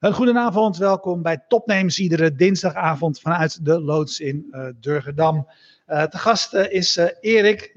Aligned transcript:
Goedenavond, 0.00 0.76
welkom 0.76 1.22
bij 1.22 1.44
Topnames 1.48 1.98
iedere 1.98 2.34
dinsdagavond 2.34 3.20
vanuit 3.20 3.64
de 3.64 3.80
loods 3.80 4.20
in 4.20 4.46
uh, 4.50 4.68
Durgedam. 4.80 5.46
Uh, 5.88 6.02
te 6.02 6.18
gast 6.18 6.54
uh, 6.54 6.72
is 6.72 6.96
Erik. 7.20 7.72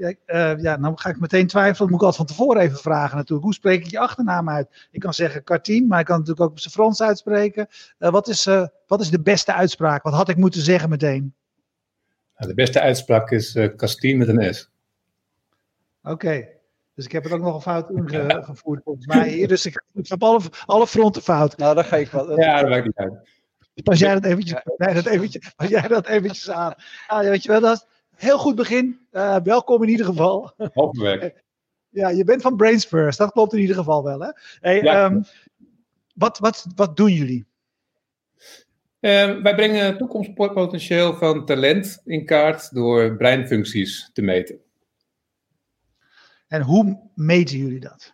ja, 0.57 0.77
nou 0.77 0.93
ga 0.95 1.09
ik 1.09 1.19
meteen 1.19 1.47
twijfelen. 1.47 1.77
Dat 1.77 1.89
moet 1.89 1.99
ik 1.99 2.05
altijd 2.05 2.27
van 2.27 2.37
tevoren 2.37 2.61
even 2.61 2.77
vragen 2.77 3.17
natuurlijk. 3.17 3.43
Hoe 3.43 3.53
spreek 3.53 3.85
ik 3.85 3.91
je 3.91 3.99
achternaam 3.99 4.49
uit? 4.49 4.87
Ik 4.91 4.99
kan 4.99 5.13
zeggen 5.13 5.43
Kartien, 5.43 5.87
maar 5.87 5.99
ik 5.99 6.05
kan 6.05 6.19
het 6.19 6.27
natuurlijk 6.27 6.49
ook 6.51 6.57
op 6.57 6.59
zijn 6.61 6.73
Frans 6.73 7.01
uitspreken. 7.01 7.67
wat, 7.97 8.27
is, 8.27 8.43
wat 8.87 9.01
is 9.01 9.09
de 9.09 9.21
beste 9.21 9.53
uitspraak? 9.53 10.03
Wat 10.03 10.13
had 10.13 10.29
ik 10.29 10.37
moeten 10.37 10.61
zeggen 10.61 10.89
meteen? 10.89 11.33
Nou, 12.37 12.49
de 12.49 12.53
beste 12.53 12.81
uitspraak 12.81 13.31
is 13.31 13.57
Kastien 13.75 14.17
met 14.17 14.27
een 14.27 14.53
S. 14.53 14.69
Oké. 16.03 16.47
Dus 16.95 17.05
ik 17.05 17.11
heb 17.11 17.23
het 17.23 17.33
ook 17.33 17.41
nog 17.41 17.55
een 17.55 17.61
fout 17.61 17.89
ingevoerd 18.37 18.83
volgens 18.83 19.05
mij 19.05 19.29
hier. 19.29 19.47
Dus 19.47 19.65
ik, 19.65 19.83
ik 19.93 20.07
heb 20.07 20.23
alle, 20.23 20.41
alle 20.65 20.87
fronten 20.87 21.21
fout. 21.21 21.57
Nou, 21.57 21.75
dan 21.75 21.83
ga 21.83 21.95
ik 21.95 22.09
wel. 22.09 22.39
Ja, 22.39 22.61
dat 22.61 22.69
maakt 22.69 22.85
niet 22.85 22.95
uit. 22.95 23.13
Pas 23.83 23.99
jij 23.99 24.13
dat 24.13 24.25
eventjes, 24.25 24.61
jij 24.77 24.93
dat 24.93 25.05
eventjes, 25.05 25.53
pas 25.55 25.67
jij 25.67 25.87
dat 25.87 26.07
eventjes 26.07 26.49
aan. 26.49 26.73
Ah, 27.07 27.19
weet 27.19 27.43
je 27.43 27.49
wel, 27.49 27.59
dat 27.59 27.87
heel 28.21 28.37
goed 28.37 28.55
begin. 28.55 28.99
Uh, 29.11 29.37
welkom 29.43 29.83
in 29.83 29.89
ieder 29.89 30.05
geval. 30.05 30.53
Hopelijk. 30.73 31.33
Ja, 31.93 32.09
je 32.09 32.23
bent 32.23 32.41
van 32.41 32.55
Brains 32.55 32.85
First. 32.85 33.17
Dat 33.17 33.31
klopt 33.31 33.53
in 33.53 33.59
ieder 33.59 33.75
geval 33.75 34.03
wel. 34.03 34.19
Hè? 34.19 34.29
Hey, 34.59 34.81
ja. 34.81 35.05
um, 35.05 35.23
wat, 36.13 36.39
wat, 36.39 36.65
wat 36.75 36.97
doen 36.97 37.11
jullie? 37.13 37.45
Uh, 38.99 39.41
wij 39.41 39.55
brengen 39.55 39.97
toekomstpotentieel 39.97 41.13
van 41.13 41.45
talent 41.45 42.01
in 42.05 42.25
kaart 42.25 42.73
door 42.73 43.15
breinfuncties 43.17 44.09
te 44.13 44.21
meten. 44.21 44.59
En 46.47 46.61
hoe 46.61 47.09
meten 47.15 47.57
jullie 47.57 47.79
dat? 47.79 48.13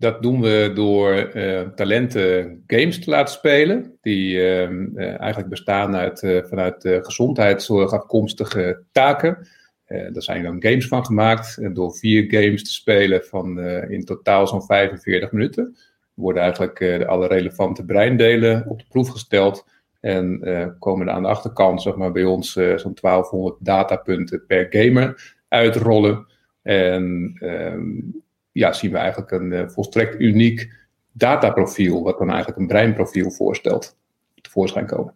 Dat 0.00 0.22
doen 0.22 0.40
we 0.40 0.70
door 0.74 1.30
uh, 1.34 1.60
talenten 1.60 2.62
games 2.66 3.04
te 3.04 3.10
laten 3.10 3.34
spelen, 3.34 3.98
die 4.00 4.34
uh, 4.34 4.70
uh, 4.70 5.20
eigenlijk 5.20 5.48
bestaan 5.48 5.96
uit 5.96 6.42
vanuit 6.48 6.82
de 6.82 7.04
gezondheidszorg 7.04 7.92
afkomstige 7.92 8.82
taken. 8.92 9.48
daar 9.86 10.22
zijn 10.22 10.42
dan 10.42 10.62
games 10.62 10.86
van 10.88 11.06
gemaakt. 11.06 11.58
En 11.58 11.74
door 11.74 11.96
vier 11.96 12.24
games 12.30 12.64
te 12.64 12.72
spelen 12.72 13.24
van 13.24 13.60
in 13.88 14.04
totaal 14.04 14.46
zo'n 14.46 14.62
45 14.62 15.32
minuten, 15.32 15.76
worden 16.14 16.42
eigenlijk 16.42 17.04
alle 17.06 17.26
relevante 17.26 17.84
breindelen 17.84 18.66
op 18.66 18.78
de 18.78 18.86
proef 18.88 19.08
gesteld. 19.08 19.66
En 20.00 20.40
komen 20.78 21.10
aan 21.10 21.22
de 21.22 21.28
achterkant 21.28 21.82
zeg 21.82 21.96
maar, 21.96 22.12
bij 22.12 22.24
ons 22.24 22.52
zo'n 22.52 22.94
1200 23.00 23.56
datapunten 23.64 24.44
per 24.46 24.66
gamer 24.70 25.34
uitrollen. 25.48 26.26
En 26.62 27.32
um, 27.40 28.22
ja, 28.58 28.72
zien 28.72 28.90
we 28.90 28.96
eigenlijk 28.96 29.30
een 29.30 29.52
uh, 29.52 29.68
volstrekt 29.68 30.20
uniek 30.20 30.72
dataprofiel, 31.12 32.02
wat 32.02 32.18
dan 32.18 32.28
eigenlijk 32.28 32.58
een 32.58 32.66
breinprofiel 32.66 33.30
voorstelt, 33.30 33.96
tevoorschijn 34.40 34.86
komen. 34.86 35.14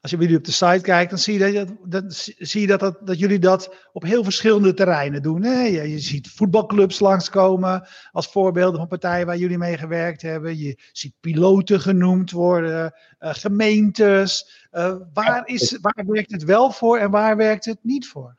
Als 0.00 0.10
je 0.10 0.16
bij 0.16 0.26
jullie 0.26 0.40
op 0.40 0.44
de 0.44 0.52
site 0.52 0.80
kijkt, 0.80 1.10
dan 1.10 1.18
zie 1.18 1.38
je, 1.38 1.52
dat, 1.52 1.72
dat, 1.84 2.32
zie 2.38 2.60
je 2.60 2.66
dat, 2.66 2.98
dat, 3.00 3.18
jullie 3.18 3.38
dat 3.38 3.74
op 3.92 4.02
heel 4.02 4.24
verschillende 4.24 4.74
terreinen 4.74 5.22
doen. 5.22 5.42
Hè? 5.42 5.62
Je, 5.62 5.98
ziet 5.98 6.28
voetbalclubs 6.28 7.00
langskomen 7.00 7.86
als 8.12 8.28
voorbeelden 8.28 8.78
van 8.78 8.88
partijen 8.88 9.26
waar 9.26 9.36
jullie 9.36 9.58
mee 9.58 9.78
gewerkt 9.78 10.22
hebben. 10.22 10.58
Je 10.58 10.78
ziet 10.92 11.14
piloten 11.20 11.80
genoemd 11.80 12.30
worden, 12.30 12.94
uh, 13.20 13.30
gemeentes. 13.34 14.66
Uh, 14.72 14.96
waar, 15.12 15.46
is, 15.46 15.78
waar 15.80 16.04
werkt 16.06 16.32
het 16.32 16.44
wel 16.44 16.70
voor 16.70 16.98
en 16.98 17.10
waar 17.10 17.36
werkt 17.36 17.64
het 17.64 17.78
niet 17.82 18.08
voor? 18.08 18.36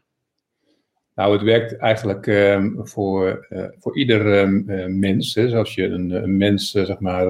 Nou, 1.17 1.33
het 1.33 1.41
werkt 1.41 1.77
eigenlijk 1.77 2.27
um, 2.27 2.79
voor, 2.79 3.47
uh, 3.49 3.65
voor 3.79 3.97
ieder 3.97 4.39
um, 4.39 4.63
uh, 4.67 4.85
mens. 4.85 5.35
Hè. 5.35 5.49
Zoals 5.49 5.75
je 5.75 5.83
een, 5.83 6.09
een 6.09 6.37
mens, 6.37 6.75
uh, 6.75 6.85
zeg 6.85 6.99
maar, 6.99 7.27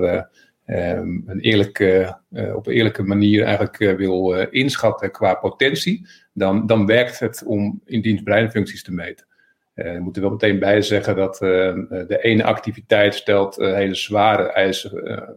um, 0.66 1.24
een 1.26 1.40
eerlijke, 1.40 2.18
op 2.56 2.68
een 2.68 2.74
eerlijke 2.74 3.04
manier 3.04 3.44
eigenlijk 3.44 3.98
wil 3.98 4.34
inschatten 4.34 5.12
qua 5.12 5.34
potentie, 5.34 6.08
dan, 6.34 6.66
dan 6.66 6.86
werkt 6.86 7.20
het 7.20 7.44
om 7.46 7.82
in 7.86 8.24
breinfuncties 8.24 8.84
te 8.84 8.94
meten. 8.94 9.26
we 9.74 10.00
moeten 10.00 10.22
wel 10.22 10.32
meteen 10.32 10.60
bij 10.60 10.82
zeggen 10.82 11.16
dat 11.16 11.38
de 11.38 12.20
ene 12.22 12.44
activiteit 12.44 13.16
stelt 13.16 13.56
hele 13.56 13.96
zware 13.96 14.52
eisen 14.52 14.92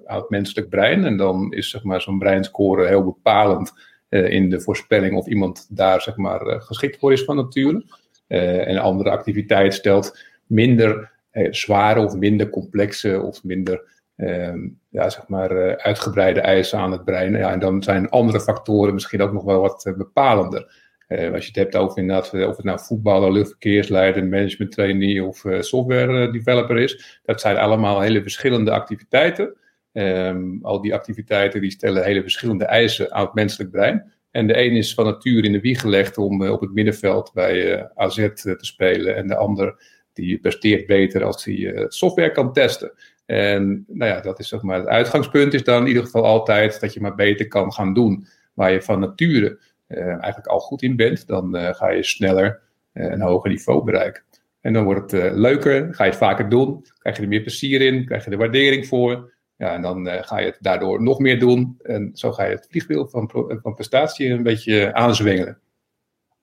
aan 0.07 0.21
het 0.21 0.31
menselijk 0.31 0.69
brein. 0.69 1.05
En 1.05 1.17
dan 1.17 1.53
is 1.53 1.71
zeg 1.71 1.85
maar, 1.85 2.01
zo'n 2.01 2.19
breinscore 2.19 2.87
heel 2.87 3.05
bepalend 3.05 3.73
in 4.09 4.51
de 4.51 4.61
voorspelling 4.61 5.17
of 5.17 5.27
iemand 5.27 5.67
daar 5.71 6.01
zeg 6.01 6.17
maar, 6.17 6.61
geschikt 6.61 6.99
voor 6.99 7.13
is 7.13 7.25
van 7.25 7.37
nature. 7.37 7.85
Uh, 8.31 8.69
en 8.69 8.79
andere 8.79 9.11
activiteit 9.11 9.75
stelt 9.75 10.25
minder 10.47 11.13
uh, 11.33 11.53
zware 11.53 12.01
of 12.01 12.17
minder 12.17 12.51
complexe 12.51 13.23
of 13.23 13.45
minder 13.45 13.83
uh, 14.17 14.55
ja, 14.89 15.11
zeg 15.11 15.29
maar, 15.29 15.53
uh, 15.53 15.73
uitgebreide 15.73 16.41
eisen 16.41 16.79
aan 16.79 16.93
het 16.93 17.05
brein. 17.05 17.37
Ja, 17.37 17.53
en 17.53 17.59
dan 17.59 17.83
zijn 17.83 18.09
andere 18.09 18.41
factoren 18.41 18.95
misschien 18.95 19.23
ook 19.23 19.33
nog 19.33 19.45
wel 19.45 19.61
wat 19.61 19.93
bepalender. 19.97 20.89
als 21.09 21.43
je 21.43 21.47
het 21.47 21.57
hebt 21.57 21.77
over 21.77 21.99
inderdaad, 21.99 22.35
of 22.35 22.57
het 22.57 22.65
nou 22.65 22.81
voetballer, 22.81 23.33
luchtverkeersleider, 23.33 24.27
management 24.27 24.73
trainee 24.73 25.25
of 25.25 25.45
software 25.61 26.33
developer 26.33 26.79
is. 26.79 27.21
Dat 27.25 27.41
zijn 27.41 27.57
allemaal 27.57 28.01
hele 28.01 28.23
verschillende 28.23 28.71
activiteiten. 28.71 29.57
Um, 29.93 30.59
al 30.63 30.81
die 30.81 30.95
activiteiten 30.95 31.61
die 31.61 31.71
stellen 31.71 32.05
hele 32.05 32.23
verschillende 32.23 32.65
eisen 32.65 33.13
aan 33.13 33.25
het 33.25 33.35
menselijk 33.35 33.71
brein. 33.71 34.13
En 34.31 34.47
de 34.47 34.59
een 34.59 34.77
is 34.77 34.95
van 34.95 35.05
nature 35.05 35.43
in 35.43 35.53
de 35.53 35.61
wieg 35.61 35.81
gelegd 35.81 36.19
om 36.19 36.45
eh, 36.45 36.53
op 36.53 36.61
het 36.61 36.73
middenveld 36.73 37.31
bij 37.35 37.79
uh, 37.79 37.85
AZ 37.95 38.19
uh, 38.19 38.29
te 38.35 38.57
spelen. 38.61 39.17
En 39.17 39.27
de 39.27 39.37
ander 39.37 39.99
die 40.13 40.39
presteert 40.39 40.87
beter 40.87 41.25
als 41.25 41.45
hij 41.45 41.87
software 41.89 42.33
kan 42.33 42.53
testen. 42.53 42.93
En 43.27 43.85
nou 43.89 44.11
ja, 44.11 44.21
dat 44.21 44.39
is 44.39 44.49
zeg 44.49 44.63
maar 44.63 44.79
het 44.79 44.89
uitgangspunt 44.89 45.55
is 45.55 45.65
dan 45.65 45.83
in 45.83 45.89
ieder 45.89 46.05
geval 46.05 46.25
altijd 46.25 46.81
dat 46.81 46.95
je 46.95 47.01
maar 47.01 47.15
beter 47.15 47.49
kan 47.49 47.73
gaan 47.73 47.95
doen 47.95 48.27
waar 48.55 48.73
je 48.73 48.83
van 48.83 49.01
nature 49.01 49.59
eigenlijk 49.89 50.47
al 50.47 50.59
goed 50.59 50.83
in 50.83 50.97
bent. 50.97 51.27
Dan 51.27 51.57
ga 51.75 51.91
je 51.91 52.03
sneller 52.03 52.61
een 52.93 53.21
hoger 53.21 53.51
niveau 53.51 53.85
bereiken. 53.85 54.23
En 54.61 54.73
dan 54.73 54.85
wordt 54.85 55.11
het 55.11 55.35
leuker, 55.35 55.95
ga 55.95 56.05
je 56.05 56.11
het 56.11 56.19
vaker 56.19 56.49
doen, 56.49 56.85
krijg 56.99 57.17
je 57.17 57.23
er 57.23 57.29
meer 57.29 57.41
plezier 57.41 57.81
in, 57.81 58.05
krijg 58.05 58.25
je 58.25 58.31
er 58.31 58.37
waardering 58.37 58.87
voor. 58.87 59.33
Ja, 59.61 59.75
en 59.75 59.83
dan 59.83 60.07
uh, 60.07 60.23
ga 60.23 60.39
je 60.39 60.47
het 60.47 60.59
daardoor 60.61 61.03
nog 61.03 61.19
meer 61.19 61.39
doen. 61.39 61.79
En 61.83 62.11
zo 62.15 62.33
ga 62.33 62.45
je 62.45 62.55
het 62.55 62.67
vliegwiel 62.71 63.09
van, 63.09 63.31
van 63.63 63.75
prestatie 63.75 64.29
een 64.29 64.43
beetje 64.43 64.95
aanzwengelen. 64.95 65.59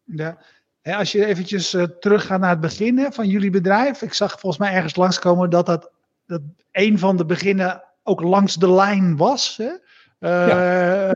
Ja. 0.03 0.37
als 0.83 1.11
je 1.11 1.25
eventjes 1.25 1.73
uh, 1.73 1.83
teruggaat 1.83 2.39
naar 2.39 2.49
het 2.49 2.61
begin 2.61 2.97
hè, 2.97 3.11
van 3.11 3.27
jullie 3.27 3.49
bedrijf. 3.49 4.01
Ik 4.01 4.13
zag 4.13 4.39
volgens 4.39 4.57
mij 4.57 4.73
ergens 4.73 4.95
langskomen 4.95 5.49
dat 5.49 5.65
dat, 5.65 5.91
dat 6.25 6.41
een 6.71 6.99
van 6.99 7.17
de 7.17 7.25
beginnen 7.25 7.83
ook 8.03 8.21
langs 8.21 8.55
de 8.55 8.71
lijn 8.71 9.17
was. 9.17 9.57
Hè? 9.57 9.71
Uh, 10.19 10.47
ja. 10.47 11.13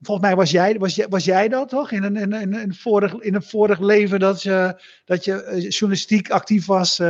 Volgens 0.00 0.26
mij 0.26 0.36
was 0.36 0.50
jij, 0.50 0.78
was, 0.78 0.94
jij, 0.94 1.08
was 1.08 1.24
jij 1.24 1.48
dat 1.48 1.68
toch? 1.68 1.90
In 1.90 2.02
een, 2.02 2.16
in, 2.16 2.32
in, 2.32 2.54
in, 2.54 2.74
vorig, 2.74 3.14
in 3.14 3.34
een 3.34 3.42
vorig 3.42 3.78
leven 3.80 4.20
dat 4.20 4.42
je, 4.42 4.82
dat 5.04 5.24
je 5.24 5.66
journalistiek 5.68 6.30
actief 6.30 6.66
was 6.66 7.00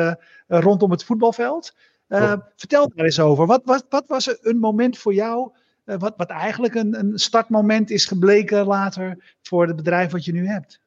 rondom 0.46 0.90
het 0.90 1.04
voetbalveld. 1.04 1.74
Uh, 2.08 2.34
vertel 2.56 2.92
daar 2.94 3.04
eens 3.04 3.20
over. 3.20 3.46
Wat, 3.46 3.62
wat, 3.64 3.86
wat 3.88 4.04
was 4.06 4.28
er 4.28 4.38
een 4.40 4.58
moment 4.58 4.98
voor 4.98 5.14
jou, 5.14 5.50
uh, 5.86 5.96
wat, 5.98 6.14
wat 6.16 6.30
eigenlijk 6.30 6.74
een, 6.74 6.98
een 6.98 7.18
startmoment 7.18 7.90
is 7.90 8.06
gebleken 8.06 8.66
later 8.66 9.36
voor 9.42 9.66
het 9.66 9.76
bedrijf 9.76 10.10
wat 10.10 10.24
je 10.24 10.32
nu 10.32 10.46
hebt? 10.46 10.82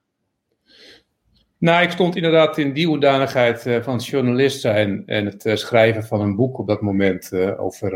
Nou, 1.57 1.83
ik 1.83 1.91
stond 1.91 2.15
inderdaad 2.15 2.57
in 2.57 2.73
die 2.73 2.87
hoedanigheid 2.87 3.65
uh, 3.65 3.81
van 3.81 3.97
journalist 3.97 4.61
zijn 4.61 5.03
en 5.05 5.25
het 5.25 5.43
schrijven 5.53 6.03
van 6.03 6.21
een 6.21 6.35
boek 6.35 6.57
op 6.57 6.67
dat 6.67 6.81
moment 6.81 7.33
over 7.57 7.89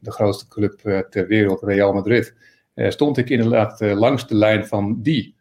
de 0.00 0.12
grootste 0.12 0.48
club 0.48 1.04
ter 1.10 1.26
wereld, 1.26 1.62
Real 1.62 1.92
Madrid. 1.92 2.34
stond 2.74 3.16
ik 3.16 3.30
inderdaad 3.30 3.80
langs 3.80 4.26
de 4.26 4.34
lijn 4.34 4.66
van 4.66 5.02
die 5.02 5.34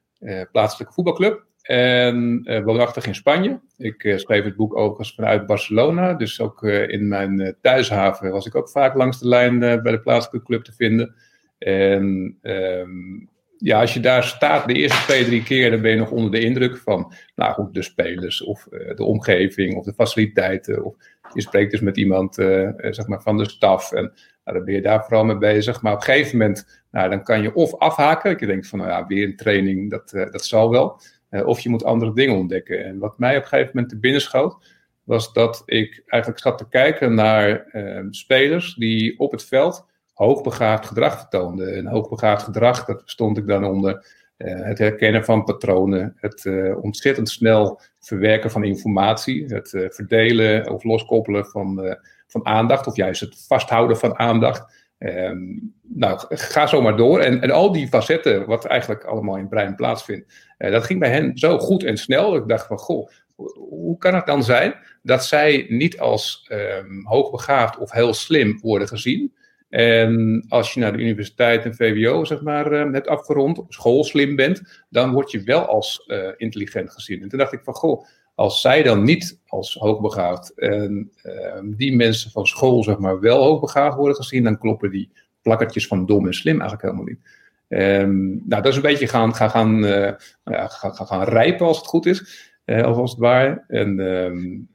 plaatselijke 0.51 0.93
voetbalclub. 0.93 1.47
En 1.69 2.41
uh, 2.43 2.63
woonachtig 2.63 3.05
in 3.05 3.15
Spanje. 3.15 3.59
Ik 3.77 4.03
uh, 4.03 4.17
schreef 4.17 4.43
het 4.43 4.55
boek 4.55 4.77
overigens 4.77 5.15
vanuit 5.15 5.45
Barcelona. 5.45 6.13
Dus 6.13 6.41
ook 6.41 6.63
uh, 6.63 6.89
in 6.89 7.07
mijn 7.07 7.55
thuishaven 7.61 8.31
was 8.31 8.45
ik 8.45 8.55
ook 8.55 8.69
vaak 8.69 8.95
langs 8.95 9.19
de 9.19 9.27
lijn 9.27 9.59
bij 9.59 9.81
de 9.81 9.99
plaatselijke 9.99 10.47
club 10.47 10.63
te 10.63 10.73
vinden. 10.73 11.15
En 11.57 12.37
um, 12.41 13.29
ja, 13.57 13.79
als 13.79 13.93
je 13.93 13.99
daar 13.99 14.23
staat 14.23 14.67
de 14.67 14.73
eerste 14.73 15.03
twee, 15.03 15.25
drie 15.25 15.43
keer, 15.43 15.71
dan 15.71 15.81
ben 15.81 15.91
je 15.91 15.97
nog 15.97 16.11
onder 16.11 16.31
de 16.31 16.39
indruk 16.39 16.77
van 16.77 17.13
nou 17.35 17.53
goed, 17.53 17.73
de 17.73 17.81
spelers 17.81 18.43
of 18.43 18.67
de 18.95 19.03
omgeving 19.03 19.75
of 19.75 19.85
de 19.85 19.93
faciliteiten. 19.93 20.83
Of 20.83 20.95
je 21.33 21.41
spreekt 21.41 21.71
dus 21.71 21.81
met 21.81 21.97
iemand 21.97 22.35
zeg 22.81 23.07
maar 23.07 23.21
van 23.21 23.37
de 23.37 23.49
staf. 23.49 23.91
En 23.91 24.11
nou, 24.43 24.57
dan 24.57 24.65
ben 24.65 24.73
je 24.73 24.81
daar 24.81 25.03
vooral 25.03 25.25
mee 25.25 25.37
bezig. 25.37 25.81
Maar 25.81 25.93
op 25.93 25.99
een 25.99 26.05
gegeven 26.05 26.37
moment, 26.37 26.81
nou, 26.91 27.09
dan 27.09 27.23
kan 27.23 27.41
je 27.41 27.53
of 27.53 27.75
afhaken. 27.75 28.35
Je 28.39 28.45
denkt 28.45 28.67
van 28.67 28.79
nou 28.79 28.91
ja, 28.91 29.07
weer 29.07 29.25
een 29.25 29.35
training, 29.35 29.89
dat, 29.89 30.09
dat 30.31 30.45
zal 30.45 30.69
wel. 30.69 31.01
Of 31.29 31.59
je 31.59 31.69
moet 31.69 31.83
andere 31.83 32.13
dingen 32.13 32.35
ontdekken. 32.35 32.85
En 32.85 32.99
wat 32.99 33.19
mij 33.19 33.37
op 33.37 33.41
een 33.41 33.47
gegeven 33.47 33.71
moment 33.73 33.91
te 33.91 33.99
binnen 33.99 34.21
schoot, 34.21 34.77
was 35.03 35.33
dat 35.33 35.63
ik 35.65 36.03
eigenlijk 36.05 36.41
zat 36.41 36.57
te 36.57 36.69
kijken 36.69 37.13
naar 37.13 37.65
spelers 38.09 38.73
die 38.73 39.19
op 39.19 39.31
het 39.31 39.45
veld 39.45 39.85
hoogbegaafd 40.13 40.85
gedrag 40.85 41.17
vertoonden. 41.17 41.75
En 41.75 41.87
hoogbegaafd 41.87 42.43
gedrag, 42.43 42.85
dat 42.85 43.01
stond 43.05 43.37
ik 43.37 43.47
dan 43.47 43.65
onder 43.65 44.05
uh, 44.37 44.61
het 44.63 44.77
herkennen 44.77 45.25
van 45.25 45.43
patronen, 45.43 46.13
het 46.15 46.45
uh, 46.45 46.83
ontzettend 46.83 47.29
snel 47.29 47.81
verwerken 47.99 48.51
van 48.51 48.63
informatie, 48.63 49.45
het 49.45 49.69
verdelen 49.89 50.71
of 50.71 50.83
loskoppelen 50.83 51.45
van, 51.45 51.97
van 52.27 52.45
aandacht, 52.45 52.87
of 52.87 52.95
juist 52.95 53.21
het 53.21 53.45
vasthouden 53.47 53.97
van 53.97 54.17
aandacht. 54.17 54.78
Um, 54.99 55.73
nou, 55.81 56.19
ga 56.29 56.67
zo 56.67 56.81
maar 56.81 56.97
door. 56.97 57.19
En, 57.19 57.41
en 57.41 57.51
al 57.51 57.71
die 57.71 57.87
facetten, 57.87 58.45
wat 58.45 58.65
eigenlijk 58.65 59.03
allemaal 59.03 59.35
in 59.35 59.41
het 59.41 59.49
brein 59.49 59.75
plaatsvindt, 59.75 60.33
dat 60.57 60.83
ging 60.83 60.99
bij 60.99 61.09
hen 61.09 61.37
zo 61.37 61.57
goed 61.57 61.83
en 61.83 61.97
snel. 61.97 62.35
Ik 62.35 62.47
dacht 62.47 62.67
van, 62.67 62.77
goh, 62.77 63.09
hoe 63.55 63.97
kan 63.97 64.15
het 64.15 64.25
dan 64.25 64.43
zijn 64.43 64.75
dat 65.03 65.25
zij 65.25 65.65
niet 65.69 65.99
als 65.99 66.49
um, 66.51 67.05
hoogbegaafd 67.05 67.77
of 67.77 67.91
heel 67.91 68.13
slim 68.13 68.59
worden 68.61 68.87
gezien, 68.87 69.33
en 69.69 70.45
als 70.47 70.73
je 70.73 70.79
naar 70.79 70.91
de 70.91 71.03
universiteit 71.03 71.65
en 71.65 71.75
VWO 71.75 72.25
zeg 72.25 72.41
maar, 72.41 72.71
uh, 72.71 72.93
hebt 72.93 73.07
afgerond, 73.07 73.63
schoolslim 73.67 74.35
bent, 74.35 74.85
dan 74.89 75.11
word 75.11 75.31
je 75.31 75.43
wel 75.43 75.65
als 75.65 76.03
uh, 76.07 76.29
intelligent 76.37 76.91
gezien. 76.91 77.21
En 77.21 77.29
toen 77.29 77.39
dacht 77.39 77.53
ik 77.53 77.63
van, 77.63 77.73
goh, 77.73 78.05
als 78.39 78.61
zij 78.61 78.83
dan 78.83 79.03
niet 79.03 79.39
als 79.47 79.73
hoogbegaafd 79.73 80.53
en 80.59 81.11
uh, 81.23 81.59
die 81.63 81.95
mensen 81.95 82.31
van 82.31 82.45
school 82.45 82.83
zeg 82.83 82.97
maar, 82.97 83.19
wel 83.19 83.43
hoogbegaafd 83.43 83.97
worden 83.97 84.15
gezien, 84.15 84.43
dan 84.43 84.57
kloppen 84.57 84.91
die 84.91 85.11
plakkertjes 85.41 85.87
van 85.87 86.05
dom 86.05 86.25
en 86.25 86.33
slim 86.33 86.61
eigenlijk 86.61 86.81
helemaal 86.81 87.05
niet. 87.05 87.19
Um, 87.67 88.43
nou, 88.45 88.61
dat 88.61 88.65
is 88.65 88.75
een 88.75 88.81
beetje 88.81 89.07
gaan, 89.07 89.35
gaan, 89.35 89.49
gaan, 89.49 89.83
uh, 89.83 90.11
ja, 90.43 90.67
gaan, 90.67 91.07
gaan 91.07 91.23
rijpen 91.23 91.65
als 91.65 91.77
het 91.77 91.87
goed 91.87 92.05
is 92.05 92.51
eh, 92.65 92.83
als 92.83 93.11
het 93.11 93.19
ware. 93.19 93.63
En 93.67 93.95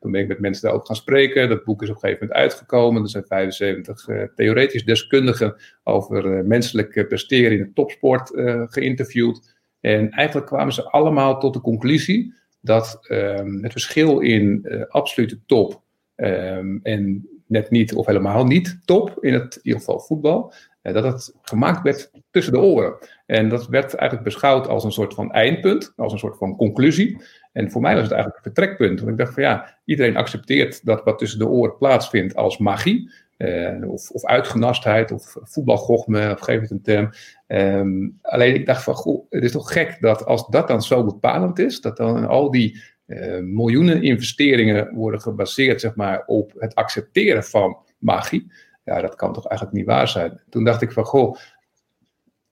toen 0.01 0.11
ben 0.11 0.21
ik 0.21 0.29
met 0.29 0.41
mensen 0.41 0.63
daarover 0.63 0.87
gaan 0.87 0.97
spreken. 0.97 1.49
Dat 1.49 1.65
boek 1.65 1.83
is 1.83 1.89
op 1.89 1.95
een 1.95 2.01
gegeven 2.01 2.27
moment 2.27 2.43
uitgekomen. 2.43 3.03
Er 3.03 3.09
zijn 3.09 3.27
75 3.27 4.09
uh, 4.09 4.23
theoretisch 4.35 4.85
deskundigen 4.85 5.57
over 5.83 6.45
menselijk 6.45 7.09
presteren 7.09 7.59
in 7.59 7.65
de 7.65 7.73
topsport 7.73 8.31
geïnterviewd. 8.71 9.55
En 9.81 10.11
eigenlijk 10.11 10.47
kwamen 10.47 10.73
ze 10.73 10.91
allemaal 10.91 11.41
tot 11.41 11.53
de 11.53 11.61
conclusie 11.61 12.43
dat 12.65 12.99
um, 13.09 13.63
het 13.63 13.73
verschil 13.73 14.21
in 14.21 14.61
uh, 14.63 14.83
absolute 14.89 15.39
top 15.47 15.81
um, 16.17 16.81
en 16.83 17.29
net 17.47 17.71
niet 17.71 17.95
of 17.95 18.07
helemaal 18.07 18.45
niet 18.45 18.79
top, 18.85 19.17
in, 19.21 19.33
het, 19.33 19.57
in 19.57 19.61
ieder 19.63 19.81
geval 19.81 20.01
voetbal, 20.01 20.53
uh, 20.83 20.93
dat 20.93 21.05
het 21.05 21.35
gemaakt 21.43 21.83
werd 21.83 22.11
tussen 22.31 22.53
de 22.53 22.61
oren. 22.61 22.95
En 23.27 23.49
dat 23.49 23.67
werd 23.67 23.95
eigenlijk 23.95 24.29
beschouwd 24.29 24.69
als 24.69 24.85
een 24.85 24.93
soort 24.93 25.15
van 25.15 25.33
eindpunt, 25.33 25.93
als 25.97 26.13
een 26.13 26.19
soort 26.19 26.39
van 26.39 26.57
conclusie. 26.57 27.23
En 27.53 27.71
voor 27.71 27.81
mij 27.81 27.95
was 27.95 28.03
het 28.03 28.13
eigenlijk 28.13 28.47
een 28.47 28.53
vertrekpunt. 28.53 28.99
Want 28.99 29.13
ik 29.13 29.19
dacht 29.19 29.35
van 29.35 29.43
ja, 29.43 29.79
iedereen 29.85 30.17
accepteert 30.17 30.85
dat 30.87 31.05
wat 31.05 31.19
tussen 31.19 31.39
de 31.39 31.49
oren 31.49 31.77
plaatsvindt 31.77 32.35
als 32.35 32.59
magie. 32.59 33.13
Uh, 33.39 33.91
of, 33.91 34.11
of 34.11 34.25
uitgenastheid, 34.25 35.13
of 35.13 35.37
voetbalgochme, 35.41 36.33
of 36.33 36.41
geef 36.41 36.61
het 36.61 36.71
een 36.71 36.83
term. 36.83 37.11
Um, 37.47 38.19
alleen 38.23 38.55
ik 38.55 38.67
dacht 38.67 38.83
van, 38.83 38.95
goh, 38.95 39.27
het 39.31 39.45
is 39.45 39.53
toch 39.53 39.73
gek 39.73 39.97
dat 40.01 40.25
als 40.25 40.47
dat 40.47 40.69
dan 40.69 40.83
zo 40.83 41.05
bepalend 41.05 41.59
is, 41.59 41.81
dat 41.81 41.97
dan 41.97 42.27
al 42.27 42.51
die 42.51 42.83
uh, 43.07 43.41
miljoenen 43.41 44.03
investeringen 44.03 44.95
worden 44.95 45.21
gebaseerd, 45.21 45.81
zeg 45.81 45.95
maar, 45.95 46.23
op 46.27 46.53
het 46.59 46.75
accepteren 46.75 47.45
van 47.45 47.79
magie. 47.99 48.53
Ja, 48.85 49.01
dat 49.01 49.15
kan 49.15 49.33
toch 49.33 49.47
eigenlijk 49.49 49.77
niet 49.77 49.87
waar 49.87 50.09
zijn. 50.09 50.41
Toen 50.49 50.65
dacht 50.65 50.83
ik 50.83 50.93
van, 50.93 51.05
goh, 51.05 51.37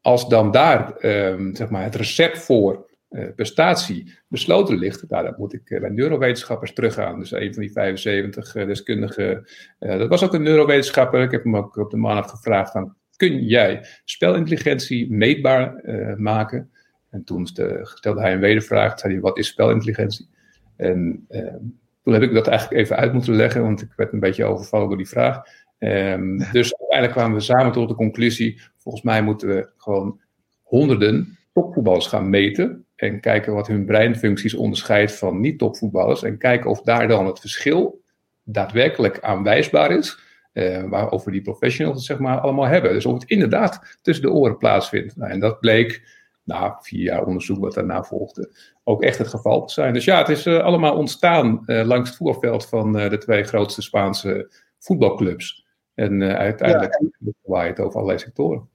als 0.00 0.28
dan 0.28 0.50
daar, 0.50 1.04
um, 1.04 1.56
zeg 1.56 1.68
maar, 1.68 1.82
het 1.82 1.94
recept 1.94 2.38
voor 2.38 2.90
prestatie 3.34 4.18
besloten 4.28 4.78
ligt, 4.78 5.08
nou, 5.08 5.24
dan 5.24 5.34
moet 5.36 5.52
ik 5.52 5.70
uh, 5.70 5.80
bij 5.80 5.90
neurowetenschappers 5.90 6.72
teruggaan. 6.72 7.18
Dus 7.18 7.30
een 7.30 7.54
van 7.54 7.62
die 7.62 7.72
75 7.72 8.54
uh, 8.54 8.66
deskundigen, 8.66 9.44
dat 9.78 10.08
was 10.08 10.24
ook 10.24 10.34
een 10.34 10.42
neurowetenschapper. 10.42 11.22
Ik 11.22 11.30
heb 11.30 11.44
hem 11.44 11.56
ook 11.56 11.76
op 11.76 11.90
de 11.90 11.96
man 11.96 12.16
afgevraagd 12.16 12.70
van, 12.70 12.94
kun 13.16 13.44
jij 13.44 13.86
spelintelligentie 14.04 15.10
meetbaar 15.10 15.82
maken? 16.16 16.70
En 17.10 17.24
toen 17.24 17.46
stelde 17.84 18.20
hij 18.20 18.32
een 18.32 18.40
wedervraag, 18.40 18.98
zei 18.98 19.12
hij, 19.12 19.22
wat 19.22 19.38
is 19.38 19.46
spelintelligentie? 19.46 20.28
En 20.76 21.24
ehm, 21.28 21.58
toen 22.02 22.12
heb 22.12 22.22
ik 22.22 22.32
dat 22.32 22.46
eigenlijk 22.46 22.80
even 22.80 22.96
uit 22.96 23.12
moeten 23.12 23.34
leggen, 23.34 23.62
want 23.62 23.82
ik 23.82 23.92
werd 23.96 24.12
een 24.12 24.20
beetje 24.20 24.44
overvallen 24.44 24.88
door 24.88 24.96
die 24.96 25.08
vraag. 25.08 25.42
Um, 25.78 26.38
dus 26.52 26.76
uiteindelijk 26.78 27.18
kwamen 27.18 27.36
we 27.36 27.42
samen 27.42 27.72
tot 27.72 27.88
de 27.88 27.94
conclusie, 27.94 28.60
volgens 28.76 29.04
mij 29.04 29.22
moeten 29.22 29.48
we 29.48 29.70
gewoon 29.76 30.20
honderden 30.62 31.38
topvoetballers 31.52 32.06
gaan 32.06 32.30
meten 32.30 32.81
en 33.02 33.20
kijken 33.20 33.54
wat 33.54 33.66
hun 33.66 33.84
breinfuncties 33.84 34.54
onderscheidt 34.54 35.12
van 35.12 35.40
niet-topvoetballers. 35.40 36.22
En 36.22 36.38
kijken 36.38 36.70
of 36.70 36.80
daar 36.80 37.08
dan 37.08 37.26
het 37.26 37.40
verschil 37.40 38.02
daadwerkelijk 38.42 39.20
aanwijsbaar 39.20 39.90
is. 39.90 40.18
Uh, 40.52 40.84
waarover 40.84 41.32
die 41.32 41.42
professionals 41.42 41.96
het 41.96 42.06
zeg 42.06 42.18
maar 42.18 42.40
allemaal 42.40 42.66
hebben. 42.66 42.92
Dus 42.92 43.06
of 43.06 43.12
het 43.12 43.30
inderdaad 43.30 43.98
tussen 44.02 44.24
de 44.24 44.32
oren 44.32 44.56
plaatsvindt. 44.56 45.16
Nou, 45.16 45.30
en 45.30 45.40
dat 45.40 45.60
bleek, 45.60 46.02
na 46.44 46.78
vier 46.80 47.02
jaar 47.02 47.24
onderzoek 47.24 47.58
wat 47.58 47.74
daarna 47.74 48.02
volgde, 48.02 48.50
ook 48.84 49.02
echt 49.02 49.18
het 49.18 49.28
geval 49.28 49.64
te 49.66 49.72
zijn. 49.72 49.94
Dus 49.94 50.04
ja, 50.04 50.18
het 50.18 50.28
is 50.28 50.46
uh, 50.46 50.58
allemaal 50.58 50.96
ontstaan 50.96 51.62
uh, 51.66 51.84
langs 51.84 52.08
het 52.08 52.18
voetbalveld 52.18 52.66
van 52.66 52.92
de 52.92 53.18
twee 53.18 53.42
grootste 53.42 53.82
Spaanse 53.82 54.50
voetbalclubs. 54.78 55.66
En 55.94 56.22
uiteindelijk 56.22 56.98
ja. 57.42 57.62
je 57.62 57.68
het 57.68 57.80
over 57.80 57.94
allerlei 57.94 58.18
sectoren. 58.18 58.68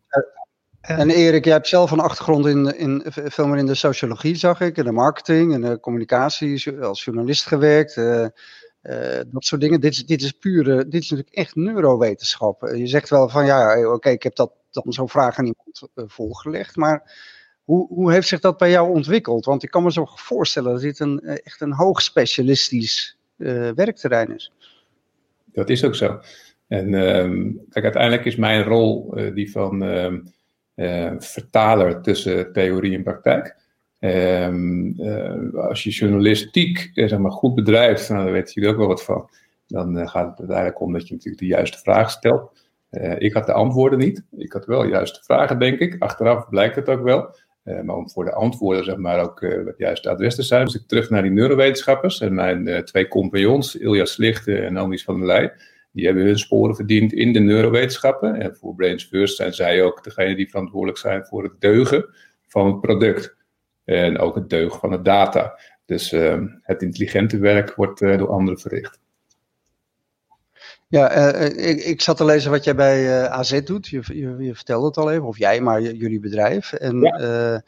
En 0.88 1.10
Erik, 1.10 1.44
jij 1.44 1.54
hebt 1.54 1.68
zelf 1.68 1.92
een 1.92 2.00
achtergrond 2.00 2.46
in, 2.46 2.78
in, 2.78 3.04
veel 3.06 3.48
meer 3.48 3.58
in 3.58 3.66
de 3.66 3.76
sociologie, 3.76 4.36
zag 4.36 4.62
ik, 4.62 4.78
in 4.78 4.84
de 4.84 4.92
marketing 4.92 5.54
en 5.54 5.62
de 5.62 5.80
communicatie, 5.80 6.82
als 6.82 7.04
journalist 7.04 7.46
gewerkt. 7.46 7.96
Uh, 7.96 8.26
uh, 8.84 9.22
dat 9.28 9.46
soort 9.46 9.62
dingen. 9.62 9.82
Dit 9.82 9.92
is, 9.92 10.06
dit 10.06 10.22
is 10.22 10.32
pure, 10.32 10.88
dit 10.88 11.02
is 11.02 11.10
natuurlijk 11.10 11.36
echt 11.36 11.56
neurowetenschap. 11.56 12.64
Uh, 12.64 12.78
je 12.78 12.88
zegt 12.88 13.10
wel 13.10 13.30
van 13.30 13.46
ja, 13.46 13.80
oké, 13.80 13.88
okay, 13.88 14.14
ik 14.14 14.24
heb 14.24 14.36
dat 14.36 14.52
dan 14.72 14.94
zo'n 14.94 15.10
vraag 15.10 15.38
aan 15.38 15.46
iemand 15.46 15.90
voorgelegd, 16.12 16.76
maar 16.76 17.12
hoe, 17.64 17.88
hoe 17.88 18.12
heeft 18.12 18.28
zich 18.28 18.40
dat 18.40 18.58
bij 18.58 18.70
jou 18.70 18.90
ontwikkeld? 18.90 19.46
Want 19.46 19.64
ik 19.64 19.72
kan 19.72 19.84
me 19.84 19.92
zo 19.92 20.06
voorstellen 20.16 20.72
dat 20.72 20.82
dit 20.82 21.00
een, 21.00 21.20
echt 21.20 21.62
een 21.62 21.74
hoog 21.74 22.02
specialistisch 22.02 23.18
werkterrein 23.76 24.36
is. 24.36 24.52
Dat 25.46 25.70
is 25.70 25.84
ook 25.84 25.96
zo. 25.96 26.20
En 26.68 26.94
ehm, 26.94 27.52
kijk, 27.70 27.84
uiteindelijk 27.84 28.26
is 28.26 28.36
mijn 28.36 28.64
rol 28.64 29.16
die 29.34 29.52
van 29.52 29.84
ehm, 29.84 30.20
uh, 30.78 31.12
vertaler 31.18 32.02
tussen 32.02 32.54
theorie 32.54 32.96
en 32.96 33.04
praktijk. 33.04 33.56
Um, 34.00 35.02
uh, 35.02 35.54
als 35.54 35.84
je 35.84 35.90
journalistiek 35.90 36.92
uh, 36.94 37.08
zeg 37.08 37.20
maar, 37.20 37.32
goed 37.32 37.56
bedrijft, 37.56 38.10
nou, 38.10 38.24
daar 38.24 38.34
weten 38.34 38.54
jullie 38.54 38.70
ook 38.70 38.78
wel 38.78 38.88
wat 38.88 39.04
van. 39.04 39.30
Dan 39.68 40.10
gaat 40.10 40.30
het 40.30 40.40
uiteindelijk 40.40 40.82
om 40.82 40.94
dat 40.94 41.08
je 41.08 41.14
natuurlijk 41.14 41.42
de 41.42 41.48
juiste 41.48 41.78
vraag 41.78 42.12
stelt. 42.12 42.66
ik 43.18 43.34
had 43.34 43.46
de 43.46 43.54
antwoorden 43.54 44.00
niet. 44.00 44.24
Ik 44.38 44.54
had 44.54 44.66
wel 44.66 44.86
juiste 44.86 45.24
vragen, 45.24 45.60
denk 45.60 45.80
ik. 45.80 45.96
Achteraf 46.00 46.50
blijkt 46.50 46.76
het 46.76 46.90
ook 46.90 47.04
wel. 47.04 47.36
maar 47.84 47.96
om 47.96 48.10
voor 48.10 48.26
de 48.26 48.34
antwoorden 48.34 48.84
zeg 48.84 48.96
maar, 48.96 49.20
ook 49.20 49.42
het 49.42 49.78
juiste 49.78 50.10
adres 50.10 50.36
te 50.36 50.44
zijn, 50.44 50.66
dus 50.66 50.76
ik 50.76 50.88
terug 50.88 51.10
naar 51.10 51.22
die 51.22 51.32
neurowetenschappers 51.32 52.20
en 52.22 52.34
mijn 52.34 52.86
twee 52.86 53.08
compagnons, 53.08 53.76
Iljas 53.76 54.18
Lichten 54.18 54.66
en 54.66 54.78
Andries 54.78 55.04
van 55.04 55.18
der 55.18 55.28
Leij 55.28 55.54
die 55.98 56.06
hebben 56.06 56.26
hun 56.26 56.40
sporen 56.40 56.76
verdiend 56.76 57.14
in 57.14 57.34
de 57.34 57.40
neurowetenschappen. 57.40 58.36
En 58.36 58.56
voor 58.56 58.76
Brains 58.76 59.04
First 59.04 59.36
zijn 59.36 59.54
zij 59.54 59.84
ook 59.84 60.04
degene 60.04 60.36
die 60.36 60.50
verantwoordelijk 60.50 60.98
zijn 60.98 61.26
voor 61.26 61.44
het 61.44 61.62
deugen 61.62 62.10
van 62.48 62.68
het 62.68 62.82
product. 62.82 63.36
En 63.84 64.20
ook 64.20 64.36
het 64.36 64.50
deugen 64.50 64.80
van 64.80 64.90
de 64.90 65.02
data. 65.02 65.60
Dus 65.86 66.12
uh, 66.12 66.42
het 66.62 66.82
intelligente 66.82 67.38
werk 67.38 67.76
wordt 67.76 68.02
uh, 68.02 68.18
door 68.18 68.30
anderen 68.30 68.60
verricht. 68.60 69.00
Ja, 70.88 71.36
uh, 71.36 71.70
ik, 71.70 71.84
ik, 71.84 72.02
zat 72.02 72.18
te 72.18 72.26
lezen 72.26 72.52
wat 72.52 72.64
jij 72.64 72.76
bij 72.76 73.28
AZ 73.30 73.62
doet. 73.62 73.88
Je, 73.88 74.02
je, 74.06 74.36
je, 74.40 74.56
vertelde 74.56 74.88
het 74.88 74.98
al 74.98 75.12
even, 75.12 75.28
of 75.28 75.38
jij, 75.38 75.62
maar 75.62 75.82
jullie 75.82 76.20
bedrijf. 76.20 76.74
En 76.74 77.00
ja. 77.00 77.62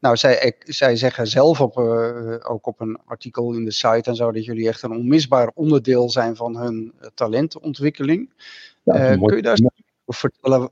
Nou, 0.00 0.16
zij, 0.16 0.56
zij 0.58 0.96
zeggen 0.96 1.26
zelf 1.26 1.60
op, 1.60 1.78
uh, 1.78 2.36
ook 2.42 2.66
op 2.66 2.80
een 2.80 2.98
artikel 3.04 3.52
in 3.52 3.64
de 3.64 3.70
site 3.70 4.10
en 4.10 4.16
zo 4.16 4.32
dat 4.32 4.44
jullie 4.44 4.68
echt 4.68 4.82
een 4.82 4.96
onmisbaar 4.96 5.50
onderdeel 5.54 6.10
zijn 6.10 6.36
van 6.36 6.56
hun 6.56 6.92
uh, 7.00 7.08
talentontwikkeling. 7.14 8.32
Ja, 8.82 9.12
uh, 9.12 9.22
kun 9.22 9.36
je 9.36 9.42
daar 9.42 9.58
over 10.04 10.30
vertellen 10.30 10.70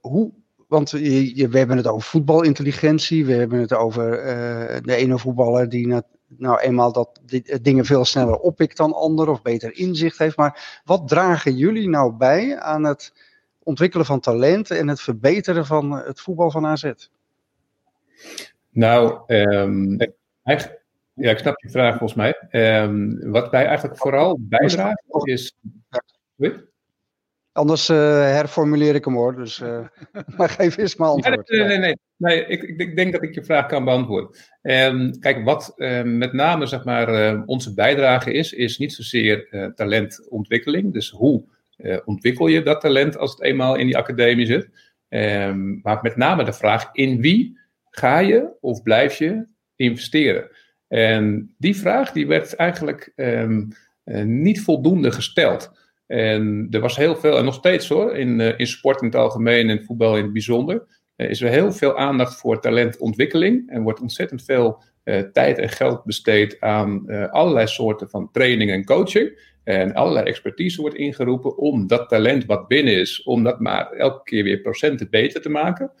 hoe, 0.00 0.30
want 0.68 0.90
je, 0.90 1.36
je, 1.36 1.48
we 1.48 1.58
hebben 1.58 1.76
het 1.76 1.86
over 1.86 2.08
voetbalintelligentie, 2.08 3.26
we 3.26 3.32
hebben 3.32 3.58
het 3.58 3.72
over 3.74 4.10
de 4.82 4.94
ene 4.94 5.18
voetballer 5.18 5.68
die 5.68 5.86
nou, 5.86 6.02
nou 6.26 6.60
eenmaal 6.60 6.92
dat 6.92 7.20
die, 7.22 7.60
dingen 7.60 7.84
veel 7.84 8.04
sneller 8.04 8.36
oppikt 8.36 8.76
dan 8.76 8.92
anderen 8.92 9.32
of 9.32 9.42
beter 9.42 9.76
inzicht 9.76 10.18
heeft. 10.18 10.36
Maar 10.36 10.80
wat 10.84 11.08
dragen 11.08 11.56
jullie 11.56 11.88
nou 11.88 12.12
bij 12.12 12.60
aan 12.60 12.84
het 12.84 13.12
ontwikkelen 13.62 14.06
van 14.06 14.20
talenten 14.20 14.78
en 14.78 14.88
het 14.88 15.00
verbeteren 15.00 15.66
van 15.66 15.90
het 15.90 16.20
voetbal 16.20 16.50
van 16.50 16.66
AZ? 16.66 16.92
Nou, 18.70 19.20
um, 19.26 19.96
eigenlijk, 20.42 20.82
ja, 21.14 21.30
ik 21.30 21.38
snap 21.38 21.62
je 21.62 21.70
vraag 21.70 21.98
volgens 21.98 22.14
mij. 22.14 22.34
Um, 22.82 23.30
wat 23.30 23.50
wij 23.50 23.66
eigenlijk 23.66 23.98
vooral 23.98 24.38
bijdragen 24.40 25.20
is. 25.22 25.54
Anders 27.52 27.88
uh, 27.88 27.96
herformuleer 28.20 28.94
ik 28.94 29.04
hem 29.04 29.14
hoor. 29.14 29.36
Dus, 29.36 29.60
uh, 29.60 29.86
maar 30.36 30.48
geef 30.48 30.76
eens 30.76 30.96
maar 30.96 31.08
antwoord. 31.08 31.48
nee, 31.48 31.64
nee, 31.64 31.78
nee. 31.78 31.96
nee 32.16 32.46
ik, 32.46 32.62
ik, 32.62 32.96
denk 32.96 33.12
dat 33.12 33.22
ik 33.22 33.34
je 33.34 33.44
vraag 33.44 33.66
kan 33.66 33.84
beantwoorden. 33.84 34.30
Um, 34.62 35.18
kijk, 35.18 35.44
wat 35.44 35.72
uh, 35.76 36.02
met 36.02 36.32
name 36.32 36.66
zeg 36.66 36.84
maar, 36.84 37.42
onze 37.44 37.74
bijdrage 37.74 38.32
is, 38.32 38.52
is 38.52 38.78
niet 38.78 38.92
zozeer 38.92 39.72
talentontwikkeling. 39.74 40.92
Dus 40.92 41.10
hoe 41.10 41.44
ontwikkel 42.04 42.46
je 42.46 42.62
dat 42.62 42.80
talent 42.80 43.16
als 43.16 43.30
het 43.30 43.42
eenmaal 43.42 43.76
in 43.76 43.86
die 43.86 43.96
academie 43.96 44.46
zit? 44.46 44.68
Um, 45.08 45.80
maar 45.82 45.98
met 46.02 46.16
name 46.16 46.44
de 46.44 46.52
vraag: 46.52 46.88
in 46.92 47.20
wie 47.20 47.60
ga 47.92 48.18
je 48.18 48.50
of 48.60 48.82
blijf 48.82 49.18
je 49.18 49.46
investeren? 49.76 50.48
En 50.88 51.54
die 51.58 51.76
vraag 51.76 52.12
die 52.12 52.26
werd 52.26 52.54
eigenlijk 52.54 53.12
um, 53.16 53.68
niet 54.24 54.60
voldoende 54.60 55.12
gesteld. 55.12 55.70
En 56.06 56.66
er 56.70 56.80
was 56.80 56.96
heel 56.96 57.16
veel, 57.16 57.38
en 57.38 57.44
nog 57.44 57.54
steeds 57.54 57.88
hoor, 57.88 58.16
in, 58.16 58.40
uh, 58.40 58.58
in 58.58 58.66
sport 58.66 59.00
in 59.00 59.06
het 59.06 59.16
algemeen 59.16 59.70
en 59.70 59.84
voetbal 59.84 60.16
in 60.16 60.22
het 60.22 60.32
bijzonder, 60.32 60.86
uh, 61.16 61.30
is 61.30 61.40
er 61.40 61.48
heel 61.48 61.72
veel 61.72 61.98
aandacht 61.98 62.36
voor 62.36 62.60
talentontwikkeling. 62.60 63.70
En 63.70 63.82
wordt 63.82 64.00
ontzettend 64.00 64.44
veel 64.44 64.82
tijd 65.32 65.58
en 65.58 65.68
geld 65.68 66.04
besteed 66.04 66.60
aan 66.60 67.06
allerlei 67.30 67.66
soorten 67.66 68.10
van 68.10 68.30
training 68.32 68.70
en 68.70 68.84
coaching. 68.84 69.50
En 69.64 69.94
allerlei 69.94 70.26
expertise 70.26 70.80
wordt 70.80 70.96
ingeroepen 70.96 71.56
om 71.56 71.86
dat 71.86 72.08
talent 72.08 72.44
wat 72.44 72.68
binnen 72.68 72.94
is, 72.94 73.22
om 73.22 73.42
dat 73.42 73.60
maar 73.60 73.90
elke 73.90 74.22
keer 74.22 74.44
weer 74.44 74.60
procenten 74.60 75.10
beter 75.10 75.40
te 75.40 75.48
maken. 75.48 75.92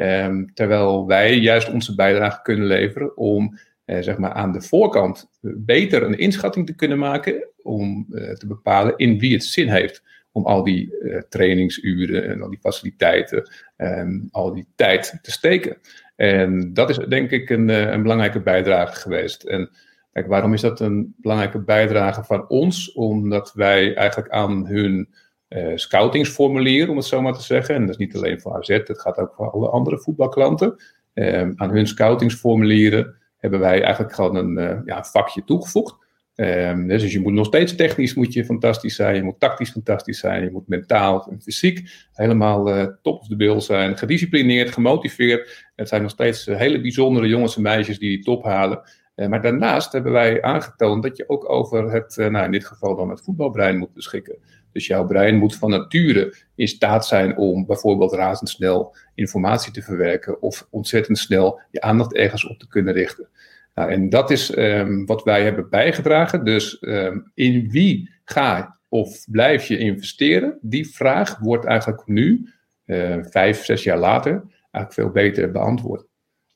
Um, 0.00 0.54
terwijl 0.54 1.06
wij 1.06 1.34
juist 1.34 1.72
onze 1.72 1.94
bijdrage 1.94 2.42
kunnen 2.42 2.66
leveren 2.66 3.16
om 3.16 3.58
eh, 3.84 4.02
zeg 4.02 4.18
maar 4.18 4.32
aan 4.32 4.52
de 4.52 4.60
voorkant 4.60 5.30
beter 5.40 6.02
een 6.02 6.18
inschatting 6.18 6.66
te 6.66 6.74
kunnen 6.74 6.98
maken 6.98 7.48
om 7.62 8.06
eh, 8.10 8.32
te 8.32 8.46
bepalen 8.46 8.96
in 8.96 9.18
wie 9.18 9.32
het 9.32 9.44
zin 9.44 9.68
heeft 9.68 10.02
om 10.32 10.46
al 10.46 10.64
die 10.64 10.94
uh, 11.02 11.18
trainingsuren 11.28 12.28
en 12.28 12.42
al 12.42 12.50
die 12.50 12.58
faciliteiten 12.58 13.50
en 13.76 14.28
al 14.30 14.54
die 14.54 14.66
tijd 14.74 15.18
te 15.22 15.30
steken. 15.30 15.76
En 16.16 16.74
dat 16.74 16.90
is 16.90 16.96
denk 16.96 17.30
ik 17.30 17.50
een, 17.50 17.68
een 17.68 18.02
belangrijke 18.02 18.40
bijdrage 18.40 19.00
geweest. 19.00 19.42
En 19.42 19.70
waarom 20.12 20.52
is 20.52 20.60
dat 20.60 20.80
een 20.80 21.14
belangrijke 21.16 21.60
bijdrage 21.60 22.24
van 22.24 22.48
ons? 22.48 22.92
Omdat 22.92 23.52
wij 23.54 23.94
eigenlijk 23.94 24.32
aan 24.32 24.66
hun 24.66 25.08
uh, 25.56 25.76
scoutingsformulier, 25.76 26.90
om 26.90 26.96
het 26.96 27.04
zo 27.04 27.22
maar 27.22 27.32
te 27.32 27.42
zeggen, 27.42 27.74
en 27.74 27.80
dat 27.80 27.90
is 27.90 27.96
niet 27.96 28.16
alleen 28.16 28.40
voor 28.40 28.56
AZ, 28.56 28.68
het 28.68 29.00
gaat 29.00 29.18
ook 29.18 29.34
voor 29.34 29.50
alle 29.50 29.68
andere 29.68 29.98
voetbalklanten, 29.98 30.76
uh, 31.14 31.48
aan 31.54 31.70
hun 31.70 31.86
scoutingsformulieren 31.86 33.14
hebben 33.36 33.60
wij 33.60 33.82
eigenlijk 33.82 34.14
gewoon 34.14 34.36
een, 34.36 34.58
uh, 34.58 34.78
ja, 34.84 35.04
vakje 35.04 35.44
toegevoegd. 35.44 36.08
Um, 36.34 36.88
dus 36.88 37.12
je 37.12 37.20
moet 37.20 37.32
nog 37.32 37.46
steeds 37.46 37.74
technisch 37.74 38.14
moet 38.14 38.32
je 38.32 38.44
fantastisch 38.44 38.94
zijn, 38.94 39.14
je 39.14 39.22
moet 39.22 39.40
tactisch 39.40 39.70
fantastisch 39.70 40.18
zijn, 40.18 40.44
je 40.44 40.50
moet 40.50 40.68
mentaal 40.68 41.26
en 41.30 41.42
fysiek 41.42 41.90
helemaal 42.12 42.64
top 43.02 43.20
of 43.20 43.28
the 43.28 43.36
bill 43.36 43.60
zijn, 43.60 43.98
gedisciplineerd, 43.98 44.70
gemotiveerd. 44.70 45.66
Het 45.76 45.88
zijn 45.88 46.02
nog 46.02 46.10
steeds 46.10 46.46
hele 46.46 46.80
bijzondere 46.80 47.28
jongens 47.28 47.56
en 47.56 47.62
meisjes 47.62 47.98
die 47.98 48.08
die 48.08 48.24
top 48.24 48.44
halen. 48.44 48.82
Maar 49.14 49.42
daarnaast 49.42 49.92
hebben 49.92 50.12
wij 50.12 50.42
aangetoond 50.42 51.02
dat 51.02 51.16
je 51.16 51.28
ook 51.28 51.50
over 51.50 51.92
het, 51.92 52.16
nou 52.16 52.44
in 52.44 52.52
dit 52.52 52.64
geval 52.64 52.96
dan 52.96 53.10
het 53.10 53.24
voetbalbrein 53.24 53.78
moet 53.78 53.94
beschikken. 53.94 54.38
Dus 54.72 54.86
jouw 54.86 55.06
brein 55.06 55.36
moet 55.36 55.56
van 55.56 55.70
nature 55.70 56.34
in 56.54 56.68
staat 56.68 57.06
zijn 57.06 57.36
om 57.36 57.66
bijvoorbeeld 57.66 58.12
razendsnel 58.12 58.96
informatie 59.14 59.72
te 59.72 59.82
verwerken 59.82 60.42
of 60.42 60.66
ontzettend 60.70 61.18
snel 61.18 61.60
je 61.70 61.80
aandacht 61.80 62.14
ergens 62.14 62.46
op 62.46 62.58
te 62.58 62.68
kunnen 62.68 62.94
richten. 62.94 63.28
Nou, 63.74 63.90
en 63.90 64.08
dat 64.08 64.30
is 64.30 64.56
um, 64.56 65.06
wat 65.06 65.22
wij 65.22 65.42
hebben 65.42 65.68
bijgedragen. 65.68 66.44
Dus 66.44 66.78
um, 66.80 67.30
in 67.34 67.70
wie 67.70 68.10
ga 68.24 68.78
of 68.88 69.26
blijf 69.30 69.64
je 69.64 69.78
investeren? 69.78 70.58
Die 70.60 70.88
vraag 70.88 71.38
wordt 71.38 71.64
eigenlijk 71.64 72.06
nu, 72.06 72.52
uh, 72.86 73.16
vijf, 73.20 73.64
zes 73.64 73.82
jaar 73.82 73.98
later, 73.98 74.32
eigenlijk 74.70 74.92
veel 74.92 75.10
beter 75.10 75.50
beantwoord. 75.50 76.06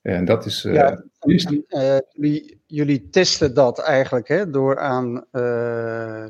En 0.03 0.25
dat 0.25 0.47
is. 0.47 0.63
Ja, 0.63 1.05
uh, 1.25 1.99
jullie, 2.13 2.61
jullie, 2.67 3.09
testen 3.11 3.55
dat 3.55 3.79
eigenlijk 3.79 4.29
hè, 4.29 4.51
door 4.51 4.79
aan 4.79 5.25
uh, 5.33 6.25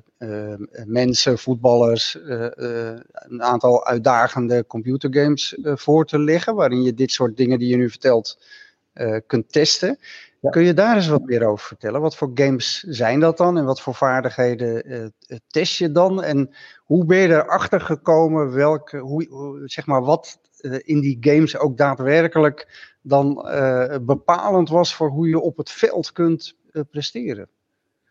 mensen, 0.85 1.39
voetballers, 1.39 2.19
een 2.21 3.43
aantal 3.43 3.87
uitdagende 3.87 4.67
computergames 4.67 5.59
voor 5.63 6.07
te 6.07 6.19
leggen, 6.19 6.55
waarin 6.55 6.83
je 6.83 6.95
dit 6.95 7.13
soort 7.13 7.37
dingen 7.37 7.59
die 7.59 7.69
je 7.69 7.77
nu 7.77 7.91
vertelt 7.91 8.39
kunt 9.27 9.53
testen. 9.53 9.99
Ja. 10.41 10.51
Kun 10.51 10.63
je 10.63 10.75
daar 10.75 10.97
eens 10.97 11.09
wat 11.09 11.25
meer 11.25 11.47
over 11.47 11.67
vertellen? 11.67 12.01
Wat 12.01 12.17
voor 12.17 12.31
games 12.35 12.81
zijn 12.81 13.21
dat 13.21 13.37
dan 13.37 13.59
en 13.59 13.65
wat 13.65 13.81
voor 13.81 13.95
vaardigheden 13.95 15.13
test 15.47 15.77
je 15.79 15.93
dan? 15.93 16.23
En 16.23 16.55
hoe 16.85 17.05
ben 17.05 17.19
je 17.19 17.29
erachter 17.29 17.81
gekomen 17.81 18.53
welke, 18.53 18.99
hoe, 18.99 19.63
zeg 19.65 19.87
maar, 19.87 20.03
wat 20.03 20.39
in 20.85 21.01
die 21.01 21.17
games 21.21 21.59
ook 21.59 21.77
daadwerkelijk 21.77 22.93
dan 23.03 23.47
uh, 23.49 23.97
bepalend 24.01 24.69
was 24.69 24.95
voor 24.95 25.09
hoe 25.09 25.29
je 25.29 25.41
op 25.41 25.57
het 25.57 25.71
veld 25.71 26.13
kunt 26.13 26.57
uh, 26.73 26.83
presteren. 26.91 27.49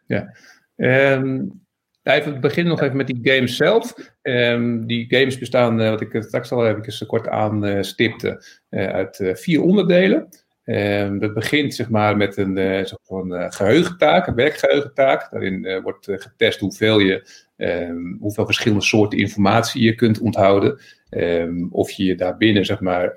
Ja, 0.06 0.36
um, 0.76 1.62
even 2.04 2.32
het 2.32 2.42
begin 2.42 2.68
nog 2.68 2.82
even 2.82 2.98
met 2.98 3.08
die 3.08 3.20
games 3.22 3.56
zelf. 3.56 3.96
Um, 4.22 4.88
die 4.88 5.06
games 5.18 5.38
bestaan, 5.38 5.82
uh, 5.82 5.90
wat 5.90 6.02
ik 6.02 6.24
straks 6.24 6.52
al 6.52 6.68
even 6.68 7.08
kort 7.08 7.28
aanstipte, 7.28 8.44
uit 8.70 9.32
vier 9.34 9.62
onderdelen. 9.62 10.30
Um, 10.66 11.20
dat 11.20 11.34
begint 11.34 11.76
zeg 11.76 11.90
maar, 11.90 12.18
met 12.18 12.38
een, 12.38 12.58
uh, 12.58 12.86
een 13.08 13.54
geheugentaak, 13.54 14.28
een 14.28 14.36
werkgeheugentaak. 14.36 15.32
Daarin 15.32 15.82
wordt 15.82 16.06
getest 16.12 16.60
hoeveel, 16.60 17.00
je, 17.00 17.28
um, 17.64 18.18
hoeveel 18.20 18.46
verschillende 18.46 18.84
soorten 18.84 19.20
informatie 19.20 19.84
je 19.84 19.96
kunt 19.96 20.20
onthouden. 20.20 20.80
Um, 21.10 21.68
of 21.72 21.92
je 21.92 22.04
je 22.04 22.16
daarbinnen 22.16 22.66
zeg 22.66 22.80
maar, 22.80 23.14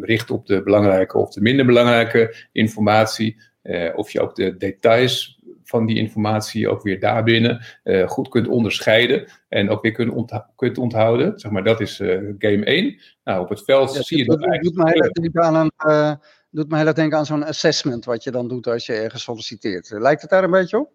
richt 0.00 0.30
op 0.30 0.46
de 0.46 0.62
belangrijke 0.62 1.18
of 1.18 1.32
de 1.32 1.40
minder 1.40 1.66
belangrijke 1.66 2.34
informatie. 2.52 3.42
of 3.94 4.10
je 4.10 4.20
ook 4.20 4.34
de 4.34 4.56
details 4.56 5.42
van 5.62 5.86
die 5.86 5.96
informatie 5.96 6.68
ook 6.68 6.82
weer 6.82 7.00
daarbinnen 7.00 7.64
goed 8.06 8.28
kunt 8.28 8.48
onderscheiden. 8.48 9.26
En 9.48 9.70
ook 9.70 9.82
weer 9.82 9.92
kunt, 9.92 10.12
ontha 10.12 10.50
kunt 10.56 10.78
onthouden. 10.78 11.38
Zeg 11.38 11.50
maar, 11.50 11.64
dat 11.64 11.80
is 11.80 11.96
game 12.38 12.64
1. 12.64 13.00
Nou, 13.24 13.42
op 13.42 13.48
het 13.48 13.64
veld 13.64 13.94
ja, 13.94 14.02
zie 14.02 14.18
je 14.18 14.24
dat, 14.24 14.40
dat 14.40 14.50
eigenlijk... 14.50 15.14
doet 15.14 15.32
mij 15.32 15.42
aan 15.42 15.54
een 15.54 16.18
doet 16.54 16.68
me 16.68 16.76
heel 16.76 16.86
erg 16.86 16.94
denken 16.94 17.18
aan 17.18 17.26
zo'n 17.26 17.44
assessment 17.44 18.04
wat 18.04 18.24
je 18.24 18.30
dan 18.30 18.48
doet 18.48 18.66
als 18.66 18.86
je 18.86 18.92
ergens 18.92 19.22
solliciteert. 19.22 19.90
Lijkt 19.90 20.20
het 20.20 20.30
daar 20.30 20.44
een 20.44 20.50
beetje 20.50 20.78
op? 20.78 20.90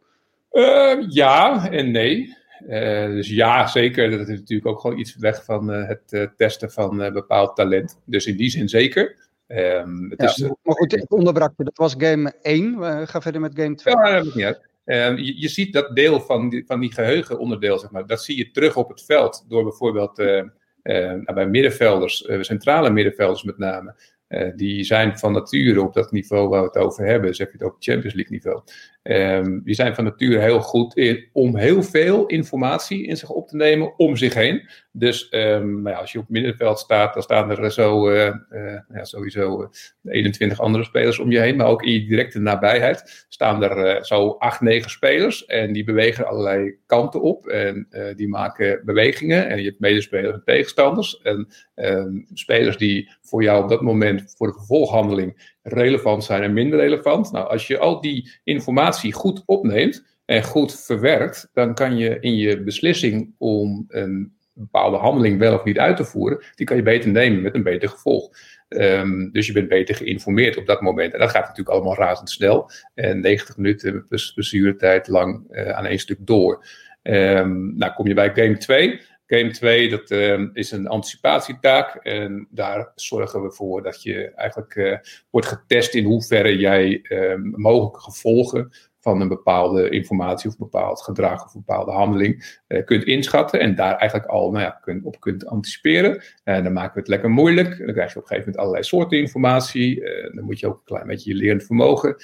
Ja 1.08 1.70
en 1.70 1.92
nee. 1.92 2.38
Uh, 2.68 3.06
dus 3.06 3.30
ja, 3.30 3.68
zeker. 3.68 4.12
Dat 4.12 4.28
is 4.28 4.40
natuurlijk 4.40 4.68
ook 4.68 4.80
gewoon 4.80 4.98
iets 4.98 5.16
weg 5.16 5.44
van 5.44 5.74
uh, 5.74 5.88
het 5.88 6.04
uh, 6.10 6.28
testen 6.38 6.72
van 6.72 6.98
bepaald 6.98 7.56
talent. 7.56 8.00
Dus 8.06 8.26
in 8.26 8.38
die 8.38 8.50
zin 8.50 8.70
zeker. 8.70 9.28
Um, 9.48 10.10
het 10.10 10.22
ja, 10.22 10.28
is, 10.28 10.42
maar 10.42 10.76
goed, 10.76 10.94
ik 10.94 11.12
onderbrak 11.12 11.54
je. 11.58 11.64
Dat 11.64 11.78
was 11.78 11.96
game 11.98 12.34
1. 12.42 12.80
We 12.80 13.08
gaan 13.08 13.22
verder 13.22 13.42
met 13.42 13.60
game 13.60 13.76
2. 13.76 13.94
Ja, 13.94 14.24
dat 14.24 14.36
niet. 14.36 14.68
Um, 14.86 15.18
je, 15.18 15.42
je, 15.42 15.48
ziet 15.48 15.74
dat 15.74 15.96
deel 15.96 16.20
van 16.20 16.50
die, 16.50 16.64
van 16.66 16.80
die 16.80 16.94
geheugenonderdeel, 16.94 17.80
zeg 17.80 17.92
maar, 17.92 18.08
dat 18.08 18.24
zie 18.24 18.38
je 18.38 18.52
terug 18.52 18.76
op 18.78 18.90
het 18.90 19.06
veld. 19.06 19.46
Door 19.48 19.64
bijvoorbeeld 19.64 20.18
nou, 20.18 21.34
bij 21.34 21.48
middenvelders, 21.48 22.28
centrale 22.40 22.90
middenvelders 22.90 23.44
met 23.44 23.58
name, 23.58 23.96
uh, 24.30 24.52
die 24.56 24.84
zijn 24.84 25.18
van 25.18 25.34
nature 25.34 25.82
op 25.82 25.94
dat 25.94 26.12
niveau 26.12 26.50
waar 26.50 26.62
we 26.62 26.68
het 26.68 26.78
over 26.78 27.06
hebben, 27.06 27.36
zeg 27.36 27.48
je 27.48 27.54
het 27.54 27.64
ook 27.64 27.76
Champions 27.80 28.16
League 28.16 28.34
niveau. 28.34 28.62
Um, 29.04 29.64
die 29.64 29.76
zijn 29.76 29.96
van 29.96 30.04
nature 30.04 30.40
heel 30.40 30.62
goed 30.62 30.96
in 30.96 31.30
om 31.34 31.58
heel 31.58 31.84
veel 31.84 32.26
informatie 32.26 33.06
in 33.06 33.18
zich 33.18 33.30
op 33.30 33.48
te 33.48 33.56
nemen 33.56 34.00
om 34.00 34.16
zich 34.16 34.34
heen. 34.34 34.70
Dus 34.92 35.28
um, 35.32 35.82
nou 35.82 35.96
ja, 35.96 36.02
als 36.02 36.12
je 36.12 36.20
op 36.20 36.30
middenveld 36.30 36.80
staat, 36.80 37.14
dan 37.14 37.24
staan 37.24 37.50
er 37.50 37.72
zo 37.72 38.10
uh, 38.10 38.36
uh, 38.52 38.80
ja, 38.94 39.04
sowieso 39.04 39.70
21 40.04 40.60
andere 40.60 40.84
spelers 40.84 41.20
om 41.20 41.32
je 41.32 41.40
heen. 41.40 41.56
Maar 41.56 41.68
ook 41.68 41.84
in 41.84 41.92
je 41.92 42.06
directe 42.06 42.40
nabijheid 42.40 43.26
staan 43.30 43.64
er 43.64 44.06
zo 44.06 44.30
8, 44.30 44.62
9 44.62 44.90
spelers. 44.90 45.46
En 45.46 45.74
die 45.74 45.84
bewegen 45.84 46.28
allerlei 46.28 46.78
kanten 46.86 47.22
op. 47.22 47.48
En 47.48 47.88
die 48.16 48.28
maken 48.28 48.82
bewegingen. 48.86 49.48
En 49.48 49.58
je 49.58 49.66
hebt 49.66 49.80
medespelers 49.80 50.34
en 50.34 50.44
tegenstanders. 50.46 51.22
En 51.22 51.48
um, 51.76 52.26
spelers 52.34 52.78
die 52.78 53.10
voor 53.22 53.44
jou 53.44 53.64
op 53.64 53.70
dat 53.70 53.82
moment 53.82 54.34
voor 54.38 54.48
de 54.48 54.54
vervolghandeling 54.54 55.58
relevant 55.62 56.24
zijn 56.24 56.44
en 56.44 56.54
minder 56.54 56.80
relevant. 56.80 57.32
Nou, 57.32 57.50
als 57.50 57.68
je 57.68 57.78
al 57.78 58.02
die 58.02 58.32
informatie 58.44 59.14
goed 59.14 59.44
opneemt 59.46 60.18
en 60.26 60.44
goed 60.44 60.84
verwerkt, 60.86 61.50
dan 61.54 61.74
kan 61.74 61.98
je 61.98 62.18
in 62.20 62.36
je 62.36 62.64
beslissing 62.64 63.36
om 63.38 63.86
een 63.88 64.38
bepaalde 64.60 64.98
handeling 64.98 65.40
wel 65.40 65.54
of 65.54 65.64
niet 65.64 65.80
uit 65.80 65.98
te 65.98 66.06
voeren, 66.06 66.44
die 66.56 66.66
kan 66.66 66.78
je 66.78 66.84
beter 66.84 67.10
nemen 67.10 67.42
met 67.42 67.56
een 67.56 67.64
beter 67.64 67.90
gevolg. 67.90 68.30
Um, 68.70 69.32
dus 69.32 69.48
je 69.48 69.54
bent 69.54 69.70
beter 69.70 69.96
geïnformeerd 69.96 70.58
op 70.58 70.66
dat 70.66 70.82
moment. 70.82 71.14
En 71.14 71.20
dat 71.20 71.30
gaat 71.30 71.42
natuurlijk 71.42 71.70
allemaal 71.70 71.96
razendsnel. 71.96 72.70
En 72.94 73.20
90 73.20 73.58
minuten 73.58 74.06
plus 74.08 74.34
blessuretijd 74.34 75.08
lang 75.08 75.46
uh, 75.52 75.70
aan 75.70 75.86
één 75.86 76.00
stuk 76.00 76.18
door. 76.20 76.66
Um, 77.04 77.78
nou, 77.78 77.94
kom 77.94 78.08
je 78.08 78.14
bij 78.14 78.34
game 78.34 78.58
2. 78.58 79.02
Game 79.28 79.52
2, 79.52 79.90
dat 79.90 80.12
ehm, 80.12 80.50
is 80.54 80.72
een 80.72 80.88
anticipatietaak. 80.88 81.96
En 81.96 82.48
daar 82.50 82.92
zorgen 82.96 83.42
we 83.42 83.52
voor 83.52 83.84
dat 83.84 84.04
je 84.04 84.32
eigenlijk 84.36 84.76
uh, 84.76 84.98
wordt 85.30 85.48
getest 85.48 85.94
in 85.94 86.06
hoeverre 86.06 86.58
jij 86.58 87.00
ehm, 87.02 87.42
mogelijke 87.42 88.00
gevolgen 88.00 88.72
van 89.00 89.22
een 89.22 89.28
bepaalde 89.28 89.90
informatie 89.90 90.50
of 90.50 90.58
bepaald 90.58 91.02
gedrag 91.02 91.46
of 91.46 91.54
bepaalde 91.54 91.92
handeling 91.92 92.60
uh, 92.68 92.86
kunt 92.86 93.04
inschatten 93.04 93.60
en 93.60 93.76
daar 93.76 93.96
eigenlijk 93.96 94.30
al 94.30 94.52
nou 94.52 94.64
ja, 94.64 95.00
op 95.04 95.20
kunt 95.20 95.46
anticiperen. 95.46 96.22
En 96.44 96.64
dan 96.64 96.74
maken 96.74 96.94
we 96.94 97.00
het 97.00 97.10
lekker 97.10 97.30
moeilijk. 97.30 97.78
Dan 97.78 97.94
krijg 97.94 98.14
je 98.14 98.18
op 98.18 98.22
een 98.22 98.28
gegeven 98.28 98.38
moment 98.38 98.58
allerlei 98.58 98.84
soorten 98.84 99.18
informatie. 99.18 100.02
Uh, 100.02 100.34
dan 100.36 100.44
moet 100.44 100.60
je 100.60 100.68
ook 100.68 100.78
een 100.78 100.84
klein 100.84 101.08
beetje 101.08 101.32
je 101.32 101.38
lerend 101.38 101.66
vermogen 101.66 102.16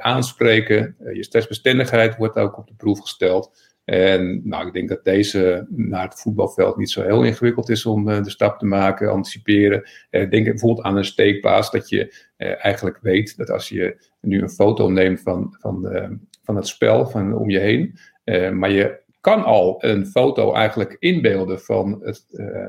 aanspreken. 0.00 0.96
je 1.12 1.24
stressbestendigheid 1.24 2.16
wordt 2.16 2.36
ook 2.36 2.58
op 2.58 2.66
de 2.66 2.74
proef 2.74 3.00
gesteld. 3.00 3.74
En 3.86 4.40
nou, 4.44 4.66
ik 4.66 4.72
denk 4.72 4.88
dat 4.88 5.04
deze 5.04 5.66
naar 5.68 6.04
het 6.04 6.20
voetbalveld 6.20 6.76
niet 6.76 6.90
zo 6.90 7.02
heel 7.02 7.24
ingewikkeld 7.24 7.68
is 7.68 7.86
om 7.86 8.04
de 8.04 8.30
stap 8.30 8.58
te 8.58 8.66
maken, 8.66 9.10
anticiperen. 9.10 9.88
denk 10.10 10.44
bijvoorbeeld 10.44 10.86
aan 10.86 10.96
een 10.96 11.04
steekpaas, 11.04 11.70
dat 11.70 11.88
je 11.88 12.26
eigenlijk 12.36 12.98
weet 13.02 13.36
dat 13.36 13.50
als 13.50 13.68
je 13.68 14.08
nu 14.20 14.42
een 14.42 14.50
foto 14.50 14.88
neemt 14.88 15.20
van, 15.20 15.56
van, 15.60 15.88
van 16.42 16.56
het 16.56 16.66
spel 16.66 17.06
van 17.06 17.34
om 17.34 17.50
je 17.50 17.58
heen, 17.58 17.98
maar 18.58 18.70
je 18.70 19.04
kan 19.20 19.44
al 19.44 19.76
een 19.84 20.06
foto 20.06 20.52
eigenlijk 20.52 20.96
inbeelden 20.98 21.60
van 21.60 22.00
het 22.02 22.24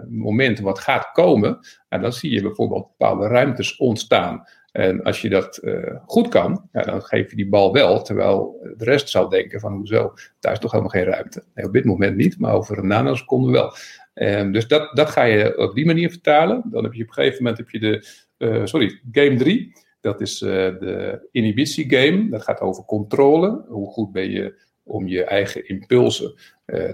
moment 0.10 0.60
wat 0.60 0.80
gaat 0.80 1.12
komen. 1.12 1.60
En 1.90 2.02
dan 2.02 2.14
zie 2.14 2.32
je 2.32 2.42
bijvoorbeeld 2.42 2.88
bepaalde 2.98 3.28
ruimtes 3.28 3.78
ontstaan. 3.78 4.44
En 4.72 5.04
als 5.04 5.22
je 5.22 5.30
dat 5.30 5.60
uh, 5.64 5.96
goed 6.06 6.28
kan, 6.28 6.70
ja, 6.72 6.82
dan 6.82 7.02
geef 7.02 7.30
je 7.30 7.36
die 7.36 7.50
bal 7.50 7.74
wel. 7.74 8.02
Terwijl 8.02 8.60
de 8.78 8.84
rest 8.84 9.10
zou 9.10 9.30
denken 9.30 9.60
van 9.60 9.74
hoezo, 9.74 10.14
daar 10.40 10.52
is 10.52 10.60
toch 10.60 10.72
helemaal 10.72 10.94
geen 10.94 11.04
ruimte. 11.04 11.44
Nee, 11.54 11.66
op 11.66 11.74
dit 11.74 11.86
moment 11.86 12.16
niet, 12.16 12.40
maar 12.40 12.54
over 12.54 12.78
een 12.78 12.88
nanoseconde 12.88 13.52
wel. 13.52 13.74
Um, 14.14 14.52
dus 14.52 14.68
dat, 14.68 14.96
dat 14.96 15.10
ga 15.10 15.24
je 15.24 15.58
op 15.58 15.76
die 15.76 15.86
manier 15.86 16.10
vertalen. 16.10 16.64
Dan 16.72 16.84
heb 16.84 16.94
je 16.94 17.02
op 17.02 17.08
een 17.08 17.14
gegeven 17.14 17.38
moment 17.38 17.58
heb 17.58 17.70
je 17.70 17.80
de, 17.80 18.08
uh, 18.38 18.66
sorry, 18.66 19.00
game 19.12 19.36
3. 19.36 19.72
Dat 20.02 20.22
is 20.22 20.42
uh, 20.42 20.50
de 20.52 21.28
inhibitie 21.32 21.96
game. 21.96 22.30
Dat 22.30 22.44
gaat 22.44 22.62
over 22.62 22.84
controle. 22.84 23.66
Hoe 23.68 23.92
goed 23.92 24.12
ben 24.12 24.32
je 24.32 24.60
om 24.84 25.08
je 25.08 25.24
eigen 25.24 25.68
impulsen 25.68 26.34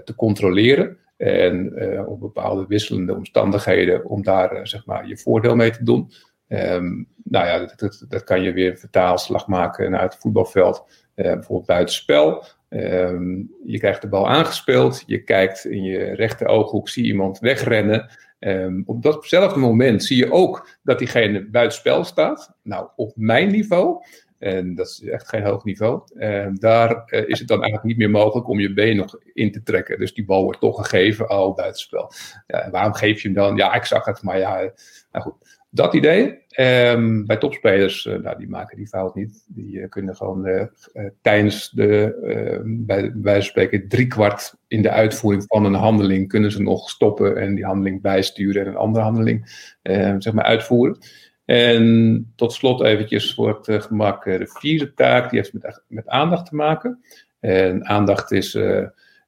te 0.04 0.14
controleren. 0.16 0.98
En 1.16 1.72
op 2.06 2.20
bepaalde 2.20 2.64
wisselende 2.68 3.14
omstandigheden 3.14 4.04
om 4.04 4.22
daar 4.22 4.68
zeg 4.68 4.86
maar 4.86 5.08
je 5.08 5.16
voordeel 5.16 5.56
mee 5.56 5.70
te 5.70 5.84
doen. 5.84 6.10
Um, 6.54 7.08
nou 7.24 7.46
ja, 7.46 7.58
dat, 7.76 8.04
dat, 8.08 8.24
kan 8.24 8.42
je 8.42 8.52
weer 8.52 8.76
vertaalslag 8.76 9.46
maken 9.46 9.90
naar 9.90 10.02
het 10.02 10.16
voetbalveld. 10.16 10.86
Uh, 11.16 11.24
bijvoorbeeld 11.24 11.66
buitenspel. 11.66 12.44
Um, 12.68 13.54
je 13.64 13.78
krijgt 13.78 14.02
de 14.02 14.08
bal 14.08 14.28
aangespeeld. 14.28 15.02
Je 15.06 15.22
kijkt 15.22 15.64
in 15.64 15.82
je 15.82 15.98
rechter 15.98 16.46
ooghoek, 16.46 16.88
zie 16.88 17.04
iemand 17.04 17.38
wegrennen. 17.38 18.10
Um, 18.38 18.82
op 18.86 19.02
datzelfde 19.02 19.58
moment 19.58 20.04
zie 20.04 20.16
je 20.16 20.32
ook 20.32 20.68
dat 20.82 20.98
diegene 20.98 21.48
buitenspel 21.48 22.04
staat. 22.04 22.56
Nou, 22.62 22.88
op 22.96 23.12
mijn 23.16 23.50
niveau, 23.50 24.04
en 24.38 24.74
dat 24.74 24.86
is 24.86 25.02
echt 25.08 25.28
geen 25.28 25.44
hoog 25.44 25.64
niveau, 25.64 26.02
daar 26.54 27.02
uh, 27.06 27.28
is 27.28 27.38
het 27.38 27.48
dan 27.48 27.62
eigenlijk 27.62 27.84
niet 27.84 27.96
meer 27.96 28.10
mogelijk 28.10 28.48
om 28.48 28.60
je 28.60 28.72
been 28.72 28.96
nog 28.96 29.18
in 29.32 29.52
te 29.52 29.62
trekken. 29.62 29.98
Dus 29.98 30.14
die 30.14 30.24
bal 30.24 30.42
wordt 30.42 30.60
toch 30.60 30.76
gegeven, 30.76 31.28
al 31.28 31.54
buitenspel. 31.54 32.12
Ja, 32.46 32.70
waarom 32.70 32.94
geef 32.94 33.22
je 33.22 33.28
hem 33.28 33.36
dan? 33.36 33.56
Ja, 33.56 33.74
ik 33.74 33.84
zag 33.84 34.04
het, 34.04 34.22
maar 34.22 34.38
ja, 34.38 34.70
nou 35.12 35.24
goed 35.24 35.62
dat 35.74 35.94
idee. 35.94 36.42
Um, 36.60 37.26
bij 37.26 37.36
topspelers, 37.36 38.04
uh, 38.04 38.18
nou, 38.18 38.38
die 38.38 38.48
maken 38.48 38.76
die 38.76 38.86
fout 38.86 39.14
niet. 39.14 39.44
Die 39.48 39.76
uh, 39.76 39.88
kunnen 39.88 40.16
gewoon 40.16 40.46
uh, 40.46 40.64
tijdens 41.22 41.70
de, 41.70 42.14
ehm, 42.22 42.62
bij, 42.64 43.12
bij 43.14 43.40
spreken, 43.40 43.88
driekwart 43.88 44.54
in 44.68 44.82
de 44.82 44.90
uitvoering 44.90 45.44
van 45.46 45.64
een 45.64 45.74
handeling, 45.74 46.28
kunnen 46.28 46.52
ze 46.52 46.62
nog 46.62 46.90
stoppen 46.90 47.36
en 47.36 47.54
die 47.54 47.64
handeling 47.64 48.02
bijsturen 48.02 48.62
en 48.62 48.68
een 48.68 48.76
andere 48.76 49.04
handeling 49.04 49.72
ehm, 49.82 50.20
zeg 50.20 50.32
maar 50.32 50.44
uitvoeren. 50.44 50.98
En 51.44 52.32
tot 52.36 52.52
slot 52.52 52.82
eventjes 52.82 53.34
voor 53.34 53.48
het 53.48 53.82
gemak 53.82 54.24
de 54.24 54.46
vierde 54.46 54.94
taak, 54.94 55.30
die 55.30 55.38
heeft 55.38 55.52
met, 55.52 55.82
met 55.88 56.08
aandacht 56.08 56.46
te 56.46 56.54
maken. 56.54 57.04
En 57.40 57.86
aandacht 57.86 58.32
is 58.32 58.54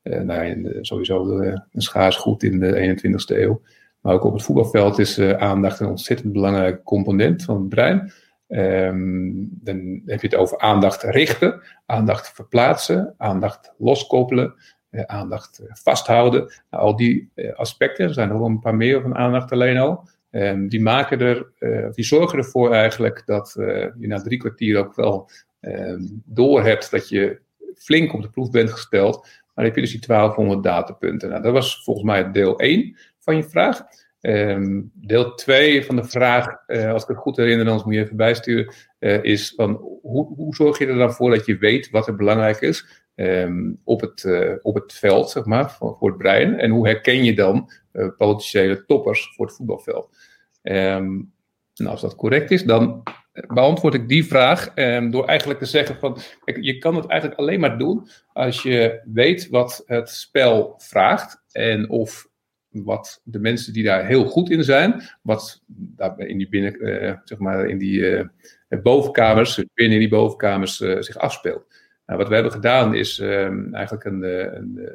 nou, 0.03 0.79
sowieso 0.81 1.39
een 1.41 1.63
schaars 1.73 2.17
goed 2.17 2.43
in 2.43 2.61
de 2.61 2.99
21ste 2.99 3.37
eeuw. 3.37 3.61
Maar 4.01 4.15
ook 4.15 4.25
op 4.25 4.33
het 4.33 4.43
voetbalveld 4.43 4.99
is 4.99 5.19
uh, 5.19 5.33
aandacht 5.33 5.81
een 5.81 5.87
ontzettend 5.87 6.33
belangrijke 6.33 6.83
component 6.83 7.43
van 7.43 7.57
het 7.57 7.69
brein. 7.69 8.13
Um, 8.49 9.49
dan 9.53 10.03
heb 10.05 10.21
je 10.21 10.27
het 10.27 10.37
over 10.37 10.59
aandacht 10.59 11.03
richten, 11.03 11.63
aandacht 11.87 12.33
verplaatsen, 12.35 13.15
aandacht 13.17 13.75
loskoppelen, 13.79 14.55
uh, 14.91 15.03
aandacht 15.03 15.59
eh, 15.59 15.67
vasthouden. 15.73 16.41
Nou, 16.71 16.83
al 16.83 16.97
die 16.97 17.31
uh, 17.35 17.55
aspecten, 17.55 18.05
er 18.05 18.15
zijn 18.15 18.29
nog 18.29 18.41
een 18.41 18.61
paar 18.61 18.75
meer 18.75 19.03
van 19.03 19.15
aandacht 19.15 19.53
alleen 19.53 19.77
al. 19.77 20.09
Um, 20.31 20.69
die, 20.69 20.81
maken 20.81 21.21
er, 21.21 21.53
die 21.93 22.05
zorgen 22.05 22.39
ervoor 22.39 22.73
eigenlijk 22.73 23.23
dat 23.27 23.53
je 23.99 24.07
na 24.07 24.23
drie 24.23 24.39
kwartier 24.39 24.79
ook 24.79 24.95
wel 24.95 25.31
um, 25.61 26.23
door 26.25 26.65
hebt 26.65 26.91
dat 26.91 27.09
je 27.09 27.41
flink 27.75 28.13
op 28.13 28.23
de 28.23 28.31
proef 28.31 28.51
bent 28.51 28.71
gesteld. 28.71 29.17
Maar 29.17 29.55
dan 29.55 29.65
heb 29.65 29.75
je 29.75 29.81
dus 29.81 29.91
die 29.91 30.07
1200 30.07 30.63
datapunten. 30.63 31.29
Nou, 31.29 31.43
dat 31.43 31.53
was 31.53 31.83
volgens 31.85 32.07
mij 32.07 32.31
deel 32.33 32.59
1 32.59 32.97
van 33.27 33.37
je 33.37 33.45
vraag. 33.45 33.83
Um, 34.21 34.91
deel 34.95 35.35
2 35.35 35.85
van 35.85 35.97
de 35.97 36.05
vraag, 36.05 36.47
uh, 36.67 36.93
als 36.93 37.03
ik 37.03 37.09
het 37.09 37.17
goed 37.17 37.37
herinner, 37.37 37.67
anders 37.67 37.85
moet 37.85 37.95
je 37.95 38.01
even 38.01 38.17
bijsturen, 38.17 38.75
uh, 38.99 39.23
is 39.23 39.53
van 39.57 39.75
hoe, 40.03 40.35
hoe, 40.35 40.55
zorg 40.55 40.79
je 40.79 40.87
er 40.87 40.99
dan 40.99 41.13
voor 41.13 41.31
dat 41.31 41.47
je 41.47 41.59
weet 41.59 41.91
wat 41.91 42.07
er 42.07 42.17
belangrijk 42.17 42.61
is 42.61 43.05
um, 43.15 43.81
op, 43.85 44.01
het, 44.01 44.23
uh, 44.23 44.53
op 44.63 44.75
het 44.75 44.93
veld, 44.93 45.31
zeg 45.31 45.45
maar, 45.45 45.71
voor, 45.71 46.09
het 46.09 46.19
brein? 46.19 46.59
En 46.59 46.71
hoe 46.71 46.87
herken 46.87 47.25
je 47.25 47.35
dan 47.35 47.71
potentiële 48.17 48.85
toppers 48.85 49.33
voor 49.35 49.47
het 49.47 49.57
voetbalveld? 49.57 50.17
Um, 50.63 51.33
nou, 51.75 51.91
als 51.91 52.01
dat 52.01 52.15
correct 52.15 52.51
is, 52.51 52.65
dan 52.65 53.03
beantwoord 53.47 53.95
ik 53.95 54.09
die 54.09 54.27
vraag 54.27 54.75
door 55.11 55.25
eigenlijk 55.25 55.59
te 55.59 55.67
zeggen 55.67 55.97
van, 55.97 56.19
je 56.61 56.79
kan 56.79 56.95
het 56.97 57.07
eigenlijk 57.07 57.41
alleen 57.41 57.61
maar 57.61 57.79
doen 57.79 58.09
als 58.33 58.63
je 58.63 59.01
weet 59.13 59.49
wat 59.49 59.83
het 59.87 60.11
spel 60.11 60.75
vraagt 60.79 61.43
en 61.53 61.91
of 61.91 62.29
wat 62.85 63.21
de 63.25 63.39
mensen 63.39 63.73
die 63.73 63.85
daar 63.85 64.07
heel 64.07 64.25
goed 64.25 64.51
in 64.51 64.65
zijn, 64.65 65.03
wat 65.23 65.63
daar 65.67 66.19
in 66.19 66.39
die 66.39 66.49
binnen, 66.49 66.87
uh, 66.89 67.13
zeg 67.25 67.39
maar 67.39 67.69
in 67.69 67.79
die 67.79 67.99
uh, 67.99 68.83
bovenkamers, 68.83 69.65
binnen 69.75 69.99
die 69.99 70.09
bovenkamers 70.09 70.81
uh, 70.81 71.01
zich 71.01 71.17
afspeelt. 71.17 71.67
Nou, 72.07 72.19
wat 72.19 72.29
we 72.29 72.35
hebben 72.35 72.53
gedaan 72.53 72.95
is 72.95 73.19
ehm, 73.19 73.75
eigenlijk 73.75 74.05
een, 74.05 74.23
een 74.57 74.91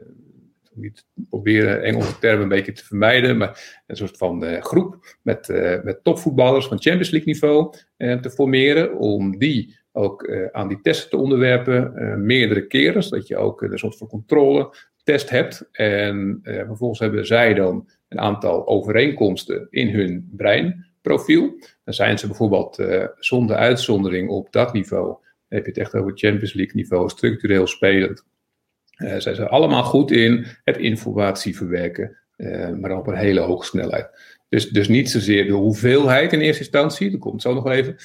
niet 0.74 1.06
proberen 1.30 1.84
Engelse 1.84 2.20
termen 2.20 2.44
een 2.44 2.50
beetje 2.50 2.72
te 2.72 2.86
vermijden, 2.86 3.38
maar 3.38 3.84
een 3.88 3.96
soort 3.96 4.18
van 4.18 4.62
groep 4.64 5.18
met, 5.22 5.48
met 5.84 6.04
topvoetballers 6.04 6.68
van 6.68 6.82
Champions 6.82 7.10
League 7.10 7.34
niveau 7.34 7.74
te 7.98 8.30
formeren, 8.30 8.98
om 8.98 9.38
die 9.38 9.80
ook 9.92 10.32
aan 10.52 10.68
die 10.68 10.82
testen 10.82 11.10
te 11.10 11.18
onderwerpen, 11.18 11.94
meerdere 12.26 12.68
keren, 12.68 13.04
zodat 13.04 13.28
je 13.28 13.38
ook 13.38 13.62
een 13.62 13.78
soort 13.78 13.98
van 13.98 14.08
controle 14.08 14.74
test 15.04 15.30
hebt. 15.30 15.70
En 15.72 16.40
uh, 16.44 16.56
vervolgens 16.66 17.00
hebben 17.00 17.26
zij 17.26 17.54
dan 17.54 17.90
een 18.08 18.20
aantal 18.20 18.68
overeenkomsten 18.68 19.68
in 19.70 19.90
hun 19.90 20.30
breinprofiel. 20.36 21.60
Dan 21.84 21.94
zijn 21.94 22.20
ze 22.20 22.28
bijvoorbeeld 22.28 22.80
uh, 22.80 23.06
zonder 23.16 23.56
uitzondering 23.56 24.30
op 24.30 24.52
dat 24.52 24.74
niveau. 24.74 25.06
Dan 25.06 25.20
heb 25.48 25.64
je 25.64 25.72
het 25.72 25.80
echt 25.80 25.96
over 25.96 26.12
Champions 26.16 26.54
League 26.54 26.76
niveau, 26.76 27.10
structureel 27.10 27.68
spelend. 27.68 28.26
Uh, 28.98 29.18
zijn 29.18 29.36
ze 29.36 29.48
allemaal 29.48 29.84
goed 29.84 30.12
in 30.12 30.46
het 30.64 30.78
informatie 30.78 31.58
verwerken, 31.58 32.18
maar 32.80 32.90
dan 32.90 32.98
op 32.98 33.08
een 33.08 33.16
hele 33.16 33.40
hoge 33.40 33.66
snelheid. 33.66 34.10
Dus, 34.50 34.70
dus 34.70 34.88
niet 34.88 35.10
zozeer 35.10 35.46
de 35.46 35.52
hoeveelheid 35.52 36.34
in 36.34 36.40
eerste 36.40 36.62
instantie, 36.62 37.12
dat 37.12 37.20
komt 37.20 37.42
zo 37.42 37.54
nog 37.54 37.70
even, 37.70 37.96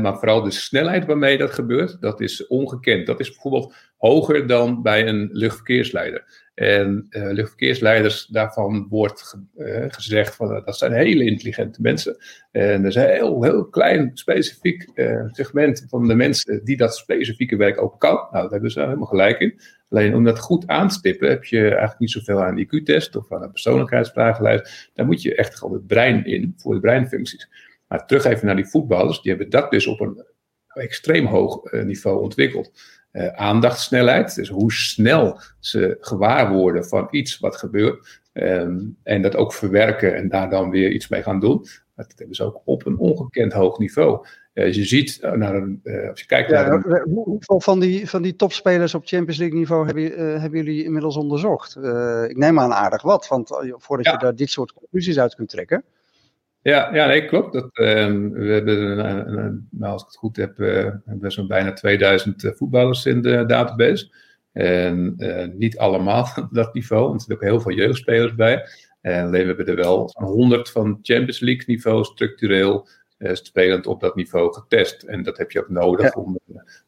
maar 0.00 0.18
vooral 0.18 0.42
de 0.42 0.50
snelheid 0.50 1.06
waarmee 1.06 1.38
dat 1.38 1.50
gebeurt, 1.50 2.00
dat 2.00 2.20
is 2.20 2.46
ongekend. 2.46 3.06
Dat 3.06 3.20
is 3.20 3.28
bijvoorbeeld 3.28 3.74
hoger 4.02 4.46
dan 4.46 4.82
bij 4.82 5.08
een 5.08 5.28
luchtverkeersleider. 5.32 6.50
En 6.54 7.06
uh, 7.10 7.32
luchtverkeersleiders, 7.32 8.26
daarvan 8.26 8.86
wordt 8.88 9.38
uh, 9.56 9.84
gezegd 9.88 10.36
van 10.36 10.56
uh, 10.56 10.64
dat 10.64 10.78
zijn 10.78 10.92
hele 10.92 11.24
intelligente 11.24 11.80
mensen. 11.80 12.16
En 12.50 12.80
er 12.80 12.86
is 12.86 12.94
een 12.94 13.08
heel, 13.08 13.42
heel 13.42 13.68
klein 13.68 14.10
specifiek 14.14 14.88
segment 15.30 15.84
van 15.88 16.08
de 16.08 16.14
mensen 16.14 16.64
die 16.64 16.76
dat 16.76 16.96
specifieke 16.96 17.56
werk 17.56 17.82
ook 17.82 18.00
kan. 18.00 18.14
Nou, 18.14 18.30
daar 18.30 18.50
hebben 18.50 18.70
ze 18.70 18.80
helemaal 18.80 19.06
gelijk 19.06 19.40
in. 19.40 19.60
Alleen 19.88 20.14
om 20.14 20.24
dat 20.24 20.38
goed 20.38 20.66
aan 20.66 20.88
te 20.88 20.94
stippen 20.94 21.28
heb 21.28 21.44
je 21.44 21.60
eigenlijk 21.60 21.98
niet 21.98 22.10
zoveel 22.10 22.42
aan 22.42 22.58
een 22.58 22.66
IQ-test 22.66 23.16
of 23.16 23.32
aan 23.32 23.42
een 23.42 23.50
persoonlijkheidsvragenlijst. 23.50 24.90
Daar 24.94 25.06
moet 25.06 25.22
je 25.22 25.34
echt 25.34 25.54
gewoon 25.58 25.74
het 25.74 25.86
brein 25.86 26.24
in 26.24 26.54
voor 26.56 26.74
de 26.74 26.80
breinfuncties. 26.80 27.48
Maar 27.88 28.06
terug 28.06 28.24
even 28.24 28.46
naar 28.46 28.56
die 28.56 28.68
voetballers, 28.68 29.20
die 29.20 29.30
hebben 29.30 29.50
dat 29.50 29.70
dus 29.70 29.86
op 29.86 30.00
een 30.00 30.24
extreem 30.66 31.26
hoog 31.26 31.72
niveau 31.72 32.22
ontwikkeld 32.22 32.70
uh, 33.12 33.26
aandachtsnelheid. 33.26 34.34
Dus 34.34 34.48
hoe 34.48 34.72
snel 34.72 35.40
ze 35.58 35.96
gewaar 36.00 36.52
worden 36.52 36.86
van 36.86 37.08
iets 37.10 37.38
wat 37.38 37.56
gebeurt. 37.56 38.20
Um, 38.32 38.96
en 39.02 39.22
dat 39.22 39.36
ook 39.36 39.52
verwerken 39.52 40.16
en 40.16 40.28
daar 40.28 40.50
dan 40.50 40.70
weer 40.70 40.90
iets 40.90 41.08
mee 41.08 41.22
gaan 41.22 41.40
doen. 41.40 41.66
Dat 41.96 42.12
hebben 42.16 42.36
ze 42.36 42.44
ook 42.44 42.62
op 42.64 42.86
een 42.86 42.98
ongekend 42.98 43.52
hoog 43.52 43.78
niveau. 43.78 44.26
Uh, 44.54 44.72
je 44.72 44.84
ziet, 44.84 45.18
naar 45.34 45.54
een, 45.54 45.80
als 46.10 46.20
je 46.20 46.26
kijkt 46.26 46.50
naar... 46.50 46.72
Een... 46.72 47.10
Hoeveel 47.14 47.60
van 47.60 47.80
die, 47.80 48.08
van 48.08 48.22
die 48.22 48.36
topspelers 48.36 48.94
op 48.94 49.06
Champions 49.06 49.38
League 49.38 49.58
niveau 49.58 49.86
hebben, 49.86 50.40
hebben 50.40 50.64
jullie 50.64 50.84
inmiddels 50.84 51.16
onderzocht? 51.16 51.76
ik 52.28 52.36
neem 52.36 52.60
aan 52.60 52.72
aardig 52.72 53.02
wat, 53.02 53.28
want 53.28 53.48
voordat 53.76 54.06
je 54.06 54.18
daar 54.18 54.36
dit 54.36 54.50
soort 54.50 54.72
conclusies 54.72 55.18
uit 55.18 55.34
kunt 55.34 55.48
trekken... 55.48 55.84
Ja, 56.62 56.94
ja 56.94 57.06
nee, 57.06 57.24
klopt. 57.24 57.52
Dat, 57.52 57.64
uh, 57.64 58.06
we 58.32 58.52
hebben, 58.52 59.68
nou, 59.70 59.92
als 59.92 60.02
ik 60.02 60.08
het 60.08 60.16
goed 60.16 60.36
heb, 60.36 60.58
uh, 60.58 60.74
hebben 60.74 61.20
we 61.20 61.30
zo'n 61.30 61.46
bijna 61.46 61.72
2000 61.72 62.52
voetballers 62.56 63.06
in 63.06 63.22
de 63.22 63.46
database. 63.46 64.12
En 64.52 65.14
uh, 65.18 65.46
niet 65.54 65.78
allemaal 65.78 66.26
dat 66.50 66.74
niveau, 66.74 67.02
want 67.02 67.14
er 67.14 67.20
zitten 67.20 67.36
ook 67.36 67.52
heel 67.52 67.60
veel 67.60 67.84
jeugdspelers 67.84 68.34
bij. 68.34 68.66
En 69.00 69.24
alleen 69.24 69.40
we 69.40 69.46
hebben 69.46 69.66
er 69.66 69.76
wel 69.76 70.10
100 70.14 70.70
van 70.70 70.98
Champions 71.02 71.40
League 71.40 71.64
niveau 71.66 72.04
structureel 72.04 72.88
uh, 73.18 73.34
spelend 73.34 73.86
op 73.86 74.00
dat 74.00 74.14
niveau 74.14 74.52
getest. 74.52 75.02
En 75.02 75.22
dat 75.22 75.38
heb 75.38 75.50
je 75.50 75.60
ook 75.60 75.68
nodig 75.68 76.14
ja. 76.14 76.20
om 76.20 76.28
uh, 76.28 76.36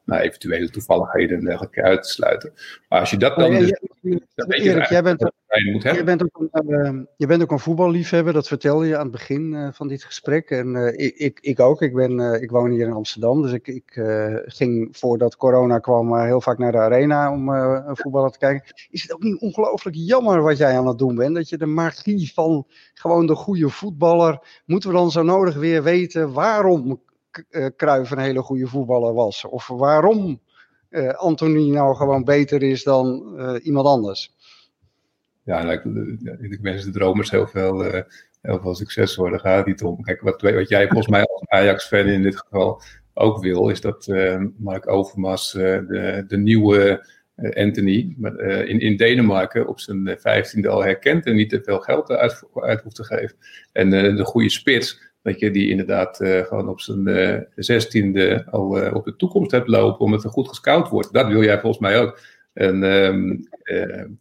nou, 0.04 0.22
eventuele 0.22 0.70
toevalligheden 0.70 1.38
en 1.38 1.44
dergelijke 1.44 1.82
uit 1.82 2.02
te 2.02 2.08
sluiten. 2.08 2.52
Maar 2.88 3.00
als 3.00 3.10
je 3.10 3.16
dat 3.16 3.36
dan. 3.36 3.50
Dus, 3.50 3.72
Erik, 4.48 4.84
jij 4.84 5.02
bent, 5.02 5.20
je 5.80 6.02
bent, 6.04 6.22
ook 6.22 6.48
een, 6.50 6.70
uh, 6.70 7.02
je 7.16 7.26
bent 7.26 7.42
ook 7.42 7.50
een 7.50 7.58
voetballiefhebber, 7.58 8.32
dat 8.32 8.48
vertelde 8.48 8.86
je 8.86 8.96
aan 8.96 9.02
het 9.02 9.12
begin 9.12 9.52
uh, 9.52 9.68
van 9.72 9.88
dit 9.88 10.04
gesprek. 10.04 10.50
En 10.50 10.74
uh, 10.74 10.86
ik, 10.86 11.16
ik, 11.16 11.38
ik, 11.40 11.60
ook, 11.60 11.82
ik, 11.82 11.94
ben, 11.94 12.18
uh, 12.18 12.42
ik 12.42 12.50
woon 12.50 12.70
hier 12.70 12.86
in 12.86 12.92
Amsterdam, 12.92 13.42
dus 13.42 13.52
ik, 13.52 13.68
ik 13.68 14.00
ging 14.46 14.96
voordat 14.96 15.36
corona 15.36 15.78
kwam 15.78 16.18
heel 16.18 16.40
vaak 16.40 16.58
naar 16.58 16.72
de 16.72 16.78
arena 16.78 17.32
om 17.32 17.48
een 17.48 17.96
voetballer 17.96 18.30
te 18.30 18.38
kijken. 18.38 18.74
Is 18.90 19.02
het 19.02 19.12
ook 19.12 19.22
niet 19.22 19.40
ongelooflijk 19.40 19.96
jammer 19.96 20.42
wat 20.42 20.56
jij 20.56 20.78
aan 20.78 20.86
het 20.86 20.98
doen 20.98 21.14
bent? 21.14 21.34
Dat 21.34 21.48
je 21.48 21.56
de 21.56 21.66
magie 21.66 22.32
van 22.32 22.66
gewoon 22.94 23.26
de 23.26 23.34
goede 23.34 23.68
voetballer, 23.68 24.62
moeten 24.66 24.90
we 24.90 24.96
dan 24.96 25.10
zo 25.10 25.22
nodig 25.22 25.54
weer 25.54 25.82
weten 25.82 26.32
waarom 26.32 27.02
Cruijff 27.76 28.10
een 28.10 28.18
hele 28.18 28.42
goede 28.42 28.66
voetballer 28.66 29.14
was? 29.14 29.44
Of 29.44 29.68
waarom 29.68 30.40
Anthony 31.16 31.70
nou 31.70 31.96
gewoon 31.96 32.24
beter 32.24 32.62
is 32.62 32.82
dan 32.82 33.36
iemand 33.62 33.86
anders? 33.86 34.34
ja, 35.44 35.62
nou, 35.62 35.72
ik, 36.40 36.52
ik 36.52 36.58
wens 36.60 36.84
de 36.84 36.90
dromers 36.90 37.30
heel 37.30 37.46
veel, 37.46 37.86
uh, 37.86 38.02
heel 38.42 38.60
veel 38.60 38.74
succes 38.74 39.14
hoor. 39.14 39.30
Daar 39.30 39.40
gaat 39.40 39.66
niet 39.66 39.82
om. 39.82 40.02
Kijk, 40.02 40.20
wat, 40.20 40.42
wat 40.42 40.68
jij 40.68 40.86
volgens 40.86 41.08
mij 41.08 41.24
als 41.24 41.42
Ajax-fan 41.46 42.06
in 42.06 42.22
dit 42.22 42.36
geval 42.36 42.82
ook 43.14 43.42
wil, 43.42 43.68
is 43.68 43.80
dat 43.80 44.06
uh, 44.06 44.42
Mark 44.56 44.88
Overmars 44.88 45.54
uh, 45.54 45.62
de, 45.62 46.24
de 46.26 46.36
nieuwe 46.36 47.06
Anthony 47.36 48.16
in, 48.66 48.80
in 48.80 48.96
Denemarken 48.96 49.66
op 49.66 49.80
zijn 49.80 50.16
vijftiende 50.18 50.68
al 50.68 50.84
herkent 50.84 51.26
en 51.26 51.34
niet 51.34 51.48
te 51.48 51.62
veel 51.62 51.78
geld 51.78 52.10
uit, 52.10 52.44
uit 52.54 52.82
hoeft 52.82 52.96
te 52.96 53.04
geven. 53.04 53.36
En 53.72 53.90
de 53.90 54.24
goede 54.24 54.50
spits, 54.50 55.13
dat 55.24 55.38
je 55.38 55.50
die 55.50 55.68
inderdaad 55.68 56.16
gewoon 56.16 56.68
op 56.68 56.80
zijn 56.80 57.46
zestiende 57.54 58.46
al 58.50 58.92
op 58.92 59.04
de 59.04 59.16
toekomst 59.16 59.50
hebt 59.50 59.68
lopen, 59.68 60.04
omdat 60.04 60.24
er 60.24 60.30
goed 60.30 60.48
gescout 60.48 60.88
wordt. 60.88 61.12
Dat 61.12 61.26
wil 61.26 61.42
jij 61.42 61.60
volgens 61.60 61.82
mij 61.82 62.00
ook. 62.00 62.18
En 62.54 62.82
um, 62.82 63.48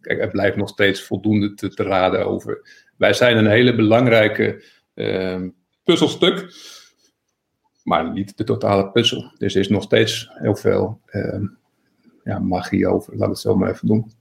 kijk, 0.01 0.19
er 0.19 0.31
blijft 0.31 0.57
nog 0.57 0.69
steeds 0.69 1.03
voldoende 1.03 1.53
te, 1.53 1.83
raden 1.83 2.25
over. 2.25 2.61
Wij 2.97 3.13
zijn 3.13 3.37
een 3.37 3.47
hele 3.47 3.75
belangrijke 3.75 4.63
uh, 4.95 5.41
puzzelstuk, 5.83 6.53
maar 7.83 8.11
niet 8.11 8.37
de 8.37 8.43
totale 8.43 8.91
puzzel. 8.91 9.31
Dus 9.37 9.53
er 9.53 9.59
is 9.59 9.69
nog 9.69 9.83
steeds 9.83 10.29
heel 10.33 10.55
veel 10.55 11.01
uh, 11.11 11.43
ja, 12.23 12.39
magie 12.39 12.87
over, 12.87 13.15
laat 13.15 13.29
het 13.29 13.39
zo 13.39 13.55
maar 13.55 13.69
even 13.69 13.87
doen. 13.87 14.11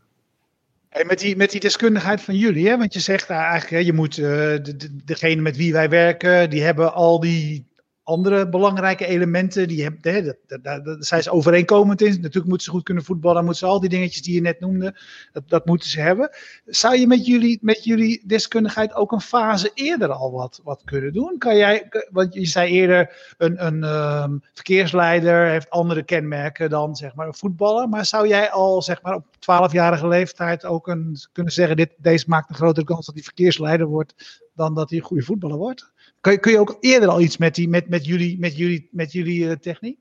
Hey, 0.93 1.05
met, 1.05 1.19
die, 1.19 1.37
met 1.37 1.51
die 1.51 1.61
deskundigheid 1.61 2.21
van 2.21 2.35
jullie, 2.35 2.69
hè? 2.69 2.77
want 2.77 2.93
je 2.95 3.01
zegt 3.01 3.31
eigenlijk, 3.31 3.71
hè, 3.71 3.79
je 3.79 3.93
moet 3.93 4.17
uh, 4.17 4.27
de, 4.27 4.77
de, 4.77 4.97
degene 5.05 5.43
met 5.43 5.57
wie 5.57 5.73
wij 5.73 5.89
werken, 5.89 6.51
die 6.51 6.63
hebben 6.63 6.93
al 6.93 7.21
die 7.21 7.72
andere 8.05 8.49
belangrijke 8.49 9.07
elementen, 9.07 9.69
die 9.69 9.83
hebben, 9.83 10.37
daar, 10.62 10.97
zijn 10.99 11.23
ze 11.23 11.31
overeenkomend 11.31 12.01
in. 12.03 12.11
Natuurlijk 12.11 12.47
moeten 12.47 12.65
ze 12.65 12.71
goed 12.71 12.83
kunnen 12.83 13.05
voetballen, 13.05 13.45
moeten 13.45 13.67
ze 13.67 13.73
al 13.73 13.81
die 13.81 13.88
dingetjes 13.88 14.23
die 14.23 14.35
je 14.35 14.41
net 14.41 14.61
noemde, 14.61 15.01
dat, 15.33 15.43
dat 15.49 15.67
moeten 15.67 15.88
ze 15.88 16.01
hebben. 16.01 16.31
Zou 16.65 16.97
je 16.97 17.07
met 17.07 17.27
jullie, 17.27 17.59
met 17.61 17.85
jullie 17.85 18.23
deskundigheid 18.27 18.95
ook 18.95 19.12
een 19.12 19.21
fase 19.21 19.71
eerder 19.75 20.12
al 20.12 20.33
wat, 20.33 20.61
wat 20.65 20.83
kunnen 20.85 21.12
doen? 21.12 21.38
Kan 21.38 21.57
jij, 21.57 21.88
want 22.11 22.35
je 22.35 22.47
zei 22.47 22.71
eerder, 22.71 23.35
een, 23.38 23.67
een 23.67 23.83
um, 23.85 24.43
verkeersleider 24.53 25.47
heeft 25.47 25.71
andere 25.71 26.03
kenmerken 26.03 26.71
dan 26.71 26.97
zeg 26.97 27.15
maar 27.15 27.27
een 27.27 27.35
voetballer, 27.35 27.88
maar 27.88 28.07
zou 28.07 28.29
jij 28.29 28.51
al 28.51 28.83
zeg 28.83 29.03
maar 29.03 29.15
op 29.15 29.27
12-jarige 29.27 30.09
leeftijd 30.09 30.65
ook 30.65 30.85
kunnen 31.33 31.53
zeggen, 31.53 31.77
dit, 31.77 31.91
deze 31.97 32.25
maakt 32.29 32.49
een 32.49 32.57
grotere 32.57 32.87
kans 32.87 33.07
dat 33.07 33.15
hij 33.15 33.25
verkeersleider 33.25 33.87
wordt 33.87 34.42
dan 34.55 34.75
dat 34.75 34.91
hij 34.91 34.99
een 34.99 35.05
goede 35.05 35.23
voetballer 35.23 35.57
wordt? 35.57 35.93
Kun 36.21 36.33
je, 36.33 36.38
kun 36.38 36.53
je 36.53 36.59
ook 36.59 36.77
eerder 36.81 37.09
al 37.09 37.21
iets 37.21 37.37
met, 37.37 37.55
die, 37.55 37.69
met, 37.69 37.88
met 37.88 38.05
jullie, 38.05 38.38
met 38.38 38.57
jullie, 38.57 38.88
met 38.93 39.12
jullie 39.12 39.45
uh, 39.45 39.53
techniek? 39.53 39.99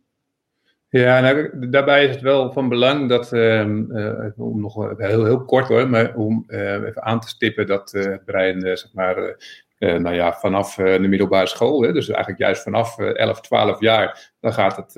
Ja, 0.90 1.20
nou, 1.20 1.70
daarbij 1.70 2.06
is 2.06 2.14
het 2.14 2.22
wel 2.22 2.52
van 2.52 2.70
belang 2.70 3.10
dat, 3.10 3.34
uh, 3.34 3.66
uh, 3.66 4.30
om 4.36 4.62
nog 4.62 4.98
heel, 4.98 5.26
heel 5.26 5.46
kort 5.46 5.68
hoor, 5.68 5.90
maar 5.90 6.16
om 6.16 6.44
even 6.48 7.04
aan 7.04 7.20
te 7.20 7.28
stippen 7.28 7.68
dat 7.68 7.92
het 7.92 8.26
brein, 8.26 8.62
zeg 8.62 8.94
maar, 8.94 9.18
uh, 9.18 9.34
nou 9.82 10.15
ja, 10.15 10.34
vanaf 10.34 10.78
uh, 10.78 10.86
de 10.86 11.08
middelbare 11.08 11.48
school, 11.48 11.82
hè, 11.82 11.94
dus 11.94 12.10
eigenlijk 12.10 12.39
juist 12.39 12.63
vanaf 12.63 13.00
uh, 13.00 13.17
11, 13.17 13.41
12 13.41 13.80
jaar, 13.80 14.34
dan 14.39 14.54
gaat 14.54 14.76
het 14.76 14.94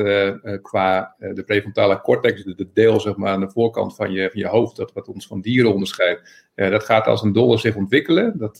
qua 0.62 1.16
de 1.18 1.44
prefrontale 1.46 2.02
cortex, 2.02 2.44
de, 2.44 2.56
de, 2.56 2.70
deel 2.74 3.00
zeg 3.00 3.16
maar, 3.16 3.32
aan 3.32 3.40
de 3.40 3.50
voorkant 3.50 3.96
van 3.96 4.12
je, 4.12 4.30
je 4.34 4.48
hoofd, 4.48 4.76
dat 4.76 4.94
wat 4.94 5.08
ons 5.08 5.28
van 5.28 5.42
dieren 5.42 5.74
onderscheidt, 5.74 6.50
dat 6.56 6.84
gaat 6.84 7.08
als 7.08 7.22
een 7.22 7.34
dolle 7.34 7.58
zich 7.58 7.76
ontwikkelen. 7.76 8.38
Dat 8.38 8.58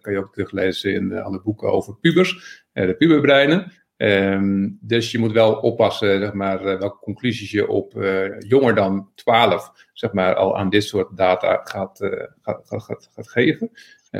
kan 0.00 0.12
je 0.12 0.18
ook 0.18 0.32
teruglezen 0.32 0.94
in 0.94 1.18
alle 1.18 1.40
boeken 1.42 1.72
over 1.72 1.96
pubers, 1.96 2.64
de 2.72 2.94
puberbreinen. 2.98 3.72
Um, 3.96 4.78
dus 4.80 5.10
je 5.10 5.18
moet 5.18 5.32
wel 5.32 5.54
oppassen, 5.54 6.20
zeg 6.20 6.32
maar, 6.32 6.62
welke 6.62 6.98
conclusies 6.98 7.50
je 7.50 7.68
op 7.68 7.92
jonger 8.38 8.74
dan 8.74 9.08
12, 9.14 9.72
zeg 9.92 10.12
maar, 10.12 10.34
al 10.34 10.56
aan 10.56 10.70
dit 10.70 10.84
soort 10.84 11.16
data 11.16 11.60
gaat, 11.64 11.98
gaat, 12.42 13.08
gaat 13.14 13.28
geven 13.28 13.70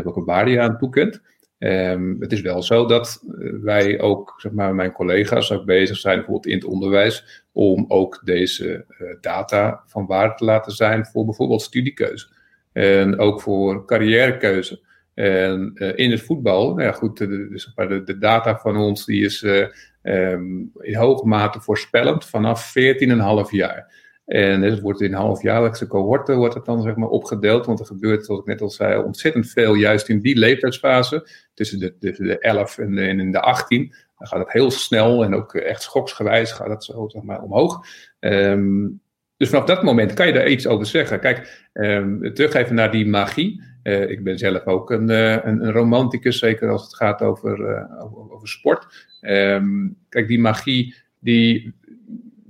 welke 0.03 0.25
waarde 0.25 0.51
je 0.51 0.61
aan 0.61 0.79
toekent. 0.79 1.23
Um, 1.59 2.17
het 2.21 2.33
is 2.33 2.41
wel 2.41 2.63
zo 2.63 2.87
dat 2.87 3.23
eh, 3.39 3.51
wij 3.63 4.01
ook, 4.01 4.35
zeg 4.37 4.53
maar, 4.53 4.75
mijn 4.75 4.93
collega's 4.93 5.53
ook 5.53 5.65
bezig 5.65 5.97
zijn, 5.97 6.17
bijvoorbeeld 6.17 6.47
in 6.47 6.55
het 6.55 6.65
onderwijs, 6.65 7.45
om 7.53 7.85
ook 7.89 8.21
deze 8.25 8.85
uh, 8.89 9.09
data 9.21 9.83
van 9.87 10.07
waarde 10.07 10.35
te 10.35 10.45
laten 10.45 10.73
zijn 10.73 11.07
voor 11.07 11.25
bijvoorbeeld 11.25 11.63
studiekeuze. 11.63 12.27
En 12.73 13.19
ook 13.19 13.41
voor 13.41 13.87
carrièrekeuze. 13.87 14.81
En 15.15 15.75
in 15.75 16.11
het 16.11 16.21
voetbal, 16.23 16.69
nou 16.69 16.83
ja, 16.83 16.93
goed, 16.93 17.19
de, 17.19 17.63
de, 17.75 18.03
de, 18.05 18.19
data 18.19 18.59
van 18.59 18.77
ons 18.77 19.05
die 19.05 19.25
is 19.25 19.43
um, 19.43 20.73
in 20.81 20.95
hoge 20.95 21.27
mate 21.27 21.61
voorspellend 21.61 22.25
vanaf 22.25 22.75
14,5 22.79 23.51
jaar. 23.51 24.04
En 24.25 24.63
het 24.63 24.81
wordt 24.81 25.01
in 25.01 25.13
halfjaarlijkse 25.13 25.87
cohorten 25.87 26.37
wordt 26.37 26.55
het 26.55 26.65
dan 26.65 26.83
zeg 26.83 26.97
maar 26.97 27.09
opgedeeld. 27.09 27.67
Want 27.67 27.81
er 27.81 27.87
gebeurt, 27.87 28.25
zoals 28.25 28.41
ik 28.41 28.47
net 28.47 28.61
al 28.61 28.71
zei, 28.71 29.03
ontzettend 29.03 29.51
veel 29.51 29.75
juist 29.75 30.09
in 30.09 30.21
die 30.21 30.39
leeftijdsfase. 30.39 31.29
Tussen 31.55 31.79
de, 31.79 31.99
tussen 31.99 32.27
de 32.27 32.39
11 32.39 32.79
en 32.79 32.95
de, 32.95 33.31
de 33.31 33.41
18. 33.41 33.95
Dan 34.19 34.27
gaat 34.27 34.39
het 34.39 34.53
heel 34.53 34.71
snel 34.71 35.25
en 35.25 35.35
ook 35.35 35.55
echt 35.55 35.83
schoksgewijs 35.83 36.53
gaat 36.53 36.69
het 36.69 36.85
zo 36.85 37.09
zeg 37.09 37.23
maar 37.23 37.43
omhoog. 37.43 37.87
Um, 38.21 39.03
dus 39.37 39.49
vanaf 39.49 39.65
dat 39.65 39.83
moment 39.83 40.15
kan 40.15 40.27
je 40.27 40.33
daar 40.33 40.49
iets 40.49 40.67
over 40.67 40.87
zeggen. 40.87 41.21
Kijk, 41.21 41.69
um, 41.73 42.35
terug 42.35 42.55
even 42.55 42.75
naar 42.75 42.91
die 42.91 43.07
magie. 43.07 43.63
Uh, 43.83 44.11
ik 44.11 44.25
ben 44.25 44.39
zelf 44.39 44.65
ook 44.65 44.91
een, 44.91 45.11
uh, 45.11 45.33
een, 45.33 45.65
een, 45.65 45.73
romanticus, 45.73 46.39
zeker 46.39 46.71
als 46.71 46.83
het 46.83 46.95
gaat 46.95 47.23
over, 47.23 47.59
uh, 47.59 48.05
over, 48.05 48.33
over, 48.33 48.49
sport. 48.49 49.07
Um, 49.21 49.97
kijk, 50.09 50.29
die 50.29 50.39
magie, 50.39 50.95
die, 51.19 51.75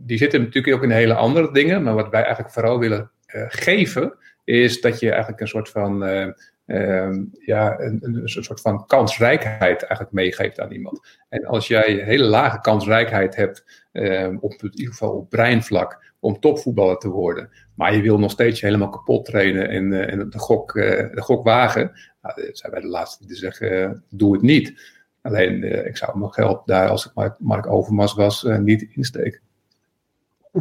die 0.06 0.18
zitten 0.18 0.40
natuurlijk 0.40 0.76
ook 0.76 0.82
in 0.82 0.90
hele 0.90 1.14
andere 1.14 1.52
dingen. 1.52 1.82
Maar 1.82 1.94
wat 1.94 2.10
wij 2.10 2.22
eigenlijk 2.22 2.54
vooral 2.54 2.78
willen 2.78 3.10
uh, 3.34 3.44
geven, 3.48 4.16
is 4.44 4.80
dat 4.80 5.00
je 5.00 5.10
eigenlijk 5.10 5.40
een 5.40 5.48
soort 5.48 5.68
van. 5.68 6.08
Uh, 6.08 6.26
uh, 6.66 7.16
ja, 7.38 7.80
een, 7.80 7.98
een, 8.02 8.28
soort 8.28 8.60
van 8.60 8.86
kansrijkheid 8.86 9.82
eigenlijk 9.82 10.12
meegeeft 10.12 10.60
aan 10.60 10.72
iemand. 10.72 11.00
En 11.28 11.44
als 11.44 11.68
jij 11.68 11.92
hele 11.92 12.24
lage 12.24 12.60
kansrijkheid 12.60 13.36
hebt, 13.36 13.84
ehm, 13.92 14.36
op, 14.40 14.52
in 14.52 14.70
ieder 14.74 14.92
geval 14.92 15.10
op 15.10 15.30
breinvlak, 15.30 16.12
om 16.20 16.40
topvoetballer 16.40 16.96
te 16.96 17.08
worden, 17.08 17.50
maar 17.74 17.94
je 17.94 18.02
wil 18.02 18.18
nog 18.18 18.30
steeds 18.30 18.60
helemaal 18.60 18.88
kapot 18.88 19.24
trainen 19.24 19.68
en, 19.68 19.92
uh, 19.92 20.24
de, 20.30 20.38
gok, 20.38 20.72
de 20.72 21.22
gok 21.22 21.44
wagen, 21.44 21.92
nou, 22.22 22.48
zijn 22.52 22.72
wij 22.72 22.80
de 22.80 22.88
laatste 22.88 23.26
die 23.26 23.36
zeggen, 23.36 24.04
doe 24.10 24.32
het 24.32 24.42
niet. 24.42 24.92
Alleen, 25.22 25.86
ik 25.86 25.96
zou 25.96 26.18
mijn 26.18 26.32
geld 26.32 26.66
daar, 26.66 26.88
als 26.88 27.06
ik 27.06 27.34
Mark, 27.38 27.66
Overmars 27.66 28.14
was, 28.14 28.42
niet 28.42 28.86
insteken. 28.90 29.40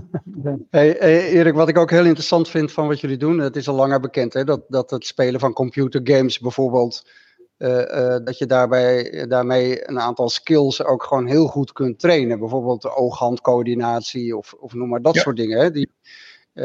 Hey, 0.70 1.00
Erik, 1.30 1.54
wat 1.54 1.70
ik 1.70 1.78
ook 1.78 1.90
heel 1.90 2.06
interessant 2.06 2.50
vind 2.50 2.72
van 2.72 2.88
wat 2.88 3.00
jullie 3.00 3.18
doen, 3.18 3.40
het 3.40 3.56
is 3.56 3.68
al 3.68 3.76
langer 3.76 4.00
bekend, 4.00 4.34
hè, 4.34 4.44
dat, 4.44 4.62
dat 4.68 4.90
het 4.90 5.06
spelen 5.06 5.40
van 5.40 5.54
computergames 5.54 6.40
bijvoorbeeld, 6.40 7.10
uh, 7.58 7.70
uh, 7.70 8.18
dat 8.24 8.38
je 8.38 8.46
daarbij, 8.46 9.26
daarmee 9.28 9.90
een 9.90 10.00
aantal 10.00 10.30
skills 10.30 10.84
ook 10.84 11.04
gewoon 11.04 11.28
heel 11.28 11.48
goed 11.48 11.72
kunt 11.72 12.00
trainen. 12.00 12.40
Bijvoorbeeld 12.40 12.82
de 12.82 12.96
oog-handcoördinatie 12.96 14.38
of, 14.38 14.54
of 14.60 14.74
noem 14.74 14.90
maar 14.90 15.02
dat 15.02 15.16
soort 15.16 15.38
dingen. 15.38 15.60
Hè, 15.60 15.72
die, 15.72 15.90
uh, 16.54 16.64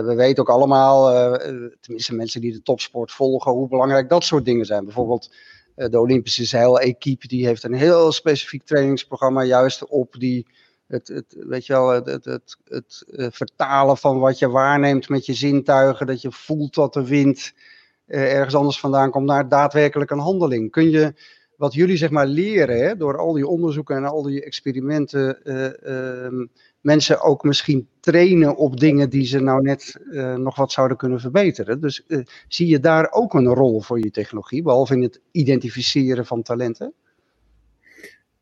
we 0.00 0.12
weten 0.16 0.42
ook 0.42 0.50
allemaal, 0.50 1.38
tenminste 1.80 2.14
mensen 2.14 2.40
die 2.40 2.52
de 2.52 2.62
topsport 2.62 3.12
volgen, 3.12 3.52
hoe 3.52 3.68
belangrijk 3.68 4.08
dat 4.08 4.24
soort 4.24 4.44
dingen 4.44 4.66
zijn. 4.66 4.84
Bijvoorbeeld 4.84 5.34
de 5.74 6.00
Olympische 6.00 6.44
zeil-equipe 6.44 7.26
die 7.26 7.46
heeft 7.46 7.62
een 7.62 7.74
heel 7.74 8.12
specifiek 8.12 8.64
trainingsprogramma 8.64 9.42
juist 9.42 9.86
op 9.86 10.14
die 10.18 10.46
het, 10.86 11.08
het, 11.08 11.66
je 11.66 11.74
het, 11.74 12.06
het, 12.06 12.24
het, 12.24 13.04
het, 13.04 13.34
vertalen 13.34 13.96
van 13.96 14.18
wat 14.18 14.38
je 14.38 14.48
waarneemt 14.48 15.08
met 15.08 15.26
je 15.26 15.34
zintuigen, 15.34 16.06
dat 16.06 16.22
je 16.22 16.32
voelt 16.32 16.74
dat 16.74 16.92
de 16.92 17.06
wind 17.06 17.52
ergens 18.06 18.54
anders 18.54 18.80
vandaan 18.80 19.10
komt 19.10 19.26
naar 19.26 19.48
daadwerkelijk 19.48 20.10
een 20.10 20.18
handeling. 20.18 20.70
Kun 20.70 20.90
je 20.90 21.14
wat 21.56 21.74
jullie 21.74 21.96
zeg 21.96 22.10
maar 22.10 22.26
leren 22.26 22.78
hè, 22.78 22.96
door 22.96 23.18
al 23.18 23.32
die 23.32 23.46
onderzoeken 23.46 23.96
en 23.96 24.04
al 24.04 24.22
die 24.22 24.44
experimenten, 24.44 25.38
uh, 25.44 26.46
mensen 26.80 27.20
ook 27.20 27.42
misschien 27.42 27.88
trainen 28.00 28.56
op 28.56 28.80
dingen 28.80 29.10
die 29.10 29.26
ze 29.26 29.40
nou 29.40 29.62
net 29.62 30.00
uh, 30.10 30.34
nog 30.34 30.56
wat 30.56 30.72
zouden 30.72 30.96
kunnen 30.96 31.20
verbeteren. 31.20 31.80
Dus 31.80 32.04
uh, 32.06 32.24
zie 32.48 32.66
je 32.66 32.80
daar 32.80 33.12
ook 33.12 33.34
een 33.34 33.46
rol 33.46 33.80
voor 33.80 33.98
je 33.98 34.10
technologie, 34.10 34.62
behalve 34.62 34.94
in 34.94 35.02
het 35.02 35.20
identificeren 35.30 36.26
van 36.26 36.42
talenten? 36.42 36.92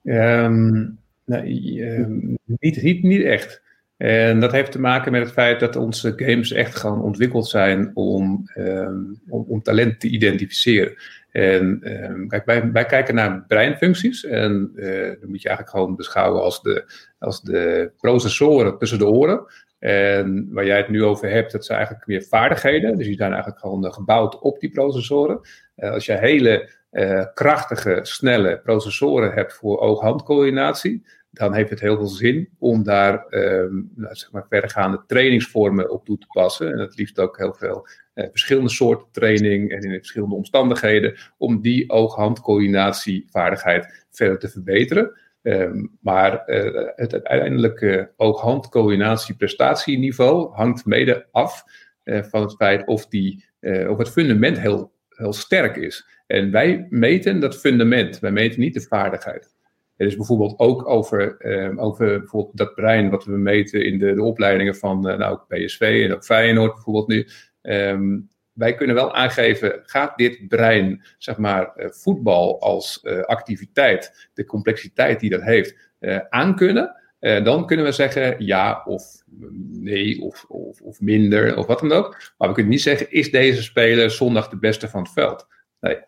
Um, 0.02 1.01
nee, 1.24 1.90
um, 1.90 2.38
niet, 2.44 2.82
niet, 2.82 3.02
niet 3.02 3.22
echt. 3.22 3.62
En 4.02 4.40
dat 4.40 4.52
heeft 4.52 4.72
te 4.72 4.80
maken 4.80 5.12
met 5.12 5.22
het 5.22 5.32
feit 5.32 5.60
dat 5.60 5.76
onze 5.76 6.12
games 6.16 6.52
echt 6.52 6.74
gewoon 6.74 7.02
ontwikkeld 7.02 7.48
zijn 7.48 7.90
om, 7.94 8.50
um, 8.58 9.20
om, 9.28 9.62
talent 9.62 10.00
te 10.00 10.08
identificeren. 10.08 10.94
En 11.30 11.80
um, 12.10 12.28
kijk, 12.28 12.44
wij, 12.44 12.72
wij, 12.72 12.84
kijken 12.84 13.14
naar 13.14 13.44
breinfuncties 13.46 14.24
en 14.24 14.72
uh, 14.74 15.08
dat 15.20 15.28
moet 15.28 15.42
je 15.42 15.48
eigenlijk 15.48 15.76
gewoon 15.76 15.96
beschouwen 15.96 16.42
als 16.42 16.62
de, 16.62 16.84
als 17.18 17.42
de 17.42 17.90
processoren 18.00 18.78
tussen 18.78 18.98
de 18.98 19.06
oren. 19.06 19.46
En 19.78 20.48
waar 20.52 20.66
jij 20.66 20.76
het 20.76 20.88
nu 20.88 21.04
over 21.04 21.30
hebt, 21.30 21.52
dat 21.52 21.64
zijn 21.64 21.78
eigenlijk 21.78 22.08
meer 22.08 22.22
vaardigheden. 22.22 22.96
Dus 22.96 23.06
die 23.06 23.16
zijn 23.16 23.32
eigenlijk 23.32 23.60
gewoon 23.60 23.92
gebouwd 23.92 24.38
op 24.38 24.60
die 24.60 24.70
processoren. 24.70 25.40
Uh, 25.76 25.90
als 25.90 26.06
je 26.06 26.18
hele 26.18 26.70
uh, 26.92 27.24
krachtige, 27.34 27.98
snelle 28.02 28.60
processoren 28.64 29.32
hebt 29.32 29.52
voor 29.52 29.80
oog-handcoördinatie, 29.80 31.06
dan 31.30 31.54
heeft 31.54 31.70
het 31.70 31.80
heel 31.80 31.96
veel 31.96 32.06
zin 32.06 32.48
om 32.58 32.82
daar 32.82 33.26
um, 33.30 33.90
nou, 33.94 34.14
zeg 34.14 34.32
maar 34.32 34.46
verdergaande 34.48 35.02
trainingsvormen 35.06 35.90
op 35.90 36.04
toe 36.04 36.18
te 36.18 36.26
passen. 36.26 36.72
En 36.72 36.78
het 36.78 36.96
liefst 36.96 37.18
ook 37.18 37.38
heel 37.38 37.54
veel 37.54 37.86
uh, 38.14 38.26
verschillende 38.30 38.70
soorten 38.70 39.06
training 39.10 39.70
en 39.70 39.82
in 39.82 39.90
verschillende 39.90 40.34
omstandigheden, 40.34 41.14
om 41.38 41.60
die 41.60 41.90
oog-handcoördinatievaardigheid 41.90 44.06
verder 44.10 44.38
te 44.38 44.48
verbeteren. 44.48 45.20
Um, 45.42 45.98
maar 46.00 46.42
uh, 46.46 46.88
het 46.94 47.12
uiteindelijke 47.12 48.10
oog-handcoördinatie-prestatieniveau 48.16 50.54
hangt 50.54 50.84
mede 50.84 51.26
af 51.30 51.64
van 52.04 52.42
het 52.42 52.54
feit 52.54 52.86
of, 52.86 53.06
die, 53.06 53.44
of 53.88 53.98
het 53.98 54.10
fundament 54.10 54.58
heel, 54.58 54.92
heel 55.22 55.32
sterk 55.32 55.76
is. 55.76 56.06
En 56.26 56.50
wij 56.50 56.86
meten 56.88 57.40
dat 57.40 57.60
fundament, 57.60 58.18
wij 58.18 58.30
meten 58.30 58.60
niet 58.60 58.74
de 58.74 58.80
vaardigheid. 58.80 59.54
Het 59.96 60.10
is 60.10 60.16
bijvoorbeeld 60.16 60.58
ook 60.58 60.88
over, 60.88 61.36
um, 61.46 61.80
over 61.80 62.18
bijvoorbeeld 62.18 62.56
dat 62.56 62.74
brein 62.74 63.10
wat 63.10 63.24
we 63.24 63.36
meten 63.36 63.84
in 63.84 63.98
de, 63.98 64.14
de 64.14 64.22
opleidingen 64.22 64.76
van 64.76 65.10
uh, 65.10 65.18
nou, 65.18 65.38
PSV 65.48 66.04
en 66.04 66.14
ook 66.14 66.24
Feyenoord 66.24 66.74
bijvoorbeeld 66.74 67.08
nu. 67.08 67.26
Um, 67.62 68.30
wij 68.52 68.74
kunnen 68.74 68.96
wel 68.96 69.14
aangeven, 69.14 69.80
gaat 69.82 70.16
dit 70.16 70.48
brein, 70.48 71.04
zeg 71.18 71.36
maar, 71.36 71.72
uh, 71.76 71.86
voetbal 71.90 72.60
als 72.60 73.00
uh, 73.02 73.20
activiteit, 73.20 74.28
de 74.34 74.44
complexiteit 74.44 75.20
die 75.20 75.30
dat 75.30 75.42
heeft, 75.42 75.90
aankunnen? 76.28 77.01
Dan 77.22 77.66
kunnen 77.66 77.86
we 77.86 77.92
zeggen 77.92 78.44
ja 78.44 78.82
of 78.84 79.22
nee 79.70 80.20
of, 80.20 80.44
of, 80.48 80.80
of 80.80 81.00
minder 81.00 81.56
of 81.56 81.66
wat 81.66 81.80
dan 81.80 81.92
ook. 81.92 82.32
Maar 82.38 82.48
we 82.48 82.54
kunnen 82.54 82.72
niet 82.72 82.82
zeggen, 82.82 83.10
is 83.10 83.30
deze 83.30 83.62
speler 83.62 84.10
zondag 84.10 84.48
de 84.48 84.58
beste 84.58 84.88
van 84.88 85.02
het 85.02 85.12
veld? 85.12 85.46
Nee, 85.80 85.98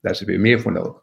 daar 0.00 0.12
is 0.12 0.20
er 0.20 0.26
weer 0.26 0.40
meer 0.40 0.60
voor 0.60 0.72
nodig. 0.72 1.02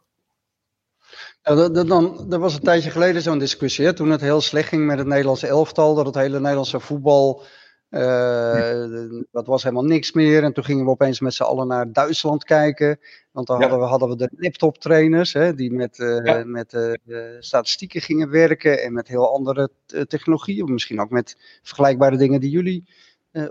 Ja, 1.42 1.68
dan, 1.68 2.32
er 2.32 2.38
was 2.38 2.54
een 2.54 2.60
tijdje 2.60 2.90
geleden 2.90 3.22
zo'n 3.22 3.38
discussie, 3.38 3.92
toen 3.92 4.10
het 4.10 4.20
heel 4.20 4.40
slecht 4.40 4.68
ging 4.68 4.86
met 4.86 4.98
het 4.98 5.06
Nederlandse 5.06 5.46
elftal, 5.46 5.94
dat 5.94 6.06
het 6.06 6.14
hele 6.14 6.40
Nederlandse 6.40 6.80
voetbal, 6.80 7.42
uh, 7.90 9.22
dat 9.30 9.46
was 9.46 9.62
helemaal 9.62 9.84
niks 9.84 10.12
meer. 10.12 10.42
En 10.42 10.52
toen 10.52 10.64
gingen 10.64 10.84
we 10.84 10.90
opeens 10.90 11.20
met 11.20 11.34
z'n 11.34 11.42
allen 11.42 11.66
naar 11.66 11.92
Duitsland 11.92 12.44
kijken, 12.44 13.00
want 13.32 13.46
dan 13.46 13.56
ja. 13.56 13.62
hadden, 13.62 13.80
we, 13.80 13.90
hadden 13.90 14.08
we 14.08 14.16
de 14.16 14.30
laptoptrainers, 14.36 15.32
hè, 15.32 15.54
die 15.54 15.72
met, 15.72 15.98
uh, 15.98 16.24
ja. 16.24 16.44
met 16.44 16.72
uh, 16.72 16.92
statistieken 17.38 18.00
gingen 18.00 18.30
werken 18.30 18.82
en 18.82 18.92
met 18.92 19.08
heel 19.08 19.32
andere 19.32 19.70
technologieën, 20.06 20.72
misschien 20.72 21.00
ook 21.00 21.10
met 21.10 21.60
vergelijkbare 21.62 22.16
dingen 22.16 22.40
die 22.40 22.50
jullie 22.50 22.88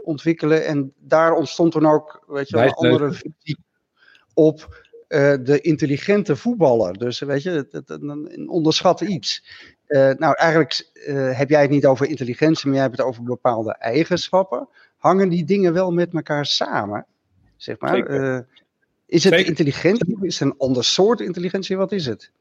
ontwikkelen. 0.04 0.66
En 0.66 0.94
daar 0.98 1.34
ontstond 1.34 1.72
toen 1.72 1.86
ook, 1.86 2.24
weet 2.28 2.50
je 2.50 2.58
een 2.58 2.74
andere 2.74 3.12
visie 3.12 3.58
op 4.34 4.88
uh, 5.10 5.34
de 5.44 5.62
intelligente 5.62 6.36
voetballer. 6.36 6.98
Dus 6.98 7.20
weet 7.20 7.44
je, 7.44 7.50
het, 7.50 7.72
het, 7.72 7.90
een 7.90 8.50
onderschat 8.50 9.02
iets. 9.02 9.44
Uh, 9.88 10.12
nou, 10.18 10.36
eigenlijk 10.36 10.90
uh, 10.94 11.38
heb 11.38 11.50
jij 11.50 11.62
het 11.62 11.70
niet 11.70 11.86
over 11.86 12.08
intelligentie, 12.08 12.66
maar 12.66 12.76
jij 12.76 12.84
hebt 12.86 12.98
het 12.98 13.08
over 13.08 13.24
bepaalde 13.24 13.76
eigenschappen. 13.76 14.68
Hangen 14.98 15.30
die 15.30 15.46
dingen 15.46 15.74
wel 15.74 15.92
met 15.92 16.14
elkaar 16.14 16.46
samen? 16.46 17.06
Zeg 17.56 17.80
maar. 17.80 17.98
is 19.06 19.24
het 19.24 19.34
Zeker. 19.34 19.48
intelligentie? 19.48 20.18
Is 20.22 20.40
het 20.40 20.50
een 20.50 20.58
ander 20.58 20.84
soort 20.84 21.20
intelligentie? 21.20 21.78
Wat 21.78 21.92
is 21.92 22.06
het? 22.06 22.32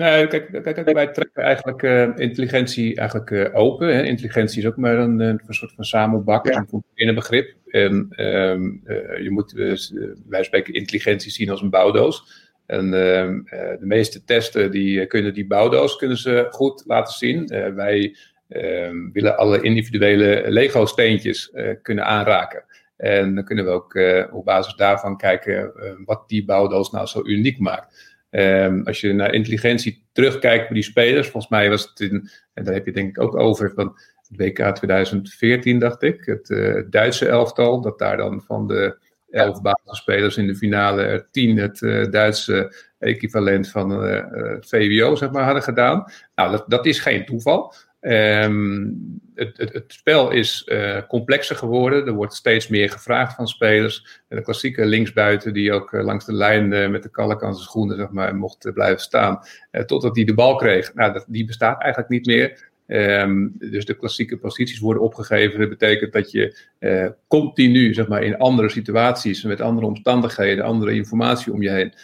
Nee, 0.00 0.26
kijk, 0.26 0.62
kijk, 0.62 0.74
kijk 0.74 0.92
wij 0.92 1.06
trekken 1.06 1.42
eigenlijk 1.42 1.82
uh, 1.82 2.08
intelligentie 2.16 2.96
eigenlijk 2.96 3.30
uh, 3.30 3.46
open. 3.52 3.94
Hè. 3.94 4.02
Intelligentie 4.02 4.58
is 4.58 4.66
ook 4.66 4.76
maar 4.76 4.98
een, 4.98 5.20
een 5.20 5.40
soort 5.48 5.72
van 5.72 5.84
samenbak, 5.84 6.46
ja. 6.46 6.66
een 6.94 7.14
begrip. 7.14 7.54
En 7.66 8.08
um, 8.16 8.82
uh, 8.84 9.22
je 9.22 9.30
moet, 9.30 9.52
wij 10.28 10.44
spreken 10.44 10.74
intelligentie 10.74 11.30
zien 11.30 11.50
als 11.50 11.62
een 11.62 11.70
bouwdoos. 11.70 12.48
En 12.66 12.94
ehm, 12.94 13.42
de 13.80 13.86
meeste 13.86 14.24
testen 14.24 14.70
die 14.70 15.06
kunnen 15.06 15.34
die 15.34 15.46
bouwdoos 15.46 15.96
kunnen 15.96 16.16
ze 16.16 16.46
goed 16.50 16.82
laten 16.86 17.14
zien. 17.14 17.46
wij 17.74 18.16
ehm, 18.48 19.10
willen 19.12 19.36
alle 19.36 19.60
individuele 19.60 20.44
Lego-steentjes 20.48 21.52
kunnen 21.82 22.04
aanraken. 22.06 22.64
En 22.96 23.34
dan 23.34 23.44
kunnen 23.44 23.64
we 23.64 23.70
ook 23.70 23.98
op 24.32 24.44
basis 24.44 24.74
daarvan 24.74 25.16
kijken 25.16 25.72
wat 26.04 26.28
die 26.28 26.44
bouwdoos 26.44 26.90
nou 26.90 27.06
zo 27.06 27.20
uniek 27.24 27.58
maakt. 27.58 28.09
Um, 28.30 28.86
als 28.86 29.00
je 29.00 29.12
naar 29.12 29.34
intelligentie 29.34 30.06
terugkijkt 30.12 30.66
bij 30.66 30.74
die 30.74 30.82
spelers, 30.82 31.28
volgens 31.28 31.52
mij 31.52 31.68
was 31.68 31.88
het 31.88 32.00
in, 32.00 32.28
en 32.54 32.64
daar 32.64 32.74
heb 32.74 32.86
je 32.86 32.92
denk 32.92 33.16
ik 33.16 33.22
ook 33.22 33.36
over, 33.36 33.72
van 33.74 33.98
het 34.28 34.36
WK 34.36 34.74
2014 34.74 35.78
dacht 35.78 36.02
ik, 36.02 36.24
het 36.24 36.50
uh, 36.50 36.82
Duitse 36.90 37.28
elftal, 37.28 37.80
dat 37.80 37.98
daar 37.98 38.16
dan 38.16 38.42
van 38.42 38.66
de 38.66 38.98
elf 39.30 39.62
basisspelers 39.62 40.36
in 40.36 40.46
de 40.46 40.56
finale 40.56 41.02
er 41.02 41.28
tien 41.30 41.56
het 41.56 41.80
uh, 41.80 42.10
Duitse 42.10 42.74
equivalent 42.98 43.68
van 43.68 44.06
uh, 44.06 44.24
het 44.30 44.68
VWO 44.68 45.14
zeg 45.14 45.30
maar, 45.30 45.44
hadden 45.44 45.62
gedaan. 45.62 46.04
Nou, 46.34 46.50
dat, 46.50 46.64
dat 46.66 46.86
is 46.86 46.98
geen 47.00 47.26
toeval. 47.26 47.74
Um, 48.00 49.20
het, 49.34 49.56
het, 49.56 49.84
spel 49.86 50.30
is 50.30 50.66
uh, 50.66 50.98
complexer 51.08 51.56
geworden. 51.56 52.06
Er 52.06 52.12
wordt 52.12 52.34
steeds 52.34 52.68
meer 52.68 52.90
gevraagd 52.90 53.34
van 53.34 53.48
spelers. 53.48 54.22
De 54.28 54.42
klassieke 54.42 54.86
linksbuiten 54.86 55.52
die 55.52 55.72
ook 55.72 55.92
uh, 55.92 56.04
langs 56.04 56.24
de 56.24 56.32
lijn 56.32 56.72
uh, 56.72 56.88
met 56.88 57.02
de 57.02 57.10
kalk 57.10 57.42
aan 57.42 57.54
zijn 57.54 57.66
schoenen 57.66 57.96
zeg 57.96 58.10
maar, 58.10 58.36
mocht 58.36 58.72
blijven 58.74 59.00
staan. 59.00 59.40
totdat 59.86 60.16
hij 60.16 60.24
de 60.24 60.34
bal 60.34 60.56
kreeg. 60.56 60.94
Nou, 60.94 61.12
dat, 61.12 61.24
die 61.28 61.44
bestaat 61.44 61.80
eigenlijk 61.80 62.12
niet 62.12 62.26
meer. 62.26 62.68
Um, 62.86 63.52
dus 63.58 63.84
de 63.84 63.94
klassieke 63.94 64.38
posities 64.38 64.78
worden 64.78 65.02
opgegeven. 65.02 65.60
Dat 65.60 65.68
betekent 65.68 66.12
dat 66.12 66.30
je 66.30 66.56
continu 67.28 67.94
zeg 67.94 68.08
maar, 68.08 68.22
in 68.22 68.38
andere 68.38 68.68
situaties, 68.68 69.42
met 69.42 69.60
andere 69.60 69.86
omstandigheden, 69.86 70.64
andere 70.64 70.94
informatie 70.94 71.52
om 71.52 71.62
je 71.62 71.70
heen 71.70 71.94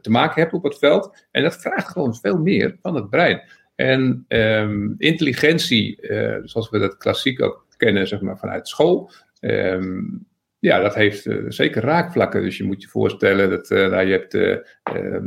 te 0.00 0.10
maken 0.10 0.42
hebt 0.42 0.52
op 0.54 0.62
het 0.62 0.78
veld. 0.78 1.26
En 1.30 1.42
dat 1.42 1.56
vraagt 1.56 1.88
gewoon 1.88 2.14
veel 2.14 2.38
meer 2.38 2.76
van 2.82 2.94
het 2.94 3.10
brein. 3.10 3.42
En 3.74 4.24
um, 4.28 4.94
intelligentie, 4.98 5.98
uh, 6.00 6.36
zoals 6.42 6.70
we 6.70 6.78
dat 6.78 6.96
klassiek 6.96 7.42
ook 7.42 7.66
kennen, 7.76 8.08
zeg 8.08 8.20
maar 8.20 8.38
vanuit 8.38 8.68
school, 8.68 9.10
um, 9.40 10.26
ja, 10.58 10.80
dat 10.80 10.94
heeft 10.94 11.26
uh, 11.26 11.44
zeker 11.48 11.82
raakvlakken. 11.82 12.42
Dus 12.42 12.56
je 12.56 12.64
moet 12.64 12.82
je 12.82 12.88
voorstellen 12.88 13.50
dat 13.50 13.70
uh, 13.70 13.88
nou, 13.90 14.06
je 14.06 14.12
hebt 14.12 14.34
uh, 14.34 14.56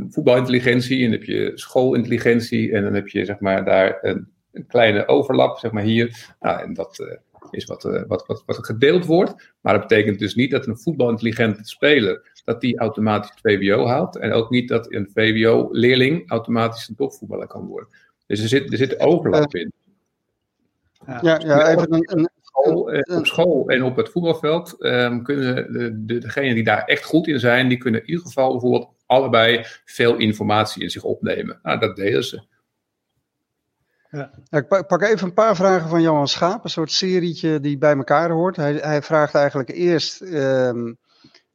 voetbalintelligentie 0.08 1.04
en 1.04 1.10
dan 1.10 1.18
heb 1.18 1.28
je 1.28 1.50
schoolintelligentie 1.54 2.72
en 2.72 2.82
dan 2.82 2.94
heb 2.94 3.08
je 3.08 3.24
zeg 3.24 3.40
maar 3.40 3.64
daar 3.64 3.98
een, 4.00 4.28
een 4.52 4.66
kleine 4.66 5.08
overlap, 5.08 5.58
zeg 5.58 5.70
maar 5.70 5.82
hier. 5.82 6.34
Nou, 6.40 6.60
en 6.62 6.74
dat 6.74 7.18
is 7.50 7.64
wat, 7.64 7.82
wat, 8.06 8.26
wat, 8.26 8.42
wat 8.46 8.66
gedeeld 8.66 9.04
wordt. 9.04 9.52
Maar 9.60 9.72
dat 9.72 9.88
betekent 9.88 10.18
dus 10.18 10.34
niet 10.34 10.50
dat 10.50 10.66
een 10.66 10.78
voetbalintelligente 10.78 11.64
speler 11.64 12.30
dat 12.44 12.60
die 12.60 12.78
automatisch 12.78 13.30
het 13.30 13.40
VWO 13.42 13.86
haalt. 13.86 14.16
En 14.16 14.32
ook 14.32 14.50
niet 14.50 14.68
dat 14.68 14.92
een 14.92 15.10
VWO-leerling 15.14 16.30
automatisch 16.30 16.88
een 16.88 16.94
topvoetballer 16.94 17.46
kan 17.46 17.66
worden. 17.66 17.88
Dus 18.28 18.42
er 18.42 18.48
zit, 18.48 18.72
er 18.72 18.78
zit 18.78 19.00
overlap 19.00 19.54
in. 19.54 19.72
Ja, 21.06 21.18
ja, 21.22 21.38
ja 21.38 21.68
even 21.68 21.94
een, 21.94 22.18
een, 22.18 22.28
school, 22.42 22.92
eh, 22.92 23.16
op 23.16 23.26
school 23.26 23.68
en 23.68 23.82
op 23.82 23.96
het 23.96 24.08
voetbalveld 24.08 24.76
um, 24.78 25.22
kunnen 25.22 25.72
de, 25.72 26.04
de, 26.04 26.18
degenen 26.18 26.54
die 26.54 26.64
daar 26.64 26.84
echt 26.84 27.04
goed 27.04 27.26
in 27.26 27.40
zijn, 27.40 27.68
die 27.68 27.78
kunnen 27.78 28.00
in 28.00 28.08
ieder 28.08 28.26
geval 28.26 28.50
bijvoorbeeld 28.50 28.88
allebei 29.06 29.64
veel 29.84 30.16
informatie 30.16 30.82
in 30.82 30.90
zich 30.90 31.02
opnemen. 31.02 31.58
Nou, 31.62 31.78
dat 31.78 31.96
deden 31.96 32.24
ze. 32.24 32.42
Ja. 34.10 34.30
ik 34.50 34.68
pak 34.68 35.02
even 35.02 35.26
een 35.26 35.34
paar 35.34 35.56
vragen 35.56 35.88
van 35.88 36.02
Johan 36.02 36.28
Schaap, 36.28 36.64
een 36.64 36.70
soort 36.70 36.92
serietje 36.92 37.60
die 37.60 37.78
bij 37.78 37.96
elkaar 37.96 38.30
hoort. 38.30 38.56
Hij, 38.56 38.72
hij 38.74 39.02
vraagt 39.02 39.34
eigenlijk 39.34 39.70
eerst, 39.70 40.20
um, 40.20 40.98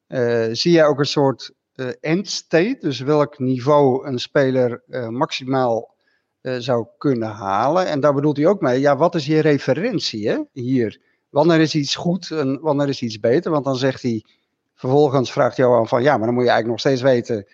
uh, 0.07 0.45
zie 0.51 0.71
jij 0.71 0.85
ook 0.85 0.99
een 0.99 1.05
soort 1.05 1.51
end 1.99 2.29
state, 2.29 2.77
dus 2.79 2.99
welk 2.99 3.39
niveau 3.39 4.07
een 4.07 4.19
speler 4.19 4.83
maximaal 5.09 5.92
zou 6.57 6.87
kunnen 6.97 7.29
halen. 7.29 7.87
En 7.87 7.99
daar 7.99 8.13
bedoelt 8.13 8.37
hij 8.37 8.47
ook 8.47 8.61
mee, 8.61 8.79
ja, 8.79 8.97
wat 8.97 9.15
is 9.15 9.25
je 9.25 9.39
referentie 9.39 10.29
hè, 10.29 10.37
hier? 10.51 11.01
Wanneer 11.29 11.59
is 11.59 11.75
iets 11.75 11.95
goed 11.95 12.31
en 12.31 12.59
wanneer 12.61 12.89
is 12.89 13.01
iets 13.01 13.19
beter? 13.19 13.51
Want 13.51 13.65
dan 13.65 13.75
zegt 13.75 14.01
hij, 14.01 14.23
vervolgens 14.73 15.31
vraagt 15.31 15.57
Johan 15.57 15.87
van, 15.87 16.03
ja, 16.03 16.17
maar 16.17 16.25
dan 16.25 16.35
moet 16.35 16.43
je 16.43 16.49
eigenlijk 16.49 16.83
nog 16.83 16.93
steeds 16.93 17.01
weten 17.01 17.47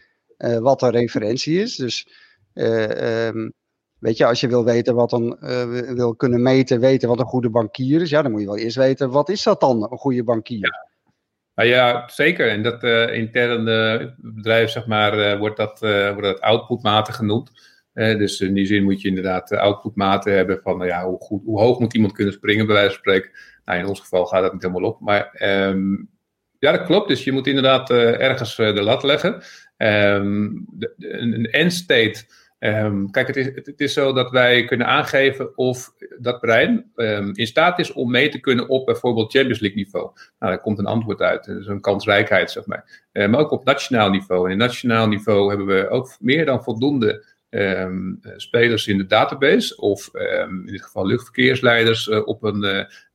wat 0.62 0.80
de 0.80 0.90
referentie 0.90 1.62
is. 1.62 1.76
Dus 1.76 2.08
um, 2.54 3.54
Weet 4.00 4.18
je, 4.18 4.26
als 4.26 4.40
je 4.40 4.48
wil 4.48 4.64
weten 4.64 4.96
wat 4.96 5.14
uh, 5.14 5.94
wil 5.94 6.16
kunnen 6.16 6.42
meten, 6.42 6.80
weten 6.80 7.10
wat 7.10 7.20
een 7.20 7.26
goede 7.26 7.50
bankier 7.50 8.02
is, 8.02 8.10
ja, 8.10 8.22
dan 8.22 8.32
moet 8.32 8.42
je 8.42 8.48
wel 8.48 8.58
eerst 8.58 8.76
weten, 8.76 9.10
wat 9.10 9.30
is 9.30 9.44
dat 9.44 9.60
dan, 9.60 9.92
een 9.92 9.98
goede 9.98 10.24
bankier? 10.24 10.60
Ja. 10.60 10.88
Nou 11.56 11.70
ja, 11.70 12.08
zeker. 12.08 12.50
En 12.50 12.64
dat 12.64 12.84
interne 13.14 14.14
bedrijf, 14.18 14.70
zeg 14.70 14.86
maar, 14.88 15.38
wordt, 15.38 15.58
dat, 15.58 15.80
wordt 15.80 16.22
dat 16.22 16.42
outputmaten 16.42 17.14
genoemd. 17.14 17.52
Dus 18.00 18.40
in 18.40 18.54
die 18.54 18.66
zin 18.66 18.84
moet 18.84 19.02
je 19.02 19.08
inderdaad 19.08 19.52
outputmaten 19.52 20.34
hebben 20.34 20.60
van, 20.64 20.78
nou 20.78 20.90
ja, 20.90 21.06
hoe, 21.06 21.20
goed, 21.20 21.42
hoe 21.46 21.60
hoog 21.60 21.80
moet 21.80 21.94
iemand 21.94 22.14
kunnen 22.14 22.34
springen, 22.34 22.66
bij 22.66 22.76
wijze 22.76 22.90
van 22.90 23.00
spreken. 23.00 23.32
Nou, 23.66 23.80
in 23.80 23.86
ons 23.86 24.00
geval 24.00 24.26
gaat 24.26 24.42
dat 24.42 24.54
niet 24.54 24.62
helemaal 24.62 24.90
op. 24.90 25.00
Maar 25.00 25.42
um, 25.70 26.10
ja, 26.60 26.72
dat 26.72 26.86
klopt. 26.86 27.08
Dus 27.08 27.24
je 27.24 27.32
moet 27.32 27.48
inderdaad 27.48 27.90
ergens 27.90 28.56
de 28.56 28.82
lat 28.82 29.04
leggen. 29.04 29.34
Um, 29.78 30.66
de, 30.72 30.94
een 30.98 31.46
end 31.46 31.74
state 31.74 32.26
Um, 32.60 33.12
kijk, 33.12 33.28
het 33.28 33.36
is, 33.36 33.46
het 33.46 33.80
is 33.80 33.94
zo 33.94 34.14
dat 34.14 34.32
wij 34.32 34.66
kunnen 34.66 34.88
aangeven 34.88 35.58
of 35.58 35.94
dat 36.20 36.40
brein 36.40 36.92
in 37.34 37.48
staat 37.48 37.80
is 37.80 37.94
om 37.94 38.12
mee 38.12 38.30
te 38.30 38.40
kunnen 38.40 38.70
op 38.70 38.86
bijvoorbeeld 38.86 39.32
Champions 39.32 39.60
League 39.60 39.78
niveau. 39.78 40.06
Nou, 40.40 40.52
daar 40.52 40.62
komt 40.62 40.80
een 40.80 40.86
antwoord 40.86 41.22
uit. 41.22 41.46
Dat 41.46 41.58
is 41.58 41.68
een 41.68 41.82
kansrijkheid, 41.82 42.52
zeg 42.52 42.66
maar. 42.66 43.10
Maar 43.12 43.40
ook 43.40 43.52
op 43.52 43.66
nationaal 43.66 44.10
niveau. 44.10 44.46
En 44.46 44.52
in 44.52 44.58
nationaal 44.58 45.08
niveau 45.08 45.50
hebben 45.50 45.68
we 45.68 45.90
ook 45.90 46.16
meer 46.20 46.46
dan 46.46 46.64
voldoende 46.64 47.26
um, 47.50 48.20
spelers 48.36 48.88
in 48.88 48.98
de 48.98 49.06
database. 49.06 49.78
Of 49.78 50.10
in 50.40 50.66
dit 50.66 50.84
geval 50.84 51.06
luchtverkeersleiders 51.06 52.08
uh, 52.08 52.28
op 52.28 52.44
een, 52.44 52.64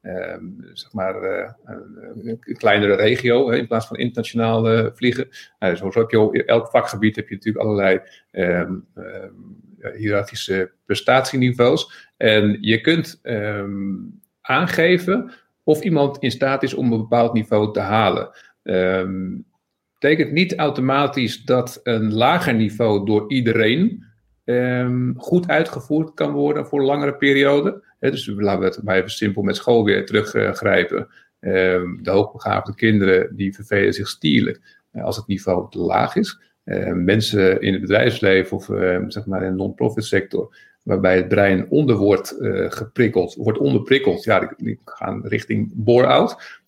uh, 0.02 0.36
zeg 0.72 0.92
maar, 0.92 1.14
een 1.64 2.38
kleinere 2.42 2.94
regio 2.94 3.50
in 3.50 3.66
plaats 3.66 3.86
van 3.86 3.96
internationaal 3.96 4.90
vliegen. 4.94 5.28
Nou, 5.58 5.76
zo 5.76 5.90
heb 5.94 6.10
je 6.10 6.44
elk 6.44 6.68
vakgebied 6.68 7.16
heb 7.16 7.28
je 7.28 7.34
natuurlijk 7.34 7.64
allerlei 7.64 8.00
um, 8.32 8.86
hiërarchische 9.96 10.72
prestatieniveaus. 10.86 12.10
En 12.16 12.58
je 12.60 12.80
kunt 12.80 13.20
aangeven 14.40 15.32
of 15.62 15.82
iemand 15.82 16.18
in 16.18 16.30
staat 16.30 16.62
is 16.62 16.74
om 16.74 16.92
een 16.92 16.98
bepaald 16.98 17.32
niveau 17.32 17.72
te 17.72 17.80
halen. 17.80 18.30
Um, 18.62 19.46
betekent 19.98 20.32
niet 20.32 20.54
automatisch 20.54 21.44
dat 21.44 21.80
een 21.82 22.14
lager 22.14 22.54
niveau 22.54 23.06
door 23.06 23.30
iedereen 23.30 24.04
um, 24.44 25.14
goed 25.16 25.48
uitgevoerd 25.48 26.14
kan 26.14 26.32
worden 26.32 26.66
voor 26.66 26.82
langere 26.82 27.14
periode. 27.14 27.82
dus 27.98 28.26
laten 28.26 28.60
we 28.60 28.66
het 28.66 28.82
maar 28.82 28.96
even 28.96 29.10
simpel 29.10 29.42
met 29.42 29.56
school 29.56 29.84
weer 29.84 30.06
teruggrijpen. 30.06 31.08
Um, 31.40 31.98
de 32.02 32.10
hoogbegaafde 32.10 32.74
kinderen 32.74 33.36
die 33.36 33.54
vervelen 33.54 33.92
zich 33.92 34.08
stierlijk 34.08 34.60
uh, 34.92 35.04
als 35.04 35.16
het 35.16 35.26
niveau 35.26 35.70
te 35.70 35.78
laag 35.78 36.16
is. 36.16 36.40
Uh, 36.64 36.92
mensen 36.92 37.60
in 37.60 37.72
het 37.72 37.80
bedrijfsleven 37.80 38.56
of 38.56 38.64
zeg 39.08 39.26
maar 39.26 39.42
in 39.42 39.50
de 39.50 39.56
non-profit 39.56 40.04
sector, 40.04 40.56
waarbij 40.82 41.16
het 41.16 41.28
brein 41.28 41.68
onder 41.68 41.96
wordt 41.96 42.36
uh, 42.40 42.70
geprikkeld, 42.70 43.34
wordt 43.34 43.58
onderprikkeld, 43.58 44.24
ja, 44.24 44.54
die, 44.56 44.80
gaan 44.84 45.26
richting 45.26 45.72
bore-out. 45.74 46.62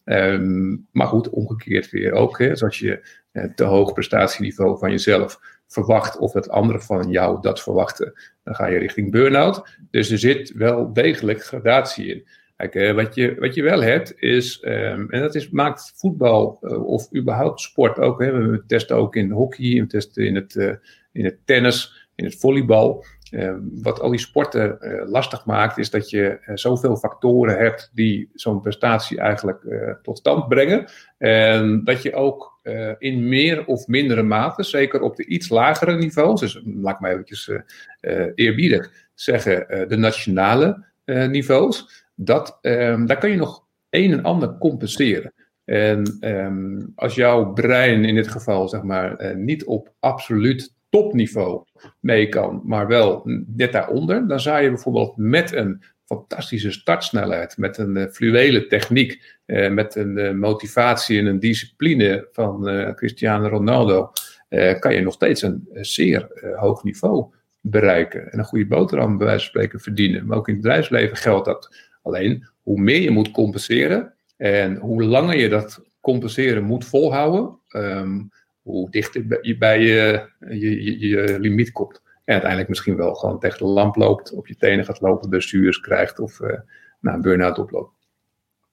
Maar 0.93 1.07
goed, 1.07 1.31
omgekeerd 1.31 1.91
weer 1.91 2.13
ook. 2.13 2.39
Hè, 2.39 2.49
dus 2.49 2.63
als 2.63 2.79
je 2.79 3.09
te 3.55 3.65
hoog 3.65 3.93
prestatieniveau 3.93 4.79
van 4.79 4.91
jezelf 4.91 5.41
verwacht 5.69 6.19
of 6.19 6.33
het 6.33 6.49
anderen 6.49 6.83
van 6.83 7.11
jou 7.11 7.41
dat 7.41 7.63
verwachten, 7.63 8.13
dan 8.45 8.55
ga 8.55 8.67
je 8.67 8.79
richting 8.79 9.11
burn-out. 9.11 9.69
Dus 9.91 10.11
er 10.11 10.19
zit 10.19 10.53
wel 10.53 10.93
degelijk 10.93 11.45
gradatie 11.45 12.07
in. 12.07 12.27
Kijk, 12.57 12.75
eh, 12.75 12.95
wat, 12.95 13.15
je, 13.15 13.35
wat 13.39 13.55
je 13.55 13.63
wel 13.63 13.83
hebt 13.83 14.21
is, 14.23 14.63
um, 14.65 15.11
en 15.11 15.21
dat 15.21 15.35
is, 15.35 15.51
maakt 15.51 15.93
voetbal 15.95 16.59
uh, 16.63 16.87
of 16.87 17.15
überhaupt 17.15 17.61
sport 17.61 17.99
ook, 17.99 18.21
hè, 18.23 18.33
we 18.33 18.63
testen 18.67 18.97
ook 18.97 19.17
in 19.17 19.31
hockey, 19.31 19.81
we 19.81 19.87
testen 19.87 20.27
in 20.27 20.35
het, 20.35 20.55
uh, 20.55 20.75
in 21.13 21.25
het 21.25 21.39
tennis, 21.45 22.09
in 22.15 22.25
het 22.25 22.37
volleybal. 22.37 23.05
Ehm, 23.31 23.59
wat 23.83 24.01
al 24.01 24.11
die 24.11 24.19
sporten 24.19 24.79
lastig 25.07 25.45
maakt, 25.45 25.79
is 25.79 25.91
dat 25.91 26.11
je 26.11 26.39
zoveel 26.55 26.97
factoren 26.97 27.59
hebt 27.59 27.91
die 27.95 28.31
zo'n 28.35 28.61
prestatie 28.61 29.19
eigenlijk 29.19 29.63
tot 30.03 30.19
stand 30.19 30.49
brengen. 30.49 30.87
En 31.19 31.85
dat 31.85 32.03
je 32.03 32.15
ook 32.15 32.61
in 32.99 33.29
meer 33.29 33.67
of 33.67 33.87
mindere 33.87 34.23
mate, 34.23 34.63
zeker 34.63 35.01
op 35.01 35.17
de 35.17 35.27
iets 35.27 35.49
lagere 35.49 35.97
niveaus, 35.97 36.41
dus 36.41 36.61
laat 36.65 36.95
ik 36.95 37.01
maar 37.01 37.11
eventjes 37.13 37.51
eerbiedig 38.35 38.91
zeggen, 39.15 39.89
de 39.89 39.97
nationale 39.97 40.85
niveaus, 41.05 42.05
dat, 42.15 42.59
um, 42.63 43.07
daar 43.07 43.19
kan 43.19 43.31
je 43.31 43.37
nog 43.37 43.65
een 43.91 44.13
en 44.13 44.23
ander 44.23 44.59
compenseren. 44.59 45.33
En 45.65 46.17
um, 46.21 46.93
als 46.95 47.15
jouw 47.15 47.53
brein 47.53 48.05
in 48.05 48.15
dit 48.15 48.29
geval 48.29 48.69
zeg 48.69 48.83
maar, 48.83 49.37
niet 49.37 49.65
op 49.65 49.93
absoluut 50.01 50.75
topniveau 50.97 51.65
mee 52.01 52.29
kan, 52.29 52.61
maar 52.65 52.87
wel 52.87 53.23
net 53.47 53.73
daaronder, 53.73 54.29
dan 54.29 54.41
zou 54.41 54.63
je 54.63 54.69
bijvoorbeeld 54.69 55.17
met 55.17 55.53
een 55.53 55.83
fantastische 56.05 56.71
startsnelheid, 56.71 57.57
met 57.57 57.79
een 57.79 57.97
uh, 57.97 58.07
fluwele 58.07 58.67
techniek, 58.67 59.37
uh, 59.47 59.71
met 59.71 59.95
een 59.95 60.39
motivatie 60.39 61.19
en 61.19 61.27
een 61.27 61.41
discipline 61.41 62.29
van 62.33 62.69
Cristiano 62.95 63.49
Ronaldo, 63.49 64.11
kan 64.79 64.95
je 64.95 65.01
nog 65.01 65.15
steeds 65.15 65.43
een 65.43 65.69
zeer 65.73 66.29
hoog 66.57 66.85
niveau 66.85 67.27
bereiken. 67.61 68.33
En 68.33 68.39
een 68.39 68.45
goede 68.45 68.67
boterham 68.67 69.17
bij 69.19 69.27
wijze 69.27 69.41
van 69.41 69.49
spreken 69.49 69.81
verdienen. 69.81 70.27
Maar 70.27 70.37
ook 70.37 70.49
in 70.49 70.55
het 70.55 70.63
bedrijfsleven 70.63 71.17
geldt 71.17 71.45
dat. 71.45 71.77
Alleen, 72.03 72.47
hoe 72.63 72.81
meer 72.81 73.01
je 73.01 73.11
moet 73.11 73.31
compenseren 73.31 74.15
en 74.37 74.77
hoe 74.77 75.05
langer 75.05 75.37
je 75.37 75.49
dat 75.49 75.85
compenseren 76.01 76.63
moet 76.63 76.85
volhouden, 76.85 77.59
um, 77.69 78.31
hoe 78.67 78.91
dichter 78.91 79.39
je 79.41 79.59
bij 79.59 79.81
je, 79.81 80.29
je, 80.49 80.85
je, 80.85 81.09
je, 81.09 81.41
limiet 81.41 81.73
komt. 81.73 82.03
En 82.25 82.33
uiteindelijk 82.33 82.69
misschien 82.69 82.97
wel 82.97 83.15
gewoon 83.15 83.39
tegen 83.39 83.59
de 83.59 83.65
lamp 83.65 83.97
loopt, 83.97 84.33
op 84.33 84.47
je 84.47 84.57
tenen 84.57 84.85
gaat 84.85 85.01
lopen, 85.01 85.29
blessures 85.29 85.81
krijgt 85.81 86.19
of 86.19 86.41
uh, 86.41 86.59
een 87.01 87.21
burn-out 87.21 87.59
oploopt. 87.59 87.95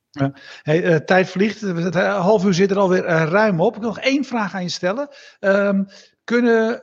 Ja. 0.10 0.34
Hey, 0.62 0.84
uh, 0.84 0.96
tijd 0.96 1.30
vliegt, 1.30 1.62
het 1.62 1.96
half 1.96 2.46
uur 2.46 2.54
zit 2.54 2.72
er 2.72 2.78
alweer 2.78 3.06
uh, 3.06 3.24
ruim 3.30 3.62
op. 3.62 3.76
Ik 3.76 3.82
wil 3.82 3.90
nog 3.90 4.00
één 4.00 4.24
vraag 4.24 4.54
aan 4.54 4.64
je 4.64 4.70
stellen. 4.70 5.10
Um, 5.40 5.88
kunnen 6.24 6.82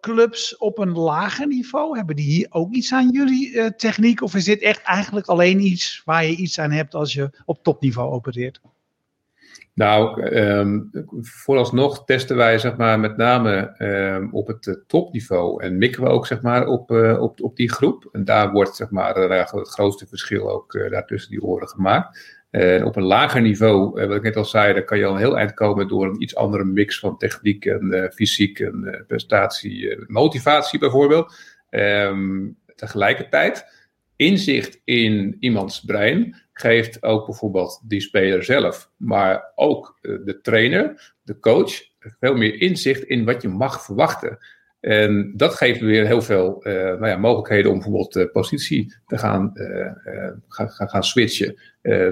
clubs 0.00 0.56
op 0.56 0.78
een 0.78 0.92
lager 0.92 1.46
niveau, 1.46 1.96
hebben 1.96 2.16
die 2.16 2.24
hier 2.24 2.46
ook 2.50 2.72
iets 2.72 2.92
aan 2.92 3.10
jullie 3.10 3.74
techniek? 3.74 4.22
Of 4.22 4.34
is 4.34 4.44
dit 4.44 4.62
echt 4.62 4.82
eigenlijk 4.82 5.26
alleen 5.26 5.60
iets 5.60 6.02
waar 6.04 6.24
je 6.24 6.36
iets 6.36 6.58
aan 6.58 6.70
hebt 6.70 6.94
als 6.94 7.12
je 7.12 7.42
op 7.44 7.62
topniveau 7.62 8.12
opereert? 8.12 8.60
Nou, 9.74 10.22
um, 10.36 10.90
vooralsnog 11.20 12.04
testen 12.04 12.36
wij 12.36 12.58
zeg 12.58 12.76
maar, 12.76 13.00
met 13.00 13.16
name 13.16 13.74
um, 13.78 14.28
op 14.32 14.46
het 14.46 14.66
uh, 14.66 14.74
topniveau 14.86 15.62
en 15.62 15.78
mikken 15.78 16.02
we 16.02 16.08
ook 16.08 16.26
zeg 16.26 16.42
maar, 16.42 16.66
op, 16.66 16.90
op, 17.20 17.42
op 17.42 17.56
die 17.56 17.72
groep. 17.72 18.08
En 18.12 18.24
daar 18.24 18.50
wordt 18.50 18.76
zeg 18.76 18.90
maar, 18.90 19.16
het 19.16 19.68
grootste 19.68 20.06
verschil 20.06 20.50
ook 20.50 20.72
daartussen 20.90 21.30
die 21.30 21.42
oren 21.42 21.68
gemaakt. 21.68 22.42
Uh, 22.54 22.84
op 22.84 22.96
een 22.96 23.02
lager 23.02 23.40
niveau, 23.40 24.00
uh, 24.00 24.06
wat 24.06 24.16
ik 24.16 24.22
net 24.22 24.36
al 24.36 24.44
zei, 24.44 24.72
daar 24.72 24.84
kan 24.84 24.98
je 24.98 25.06
al 25.06 25.16
heel 25.16 25.38
eind 25.38 25.54
komen 25.54 25.88
door 25.88 26.06
een 26.06 26.22
iets 26.22 26.36
andere 26.36 26.64
mix 26.64 26.98
van 26.98 27.18
techniek 27.18 27.64
en 27.64 27.94
uh, 27.94 28.10
fysiek 28.10 28.58
en 28.58 29.04
prestatie, 29.06 30.04
motivatie 30.06 30.78
bijvoorbeeld. 30.78 31.34
Um, 31.70 32.56
tegelijkertijd, 32.74 33.83
inzicht 34.16 34.80
in 34.84 35.36
iemands 35.40 35.80
brein 35.80 36.42
geeft 36.52 37.02
ook 37.02 37.26
bijvoorbeeld 37.26 37.80
die 37.84 38.00
speler 38.00 38.44
zelf, 38.44 38.90
maar 38.96 39.52
ook 39.54 39.98
de 40.00 40.38
trainer, 40.42 41.14
de 41.22 41.38
coach, 41.38 41.82
veel 41.98 42.36
meer 42.36 42.60
inzicht 42.60 43.02
in 43.02 43.24
wat 43.24 43.42
je 43.42 43.48
mag 43.48 43.84
verwachten. 43.84 44.38
En 44.84 45.32
dat 45.36 45.54
geeft 45.54 45.80
weer 45.80 46.06
heel 46.06 46.22
veel 46.22 46.66
uh, 46.66 46.74
nou 46.74 47.06
ja, 47.06 47.16
mogelijkheden 47.16 47.70
om 47.70 47.78
bijvoorbeeld 47.78 48.32
positie 48.32 48.94
te 49.06 49.18
gaan, 49.18 49.50
uh, 49.54 50.30
gaan, 50.48 50.88
gaan 50.88 51.04
switchen. 51.04 51.56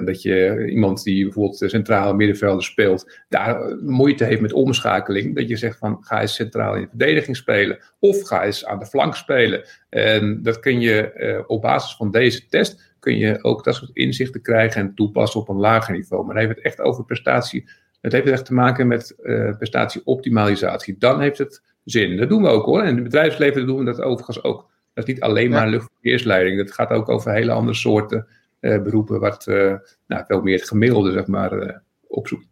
dat 0.05 0.23
je 0.23 0.67
iemand 0.69 1.03
die 1.03 1.25
bijvoorbeeld 1.25 1.71
centrale 1.71 2.15
middenvelder 2.15 2.65
speelt, 2.65 3.19
daar 3.29 3.77
moeite 3.81 4.25
heeft 4.25 4.41
met 4.41 4.53
omschakeling. 4.53 5.37
Dat 5.37 5.49
je 5.49 5.57
zegt 5.57 5.79
van 5.79 5.99
ga 6.01 6.21
eens 6.21 6.35
centraal 6.35 6.75
in 6.75 6.83
de 6.83 6.89
verdediging 6.89 7.37
spelen 7.37 7.79
of 7.99 8.23
ga 8.23 8.45
eens 8.45 8.65
aan 8.65 8.79
de 8.79 8.87
flank 8.87 9.17
spelen. 9.17 9.65
En 9.89 10.43
dat 10.43 10.61
kun 10.61 10.81
je 10.81 11.45
op 11.47 11.63
basis 11.63 11.97
van 11.97 12.11
deze 12.11 12.47
test 12.47 12.95
kun 12.99 13.17
je 13.17 13.45
ook 13.45 13.65
dat 13.65 13.75
soort 13.75 13.91
inzichten 13.93 14.43
krijgen 14.43 14.81
en 14.81 14.95
toepassen 14.95 15.41
op 15.41 15.49
een 15.49 15.57
lager 15.57 15.95
niveau. 15.95 16.25
Maar 16.25 16.35
dan 16.35 16.45
heeft 16.45 16.57
het 16.57 16.65
echt 16.65 16.81
over 16.81 17.05
prestatie. 17.05 17.69
Het 18.01 18.13
heeft 18.13 18.29
echt 18.29 18.45
te 18.45 18.55
maken 18.55 18.87
met 18.87 19.15
prestatieoptimalisatie. 19.59 20.97
Dan 20.99 21.21
heeft 21.21 21.39
het 21.39 21.63
zin. 21.85 22.17
Dat 22.17 22.29
doen 22.29 22.43
we 22.43 22.49
ook 22.49 22.65
hoor. 22.65 22.81
En 22.81 22.89
in 22.89 22.95
het 22.95 23.05
bedrijfsleven 23.05 23.67
doen 23.67 23.79
we 23.79 23.85
dat 23.85 24.01
overigens 24.01 24.43
ook. 24.43 24.71
Dat 24.95 25.09
is 25.09 25.15
niet 25.15 25.23
alleen 25.23 25.51
maar 25.51 25.69
luchtverkeersleiding. 25.69 26.59
Dat 26.59 26.73
gaat 26.73 26.91
ook 26.91 27.09
over 27.09 27.33
hele 27.33 27.53
andere 27.53 27.77
soorten 27.77 28.27
uh, 28.61 28.83
beroepen, 28.83 29.21
wat 29.21 29.47
uh, 29.47 29.75
nou, 30.07 30.25
veel 30.27 30.41
meer 30.41 30.59
het 30.59 30.69
gemiddelde 30.69 31.13
zeg 31.13 31.27
maar, 31.27 31.53
uh, 31.53 31.77
opzoekt. 32.07 32.47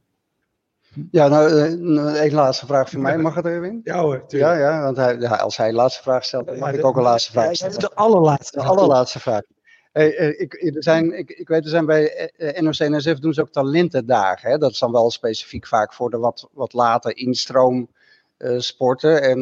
Ja, 1.11 1.29
nou, 1.29 2.17
één 2.17 2.33
laatste 2.33 2.67
vraag 2.67 2.91
voor 2.91 3.01
mij. 3.01 3.19
Mag 3.19 3.35
het 3.35 3.45
Erwin? 3.45 3.81
Ja 3.85 4.01
hoor, 4.01 4.25
Ja, 4.29 4.55
ja, 4.55 4.83
want 4.83 4.97
hij, 4.97 5.19
ja, 5.19 5.37
als 5.37 5.57
hij 5.57 5.69
de 5.69 5.77
laatste 5.77 6.03
vraag 6.03 6.25
stelt, 6.25 6.47
dan 6.47 6.59
mag 6.59 6.73
ik 6.73 6.85
ook 6.85 6.97
een 6.97 7.03
laatste 7.03 7.31
vraag 7.31 7.55
stellen. 7.55 7.79
De 7.79 7.95
allerlaatste. 7.95 8.59
De 8.59 8.65
allerlaatste 8.65 9.21
vraag. 9.21 9.43
Hey, 9.93 10.11
ik, 10.37 10.75
er 10.75 10.83
zijn, 10.83 11.19
ik, 11.19 11.31
ik 11.31 11.49
weet, 11.49 11.65
er 11.65 11.71
zijn 11.71 11.87
bij 11.87 12.31
NOC-NSF 12.61 13.19
doen 13.19 13.35
ze 13.35 13.41
ook 13.41 13.53
talentendagen. 13.53 14.51
Hè? 14.51 14.59
Dat 14.59 14.71
is 14.71 14.79
dan 14.79 14.93
wel 14.93 15.11
specifiek 15.11 15.67
vaak 15.67 15.93
voor 15.93 16.11
de 16.11 16.19
wat, 16.19 16.49
wat 16.53 16.73
later 16.73 17.17
instroom 17.17 17.89
sporten. 18.57 19.23
En 19.23 19.39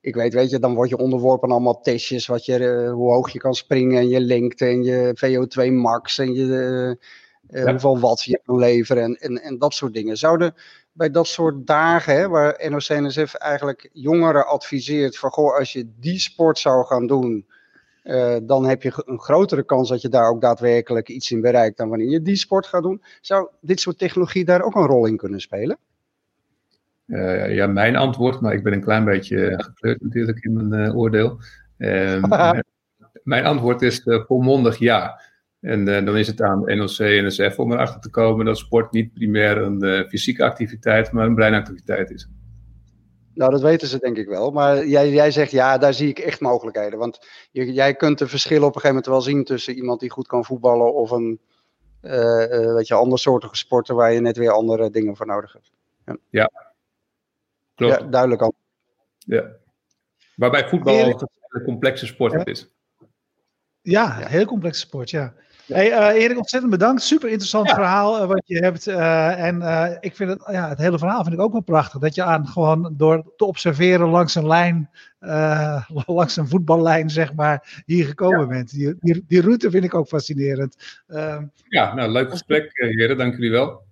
ik 0.00 0.14
weet, 0.14 0.34
weet 0.34 0.50
je, 0.50 0.58
dan 0.58 0.74
word 0.74 0.88
je 0.88 0.96
onderworpen 0.96 1.48
aan 1.48 1.54
allemaal 1.54 1.80
testjes, 1.80 2.26
wat 2.26 2.44
je, 2.44 2.88
hoe 2.94 3.12
hoog 3.12 3.30
je 3.30 3.38
kan 3.38 3.54
springen 3.54 3.98
en 3.98 4.08
je 4.08 4.20
lengte 4.20 4.66
en 4.66 4.82
je 4.82 5.16
VO2 5.16 5.72
max 5.72 6.18
en 6.18 6.34
je, 6.34 6.46
ja. 7.48 7.70
hoeveel 7.70 7.98
watt 7.98 8.22
je 8.22 8.40
kan 8.44 8.58
leveren 8.58 9.02
en, 9.02 9.14
en, 9.14 9.42
en 9.42 9.58
dat 9.58 9.74
soort 9.74 9.94
dingen. 9.94 10.16
Zouden 10.16 10.54
bij 10.94 11.10
dat 11.10 11.26
soort 11.26 11.66
dagen, 11.66 12.14
hè, 12.14 12.28
waar 12.28 12.70
NOC-NSF 12.70 13.34
eigenlijk 13.34 13.90
jongeren 13.92 14.46
adviseert 14.46 15.18
van, 15.18 15.30
goh, 15.30 15.58
als 15.58 15.72
je 15.72 15.92
die 16.00 16.18
sport 16.18 16.58
zou 16.58 16.84
gaan 16.84 17.06
doen, 17.06 17.46
uh, 18.04 18.36
dan 18.42 18.64
heb 18.64 18.82
je 18.82 18.92
een 19.06 19.20
grotere 19.20 19.64
kans 19.64 19.88
dat 19.88 20.02
je 20.02 20.08
daar 20.08 20.28
ook 20.28 20.40
daadwerkelijk 20.40 21.08
iets 21.08 21.30
in 21.30 21.40
bereikt 21.40 21.76
dan 21.76 21.88
wanneer 21.88 22.10
je 22.10 22.22
die 22.22 22.36
sport 22.36 22.66
gaat 22.66 22.82
doen. 22.82 23.02
Zou 23.20 23.48
dit 23.60 23.80
soort 23.80 23.98
technologie 23.98 24.44
daar 24.44 24.62
ook 24.62 24.74
een 24.74 24.86
rol 24.86 25.06
in 25.06 25.16
kunnen 25.16 25.40
spelen? 25.40 25.78
Uh, 27.06 27.54
ja, 27.54 27.66
mijn 27.66 27.96
antwoord, 27.96 28.40
maar 28.40 28.52
ik 28.54 28.62
ben 28.62 28.72
een 28.72 28.84
klein 28.84 29.04
beetje 29.04 29.54
gekleurd 29.56 30.02
natuurlijk 30.02 30.44
in 30.44 30.68
mijn 30.68 30.88
uh, 30.88 30.96
oordeel. 30.96 31.40
mijn 33.22 33.44
antwoord 33.44 33.82
is 33.82 34.02
volmondig 34.26 34.78
ja. 34.78 35.20
En 35.60 35.84
dan 35.84 36.16
is 36.16 36.26
het 36.26 36.42
aan 36.42 36.76
NOC 36.76 36.98
en 36.98 37.26
NSF 37.26 37.58
om 37.58 37.72
erachter 37.72 38.00
te 38.00 38.10
komen 38.10 38.44
dat 38.44 38.58
sport 38.58 38.92
niet 38.92 39.12
primair 39.12 39.58
een 39.58 40.08
fysieke 40.08 40.44
activiteit, 40.44 41.12
maar 41.12 41.26
een 41.26 41.34
breinactiviteit 41.34 42.10
is. 42.10 42.28
Nou, 43.34 43.50
dat 43.50 43.62
weten 43.62 43.88
ze 43.88 43.98
denk 43.98 44.16
ik 44.16 44.28
wel. 44.28 44.50
Maar 44.50 44.86
jij, 44.86 45.10
jij 45.10 45.30
zegt 45.30 45.50
ja, 45.50 45.78
daar 45.78 45.94
zie 45.94 46.08
ik 46.08 46.18
echt 46.18 46.40
mogelijkheden. 46.40 46.98
Want 46.98 47.18
je, 47.50 47.72
jij 47.72 47.94
kunt 47.94 48.18
de 48.18 48.28
verschillen 48.28 48.66
op 48.66 48.74
een 48.74 48.80
gegeven 48.80 48.96
moment 48.96 49.06
wel 49.06 49.34
zien 49.34 49.44
tussen 49.44 49.74
iemand 49.74 50.00
die 50.00 50.10
goed 50.10 50.26
kan 50.26 50.44
voetballen 50.44 50.94
of 50.94 51.10
een 51.10 51.40
weet 52.74 52.88
je, 52.88 52.94
andersoortige 52.94 53.56
sporten 53.56 53.94
waar 53.94 54.12
je 54.12 54.20
net 54.20 54.36
weer 54.36 54.50
andere 54.50 54.90
dingen 54.90 55.16
voor 55.16 55.26
nodig 55.26 55.52
hebt. 55.52 55.70
Ja, 56.06 56.16
ja. 56.30 56.73
Klopt. 57.74 58.00
Ja, 58.00 58.06
duidelijk 58.06 58.42
al. 58.42 58.54
Ja. 59.18 59.44
Waarbij 60.36 60.68
voetbal 60.68 61.28
een 61.48 61.62
complexe 61.64 62.06
sport 62.06 62.32
ja. 62.32 62.44
is. 62.44 62.68
Ja, 63.82 64.22
een 64.22 64.28
heel 64.28 64.44
complexe 64.44 64.80
sport, 64.80 65.10
ja. 65.10 65.34
Hey, 65.66 65.90
uh, 65.90 66.22
Erik, 66.22 66.36
ontzettend 66.36 66.72
bedankt. 66.72 67.02
Super 67.02 67.28
interessant 67.28 67.68
ja. 67.68 67.74
verhaal 67.74 68.22
uh, 68.22 68.26
wat 68.28 68.42
je 68.46 68.58
hebt. 68.58 68.88
Uh, 68.88 69.44
en 69.44 69.62
ik 70.00 70.16
vind 70.16 70.30
het, 70.30 70.42
ja, 70.50 70.68
het 70.68 70.78
hele 70.78 70.98
verhaal 70.98 71.22
vind 71.22 71.34
ik 71.34 71.40
ook 71.40 71.52
wel 71.52 71.60
prachtig. 71.60 72.00
Dat 72.00 72.14
je 72.14 72.22
aan 72.22 72.46
gewoon 72.46 72.94
door 72.96 73.32
te 73.36 73.44
observeren 73.44 74.08
langs 74.08 74.34
een 74.34 74.46
lijn, 74.46 74.90
langs 76.06 76.36
een 76.36 76.48
voetballijn, 76.48 77.10
zeg 77.10 77.34
maar, 77.34 77.82
hier 77.86 78.06
gekomen 78.06 78.40
ja. 78.40 78.46
bent. 78.46 78.70
Die, 78.70 78.94
die, 79.00 79.24
die, 79.28 79.40
route 79.40 79.70
vind 79.70 79.84
ik 79.84 79.94
ook 79.94 80.08
fascinerend. 80.08 81.02
Ehm, 81.06 81.44
ja, 81.68 81.94
nou, 81.94 82.10
leuk 82.10 82.30
gesprek, 82.30 82.70
heren. 82.72 83.18
Dank 83.18 83.34
jullie 83.34 83.50
wel. 83.50 83.82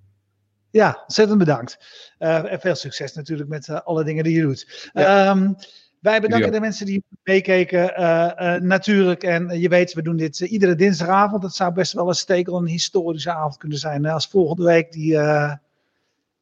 Ja, 0.73 1.01
ontzettend 1.03 1.39
bedankt. 1.39 1.79
en 2.19 2.61
veel 2.61 2.75
succes 2.75 3.15
natuurlijk 3.15 3.49
met 3.49 3.85
alle 3.85 4.05
dingen 4.05 4.25
die 4.25 4.37
je 4.37 4.43
doet. 4.43 4.91
Ja. 4.93 5.31
Um, 5.31 5.57
wij 6.01 6.21
bedanken 6.21 6.47
ja. 6.47 6.55
de 6.55 6.61
mensen 6.61 6.87
die 6.87 7.05
meekeken 7.23 8.01
uh, 8.01 8.31
uh, 8.39 8.55
natuurlijk. 8.55 9.23
En 9.23 9.61
je 9.61 9.69
weet, 9.69 9.93
we 9.93 10.03
doen 10.03 10.17
dit 10.17 10.41
uh, 10.41 10.53
iedere 10.53 10.75
dinsdagavond. 10.75 11.43
Dat 11.43 11.55
zou 11.55 11.73
best 11.73 11.93
wel 11.93 12.09
een 12.09 12.15
stekel 12.15 12.59
een 12.59 12.67
historische 12.67 13.33
avond 13.33 13.57
kunnen 13.57 13.79
zijn. 13.79 14.07
Als 14.07 14.27
volgende 14.27 14.65
week 14.65 14.93
die... 14.93 15.21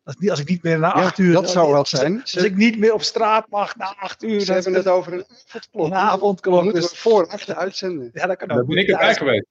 Als, 0.05 0.31
als, 0.31 0.41
ik 0.41 0.49
niet 0.49 0.63
meer 0.63 0.79
na 0.79 0.93
acht 0.93 1.17
ja, 1.17 1.25
uur... 1.25 1.33
Dat 1.33 1.51
zou 1.51 1.73
wel 1.73 1.87
zijn. 1.87 2.21
Als 2.21 2.35
ik 2.35 2.57
niet 2.57 2.79
meer 2.79 2.93
op 2.93 3.03
straat 3.03 3.47
mag 3.49 3.77
na 3.77 3.97
acht 3.99 4.23
uur... 4.23 4.41
Ze 4.41 4.53
hebben 4.53 4.75
het 4.75 4.89
over 4.89 5.13
een 5.13 5.25
avondklok. 5.25 5.87
Een 5.87 5.95
avondklok. 5.95 6.73
Dus... 6.73 6.91
we 6.91 6.97
voor 6.97 7.29
achter 7.29 7.55
uitzenden. 7.55 8.11
Ja, 8.13 8.27
dat 8.27 8.37
kan 8.37 8.51
ook. 8.51 8.57
Daar 8.57 8.67
ben 8.67 8.77
ik 8.77 8.89
erbij 8.89 9.15
geweest. 9.15 9.47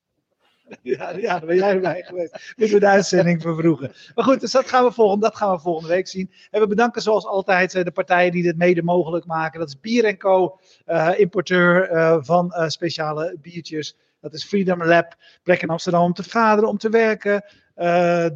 Ja, 0.82 1.10
ja, 1.10 1.40
ben 1.40 1.56
jij 1.56 1.70
erbij 1.70 2.04
geweest. 2.04 2.54
Moeten 2.56 2.76
we 2.76 2.82
de 2.82 2.88
uitzending 2.88 3.42
vervroegen. 3.42 3.92
Maar 4.16 4.26
goed, 4.26 4.40
dus 4.40 4.52
dat 4.52 4.68
gaan, 4.68 4.84
we 4.84 4.92
volgende, 4.92 5.26
dat 5.26 5.36
gaan 5.36 5.52
we 5.52 5.60
volgende 5.60 5.94
week 5.94 6.08
zien. 6.08 6.32
En 6.52 6.62
we 6.62 6.68
bedanken 6.68 7.02
zoals 7.02 7.26
altijd 7.26 7.72
de 7.72 7.92
partijen 7.92 8.32
die 8.32 8.44
dit 8.44 8.58
mede 8.58 8.84
mogelijk 8.84 9.26
maken. 9.26 9.60
Dat 9.60 9.68
is 9.68 9.80
Bier 9.80 10.18
Co, 10.18 10.60
uh, 10.88 11.10
importeur 11.20 11.92
uh, 11.92 12.18
van 12.20 12.54
speciale 12.68 13.38
biertjes. 13.42 13.98
Dat 14.22 14.34
is 14.34 14.44
Freedom 14.44 14.84
Lab, 14.84 15.16
plek 15.44 15.62
in 15.62 15.70
Amsterdam 15.70 16.04
om 16.04 16.14
te 16.14 16.24
vergaderen, 16.24 16.70
om 16.70 16.78
te 16.78 16.90
werken. 16.90 17.44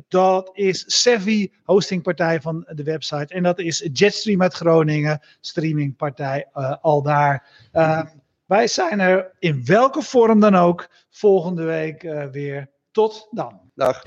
Dat 0.07 0.49
is 0.53 0.83
Sevi, 1.01 1.53
hostingpartij 1.63 2.41
van 2.41 2.65
de 2.69 2.83
website. 2.83 3.33
En 3.33 3.43
dat 3.43 3.59
is 3.59 3.89
Jetstream 3.93 4.41
uit 4.41 4.53
Groningen, 4.53 5.21
streamingpartij 5.39 6.47
al 6.81 7.01
daar. 7.01 7.47
Uh, 7.73 8.01
wij 8.53 8.67
zijn 8.67 8.99
er 8.99 9.31
in 9.39 9.65
welke 9.65 10.01
vorm 10.01 10.39
dan 10.39 10.55
ook 10.55 10.89
volgende 11.09 11.63
week 11.63 12.01
weer. 12.31 12.69
Tot 12.91 13.27
dan. 13.31 13.59
Dag. 13.75 14.03